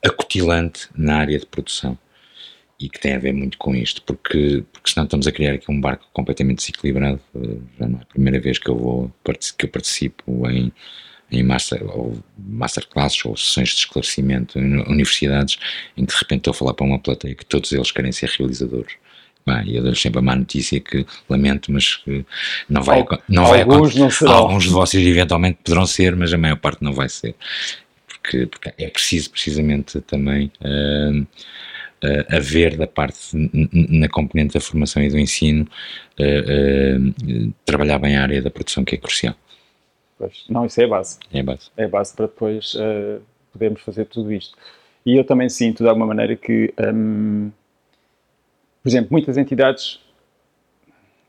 acutilante 0.06 0.88
na 0.96 1.18
área 1.18 1.40
de 1.40 1.46
produção. 1.46 1.98
E 2.78 2.90
que 2.90 3.00
tem 3.00 3.14
a 3.14 3.20
ver 3.20 3.34
muito 3.34 3.58
com 3.58 3.74
isto, 3.74 4.02
porque, 4.02 4.62
porque 4.74 4.92
senão 4.92 5.06
estamos 5.06 5.26
a 5.28 5.32
criar 5.32 5.54
aqui 5.54 5.72
um 5.72 5.80
barco 5.80 6.06
completamente 6.12 6.58
desequilibrado. 6.58 7.22
Uh, 7.34 7.62
já 7.80 7.88
não 7.88 8.00
é 8.00 8.02
a 8.02 8.06
primeira 8.06 8.40
vez 8.40 8.60
que 8.60 8.70
eu 8.70 8.78
vou 8.78 9.12
que 9.58 9.66
eu 9.66 9.70
participo 9.70 10.50
em 10.50 10.74
em 11.32 11.44
master, 11.44 11.84
ou 11.90 12.18
masterclasses 12.38 13.26
ou 13.26 13.36
sessões 13.36 13.70
de 13.70 13.76
esclarecimento 13.76 14.60
em 14.60 14.82
universidades 14.82 15.58
em 15.98 16.06
que 16.06 16.14
de 16.14 16.20
repente 16.20 16.40
estou 16.40 16.52
a 16.52 16.54
falar 16.54 16.74
para 16.74 16.86
uma 16.86 17.00
plateia 17.00 17.36
que 17.36 17.46
todos 17.46 17.72
eles 17.72 17.92
querem 17.92 18.12
ser 18.12 18.30
realizadores. 18.30 18.94
e 19.66 19.76
eu 19.76 19.84
dou 19.84 19.96
sempre 19.96 20.20
a 20.20 20.22
má 20.22 20.36
notícia 20.36 20.80
que 20.80 21.06
lamento, 21.30 21.72
mas 21.72 21.98
que 21.98 22.26
não 22.70 22.82
vai, 22.82 23.00
Al 23.00 23.22
não 23.28 23.46
vai 23.48 23.62
alguns 23.62 23.96
Não 23.96 24.10
serão. 24.10 24.34
Alguns 24.34 24.64
de 24.64 24.70
vocês 24.70 25.06
eventualmente 25.06 25.60
poderão 25.64 25.86
ser, 25.86 26.16
mas 26.16 26.34
a 26.34 26.38
maior 26.38 26.58
parte 26.58 26.84
não 26.84 26.94
vai 26.94 27.10
ser. 27.10 27.36
Porque, 28.08 28.48
porque 28.48 28.74
é 28.78 28.90
preciso 28.90 29.30
precisamente 29.30 30.02
também 30.02 30.52
uh, 30.62 31.22
uh, 31.22 32.36
haver 32.36 32.76
da 32.76 32.88
parte, 32.88 33.18
na 33.34 34.10
componente 34.10 34.56
da 34.56 34.60
formação 34.60 35.04
e 35.04 35.10
do 35.10 35.20
ensino, 35.20 35.68
uh, 36.20 37.54
trabalhar 37.66 38.00
bem 38.00 38.16
a 38.16 38.24
área 38.24 38.42
da 38.42 38.50
produção 38.50 38.84
que 38.84 38.96
é 38.96 38.98
crucial. 38.98 39.36
Pois, 40.18 40.46
não, 40.50 40.66
isso 40.66 40.80
é 40.80 40.86
a 40.86 40.88
base. 40.88 41.20
É 41.32 41.40
a 41.40 41.44
base. 41.44 41.70
É 41.76 41.84
a 41.86 41.90
base 41.90 42.16
para 42.16 42.28
depois 42.28 42.74
uh, 42.76 43.22
podermos 43.52 43.82
fazer 43.82 44.06
tudo 44.06 44.32
isto. 44.32 44.58
E 45.06 45.18
eu 45.18 45.24
também 45.24 45.50
sinto, 45.50 45.84
de 45.84 45.90
alguma 45.90 46.08
maneira, 46.08 46.36
que, 46.36 46.74
um, 46.80 47.52
por 48.82 48.90
exemplo, 48.90 49.10
muitas 49.12 49.38
entidades 49.38 50.00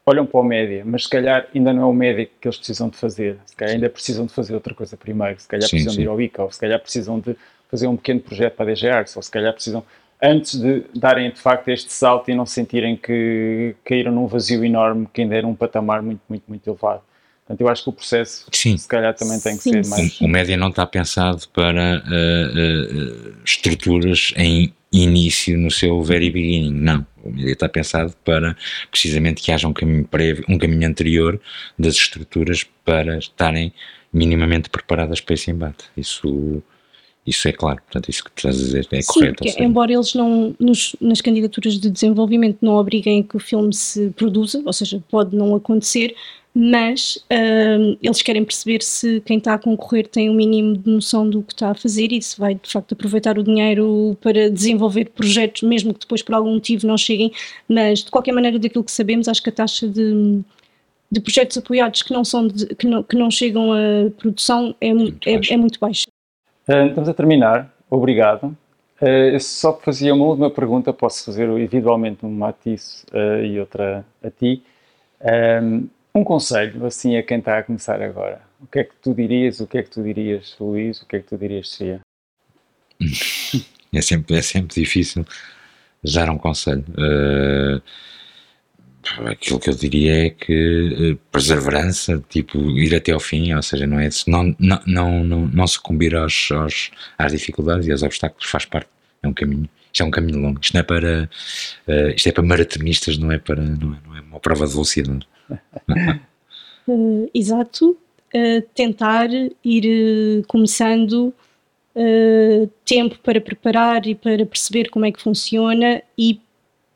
olham 0.07 0.25
para 0.25 0.39
o 0.39 0.45
média, 0.45 0.85
mas 0.87 1.03
se 1.03 1.11
calhar 1.11 1.49
ainda 1.53 1.73
não 1.73 1.83
é 1.83 1.87
o 1.87 1.93
média 1.93 2.29
que 2.41 2.47
eles 2.47 2.57
precisam 2.57 2.89
de 2.89 2.97
fazer. 2.97 3.39
Se 3.45 3.57
calhar 3.57 3.71
sim. 3.71 3.77
ainda 3.77 3.91
precisam 3.91 4.25
de 4.25 4.33
fazer 4.33 4.55
outra 4.55 4.73
coisa 4.73 4.97
primeiro. 4.97 5.39
Se 5.41 5.49
calhar 5.49 5.69
sim, 5.69 5.71
precisam 5.71 5.93
sim. 5.93 5.99
de 5.99 6.05
ir 6.05 6.09
ao 6.09 6.21
ICA, 6.21 6.45
ou 6.45 6.53
se 6.53 6.61
calhar 6.61 6.81
precisam 6.81 7.19
de 7.19 7.37
fazer 7.69 7.89
um 7.89 7.97
pequeno 7.97 8.21
projeto 8.21 8.55
para 8.55 8.71
a 8.71 8.75
DG 8.75 8.89
Arts, 8.89 9.17
ou 9.17 9.23
se 9.23 9.31
calhar 9.31 9.53
precisam, 9.53 9.85
antes 10.23 10.59
de 10.61 10.85
darem 10.95 11.31
de 11.33 11.41
facto 11.41 11.69
este 11.69 11.93
salto 11.93 12.31
e 12.31 12.35
não 12.35 12.47
sentirem 12.47 12.97
que 12.97 13.75
caíram 13.85 14.13
num 14.13 14.27
vazio 14.29 14.65
enorme, 14.65 15.09
que 15.13 15.23
ainda 15.23 15.35
era 15.35 15.47
um 15.47 15.55
patamar 15.55 16.01
muito, 16.03 16.21
muito, 16.29 16.45
muito 16.47 16.71
elevado. 16.71 17.03
Portanto, 17.47 17.61
eu 17.61 17.69
acho 17.69 17.85
que 17.85 17.89
o 17.91 17.93
processo, 17.93 18.47
Sim. 18.51 18.77
se 18.77 18.89
calhar, 18.89 19.15
também 19.15 19.39
tem 19.39 19.57
que 19.57 19.63
Sim. 19.63 19.85
ser 19.85 19.87
mais. 19.87 20.21
O 20.21 20.27
média 20.27 20.57
não 20.57 20.69
está 20.69 20.85
pensado 20.85 21.47
para 21.51 22.03
uh, 22.05 23.31
uh, 23.31 23.35
estruturas 23.45 24.35
em 24.37 24.75
início 24.93 25.57
no 25.57 25.71
seu 25.71 26.03
very 26.03 26.29
beginning, 26.29 26.73
não. 26.73 27.07
O 27.23 27.31
média 27.31 27.53
está 27.53 27.69
pensado 27.69 28.13
para 28.25 28.57
precisamente 28.91 29.41
que 29.41 29.53
haja 29.53 29.69
um 29.69 29.73
caminho 29.73 30.05
prévio, 30.05 30.45
um 30.49 30.59
caminho 30.59 30.89
anterior 30.89 31.41
das 31.79 31.95
estruturas 31.95 32.67
para 32.85 33.19
estarem 33.19 33.73
minimamente 34.13 34.69
preparadas 34.69 35.21
para 35.21 35.35
esse 35.35 35.49
embate. 35.49 35.85
Isso. 35.97 36.63
Isso 37.25 37.49
é 37.49 37.53
claro, 37.53 37.83
portanto, 37.83 38.09
isso 38.09 38.23
que 38.23 38.31
tu 38.31 38.39
estás 38.39 38.55
a 38.55 38.65
dizer 38.65 38.89
é 38.93 39.03
Sim, 39.03 39.13
correto. 39.13 39.43
Porque, 39.43 39.61
embora 39.61 39.93
eles 39.93 40.15
não, 40.15 40.55
nos, 40.61 40.95
nas 41.01 41.21
candidaturas 41.21 41.75
de 41.77 41.91
desenvolvimento 41.91 42.59
não 42.63 42.75
obriguem 42.75 43.21
que 43.21 43.37
o 43.37 43.41
filme 43.41 43.75
se 43.75 44.11
produza, 44.11 44.63
ou 44.65 44.73
seja, 44.73 45.03
pode 45.11 45.35
não 45.35 45.53
acontecer, 45.57 46.15
mas 46.59 47.17
uh, 47.31 47.99
eles 48.03 48.23
querem 48.23 48.43
perceber 48.43 48.81
se 48.81 49.21
quem 49.27 49.37
está 49.37 49.53
a 49.53 49.59
concorrer 49.59 50.09
tem 50.09 50.31
o 50.31 50.33
um 50.33 50.35
mínimo 50.35 50.75
de 50.75 50.91
noção 50.91 51.29
do 51.29 51.43
que 51.43 51.53
está 51.53 51.73
a 51.73 51.75
fazer 51.75 52.11
e 52.13 52.23
se 52.23 52.41
vai 52.41 52.55
de 52.55 52.73
facto 52.73 52.93
aproveitar 52.93 53.39
o 53.39 53.43
dinheiro 53.43 54.17
para 54.23 54.49
desenvolver 54.49 55.11
projetos, 55.11 55.61
mesmo 55.61 55.93
que 55.93 56.01
depois 56.01 56.23
por 56.23 56.35
algum 56.35 56.55
motivo 56.55 56.87
não 56.87 56.97
cheguem, 56.97 57.31
mas 57.69 57.99
de 57.99 58.11
qualquer 58.11 58.33
maneira 58.33 58.59
daquilo 58.59 58.83
que 58.83 58.91
sabemos, 58.91 59.29
acho 59.29 59.43
que 59.43 59.51
a 59.51 59.53
taxa 59.53 59.87
de, 59.87 60.41
de 61.13 61.21
projetos 61.21 61.59
apoiados 61.59 62.03
que 62.03 62.15
não, 62.15 62.25
são 62.25 62.49
de, 62.49 62.75
que, 62.75 62.87
não, 62.87 63.03
que 63.03 63.17
não 63.17 63.31
chegam 63.31 63.75
à 63.75 64.11
produção 64.17 64.75
é, 64.81 64.95
muito, 64.95 65.29
é, 65.29 65.39
é 65.51 65.57
muito 65.59 65.79
baixa. 65.79 66.07
Uh, 66.67 66.87
estamos 66.87 67.11
a 67.11 67.13
terminar, 67.13 67.71
obrigado. 67.91 68.57
Uh, 69.03 69.39
só 69.39 69.75
fazia 69.77 70.15
uma 70.15 70.25
última 70.25 70.51
pergunta, 70.51 70.91
posso 70.91 71.23
fazer 71.27 71.51
individualmente 71.51 72.25
uma 72.25 72.49
a 72.49 72.53
ti 72.55 72.77
uh, 73.13 73.45
e 73.45 73.61
outra 73.61 74.07
a 74.25 74.31
ti. 74.31 74.63
Um 75.23 75.89
conselho, 76.25 76.85
assim, 76.87 77.17
a 77.17 77.23
quem 77.23 77.39
está 77.39 77.59
a 77.59 77.63
começar 77.63 78.01
agora. 78.03 78.41
O 78.61 78.67
que 78.67 78.81
é 78.81 78.85
que 78.85 78.95
tu 79.03 79.15
dirias, 79.15 79.61
o 79.61 79.67
que 79.67 79.79
é 79.79 79.83
que 79.83 79.91
tu 79.91 80.03
dirias, 80.03 80.57
Luís, 80.59 81.03
o 81.03 81.07
que 81.07 81.17
é 81.17 81.21
que 81.21 81.27
tu 81.27 81.37
dirias, 81.37 81.69
Sofia? 81.69 82.01
É 83.95 84.03
sempre, 84.03 84.37
é 84.37 84.43
sempre 84.43 84.75
difícil 84.75 85.25
dar 86.05 86.29
um 86.29 86.37
conselho. 86.37 86.85
Uh, 86.91 87.81
aquilo 89.27 89.59
que 89.59 89.71
eu 89.71 89.75
diria 89.75 90.27
é 90.27 90.31
que 90.31 91.13
uh, 91.13 91.17
perseverança, 91.31 92.23
tipo, 92.29 92.59
ir 92.79 92.95
até 92.95 93.13
ao 93.13 93.21
fim, 93.21 93.55
ou 93.55 93.63
seja, 93.63 93.87
não 93.87 93.99
é 93.99 94.09
não, 94.27 94.55
não, 94.59 94.81
não, 94.87 95.25
não, 95.25 95.47
não 95.47 95.67
sucumbir 95.67 96.15
aos, 96.15 96.51
aos, 96.51 96.91
às 97.17 97.33
dificuldades 97.33 97.87
e 97.87 97.93
aos 97.93 98.03
obstáculos, 98.03 98.51
faz 98.51 98.65
parte, 98.65 98.89
é 99.23 99.29
um 99.29 99.33
caminho. 99.33 99.69
Isto 99.93 100.03
é 100.03 100.07
um 100.07 100.11
caminho 100.11 100.41
longo. 100.41 100.61
Isto 100.61 100.75
não 100.75 100.81
é 100.81 100.85
para, 100.85 101.31
uh, 101.89 102.09
isto 102.15 102.29
é 102.29 102.33
para 102.33 102.43
maratonistas, 102.43 103.17
não 103.17 103.33
é 103.33 103.39
para, 103.39 103.63
não 103.63 103.95
é, 103.95 103.99
não 104.07 104.17
é 104.17 104.21
uma 104.21 104.41
prova 104.41 104.67
de 104.67 104.73
velocidade. 104.73 105.27
Uh, 106.89 107.31
exato. 107.35 107.97
Uh, 108.35 108.61
tentar 108.75 109.29
ir 109.65 110.45
começando 110.47 111.33
tempo 112.85 113.19
para 113.21 113.41
preparar 113.41 114.07
e 114.07 114.15
para 114.15 114.45
perceber 114.45 114.91
como 114.91 115.07
é 115.07 115.11
que 115.11 115.23
funciona 115.23 116.03
e 116.19 116.39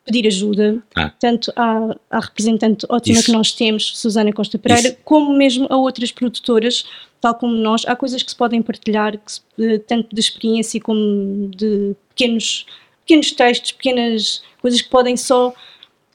pedir 0.04 0.26
ajuda, 0.26 0.82
ah. 0.96 1.10
tanto 1.20 1.52
à, 1.54 1.96
à, 2.10 2.20
representante 2.20 2.86
ótima 2.88 3.16
Isso. 3.18 3.26
que 3.26 3.32
nós 3.32 3.52
temos, 3.52 3.98
Susana 3.98 4.32
Costa 4.32 4.58
Pereira, 4.58 4.88
Isso. 4.88 4.98
como 5.04 5.32
mesmo 5.32 5.66
a 5.70 5.76
outras 5.76 6.10
produtoras, 6.10 6.84
tal 7.20 7.34
como 7.34 7.54
nós. 7.54 7.84
Há 7.86 7.94
coisas 7.94 8.22
que 8.22 8.30
se 8.30 8.36
podem 8.36 8.60
partilhar, 8.62 9.18
se, 9.26 9.42
tanto 9.86 10.14
de 10.14 10.20
experiência 10.20 10.80
como 10.80 11.48
de 11.48 11.94
pequenos, 12.08 12.66
pequenos 13.00 13.32
textos, 13.32 13.72
pequenas 13.72 14.42
coisas 14.60 14.80
que 14.80 14.88
podem 14.88 15.16
só 15.16 15.54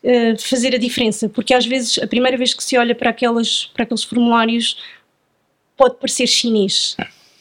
uh, 0.06 0.42
fazer 0.42 0.74
a 0.76 0.78
diferença, 0.78 1.28
porque 1.28 1.54
às 1.54 1.66
vezes 1.66 1.98
a 2.00 2.08
primeira 2.08 2.38
vez 2.38 2.54
que 2.54 2.64
se 2.64 2.78
olha 2.78 2.96
para, 2.96 3.10
aquelas, 3.10 3.66
para 3.74 3.84
aqueles 3.84 4.04
formulários 4.04 4.78
pode 5.76 5.96
parecer 5.96 6.28
chinês. 6.28 6.96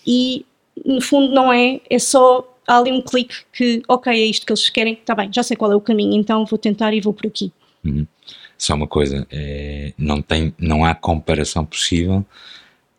E 0.07 0.45
no 0.85 1.01
fundo 1.01 1.33
não 1.33 1.53
é, 1.53 1.81
é 1.89 1.99
só 1.99 2.51
há 2.67 2.79
ali 2.79 2.91
um 2.91 3.03
clique 3.03 3.37
que, 3.53 3.83
ok, 3.89 4.13
é 4.13 4.25
isto 4.27 4.47
que 4.47 4.53
eles 4.53 4.69
querem, 4.71 4.95
está 4.95 5.15
bem, 5.15 5.31
já 5.33 5.43
sei 5.43 5.57
qual 5.57 5.71
é 5.71 5.77
o 5.77 5.81
caminho, 5.81 6.19
então 6.19 6.45
vou 6.45 6.59
tentar 6.59 6.93
e 6.93 7.01
vou 7.01 7.13
por 7.13 7.27
aqui. 7.27 7.53
Uhum. 7.85 8.07
Só 8.57 8.75
uma 8.75 8.87
coisa, 8.87 9.27
é, 9.31 9.93
não, 9.99 10.23
tem, 10.23 10.55
não 10.59 10.85
há 10.85 10.95
comparação 10.95 11.65
possível 11.67 12.25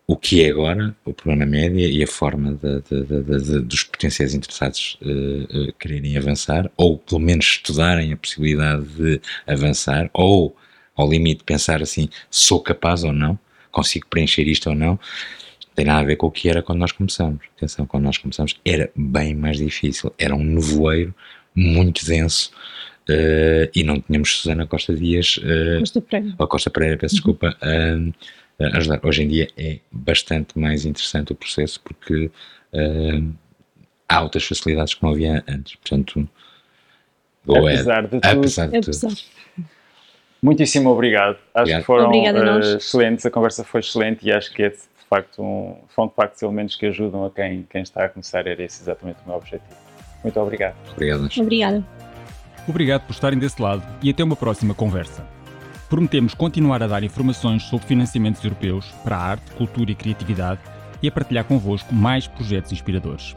o 0.06 0.16
que 0.16 0.44
é 0.44 0.50
agora 0.50 0.94
o 1.04 1.12
programa 1.12 1.44
média 1.44 1.88
e 1.88 2.02
a 2.02 2.06
forma 2.06 2.52
de, 2.52 2.80
de, 2.82 3.40
de, 3.40 3.60
dos 3.62 3.82
potenciais 3.82 4.34
interessados 4.34 4.96
uh, 5.02 5.68
uh, 5.68 5.72
quererem 5.80 6.16
avançar, 6.16 6.70
ou 6.76 6.98
pelo 6.98 7.20
menos 7.20 7.44
estudarem 7.44 8.12
a 8.12 8.16
possibilidade 8.16 8.84
de 8.84 9.20
avançar, 9.46 10.08
ou 10.12 10.56
ao 10.94 11.10
limite 11.10 11.42
pensar 11.42 11.82
assim, 11.82 12.08
sou 12.30 12.60
capaz 12.60 13.02
ou 13.02 13.12
não, 13.12 13.38
consigo 13.72 14.06
preencher 14.08 14.46
isto 14.46 14.70
ou 14.70 14.76
não, 14.76 14.98
tem 15.74 15.84
nada 15.84 16.00
a 16.00 16.04
ver 16.04 16.16
com 16.16 16.28
o 16.28 16.30
que 16.30 16.48
era 16.48 16.62
quando 16.62 16.78
nós 16.78 16.92
começamos. 16.92 17.40
Atenção, 17.56 17.84
quando 17.84 18.04
nós 18.04 18.16
começamos 18.16 18.58
era 18.64 18.90
bem 18.96 19.34
mais 19.34 19.58
difícil, 19.58 20.12
era 20.16 20.34
um 20.34 20.42
nevoeiro 20.42 21.14
muito 21.54 22.06
denso 22.06 22.52
uh, 23.10 23.68
e 23.74 23.82
não 23.82 24.00
tínhamos 24.00 24.36
Susana 24.36 24.68
Costa 24.68 24.94
Dias, 24.94 25.40
Costa 25.80 26.00
Pereira, 26.00 26.34
ou 26.38 26.46
Costa 26.46 26.70
Pereira, 26.70 26.96
peço 26.96 27.16
uhum. 27.16 27.16
desculpa, 27.16 27.58
uh, 28.58 28.76
ajudar. 28.76 29.00
Hoje 29.02 29.22
em 29.22 29.28
dia 29.28 29.48
é 29.56 29.78
bastante 29.90 30.58
mais 30.58 30.84
interessante 30.84 31.32
o 31.32 31.34
processo 31.34 31.80
porque 31.80 32.30
há 34.06 34.22
outras 34.22 34.44
facilidades 34.44 34.92
que 34.92 35.02
não 35.02 35.10
havia 35.12 35.42
antes, 35.48 35.76
portanto, 35.76 36.28
apesar 37.48 38.02
de 38.02 38.20
tudo, 38.20 38.20
apesar 38.26 38.68
de 38.68 38.80
tudo. 38.80 39.16
Muitíssimo 40.42 40.90
obrigado. 40.90 41.38
Acho 41.54 41.62
obrigado. 41.62 41.80
que 41.80 41.86
foram 41.86 42.10
uh, 42.10 42.76
excelentes, 42.76 43.24
a 43.24 43.30
conversa 43.30 43.64
foi 43.64 43.80
excelente 43.80 44.26
e 44.26 44.32
acho 44.32 44.52
que 44.52 44.62
é 44.62 44.72
facto, 45.08 45.42
um, 45.42 45.76
são 45.94 46.06
de 46.06 46.14
facto 46.14 46.42
elementos 46.42 46.76
que 46.76 46.86
ajudam 46.86 47.24
a 47.24 47.30
quem, 47.30 47.66
quem 47.70 47.82
está 47.82 48.04
a 48.04 48.08
começar. 48.08 48.46
Era 48.46 48.62
esse 48.62 48.82
exatamente 48.82 49.18
o 49.24 49.28
meu 49.28 49.36
objetivo. 49.36 49.76
Muito 50.22 50.38
obrigado. 50.40 50.76
Obrigado. 50.92 51.28
Obrigada. 51.38 51.84
Obrigado 52.68 53.06
por 53.06 53.12
estarem 53.12 53.38
desse 53.38 53.62
lado 53.62 53.82
e 54.02 54.10
até 54.10 54.24
uma 54.24 54.36
próxima 54.36 54.74
conversa. 54.74 55.35
Prometemos 55.88 56.34
continuar 56.34 56.82
a 56.82 56.86
dar 56.88 57.04
informações 57.04 57.62
sobre 57.62 57.86
financiamentos 57.86 58.42
europeus 58.42 58.86
para 59.04 59.16
a 59.16 59.22
arte, 59.22 59.52
cultura 59.52 59.90
e 59.92 59.94
criatividade 59.94 60.60
e 61.00 61.08
a 61.08 61.12
partilhar 61.12 61.44
convosco 61.44 61.94
mais 61.94 62.26
projetos 62.26 62.72
inspiradores. 62.72 63.36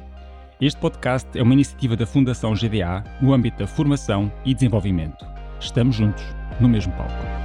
Este 0.60 0.80
podcast 0.80 1.30
é 1.38 1.43
uma 1.43 1.54
iniciativa 1.54 1.95
da 1.95 2.08
Fundação 2.08 2.54
GDA 2.54 3.04
no 3.22 3.34
âmbito 3.34 3.60
da 3.60 3.68
formação 3.68 4.32
e 4.43 4.54
desenvolvimento. 4.54 5.26
Estamos 5.60 5.95
juntos, 5.95 6.24
no 6.60 6.68
mesmo 6.68 6.91
palco. 6.93 7.39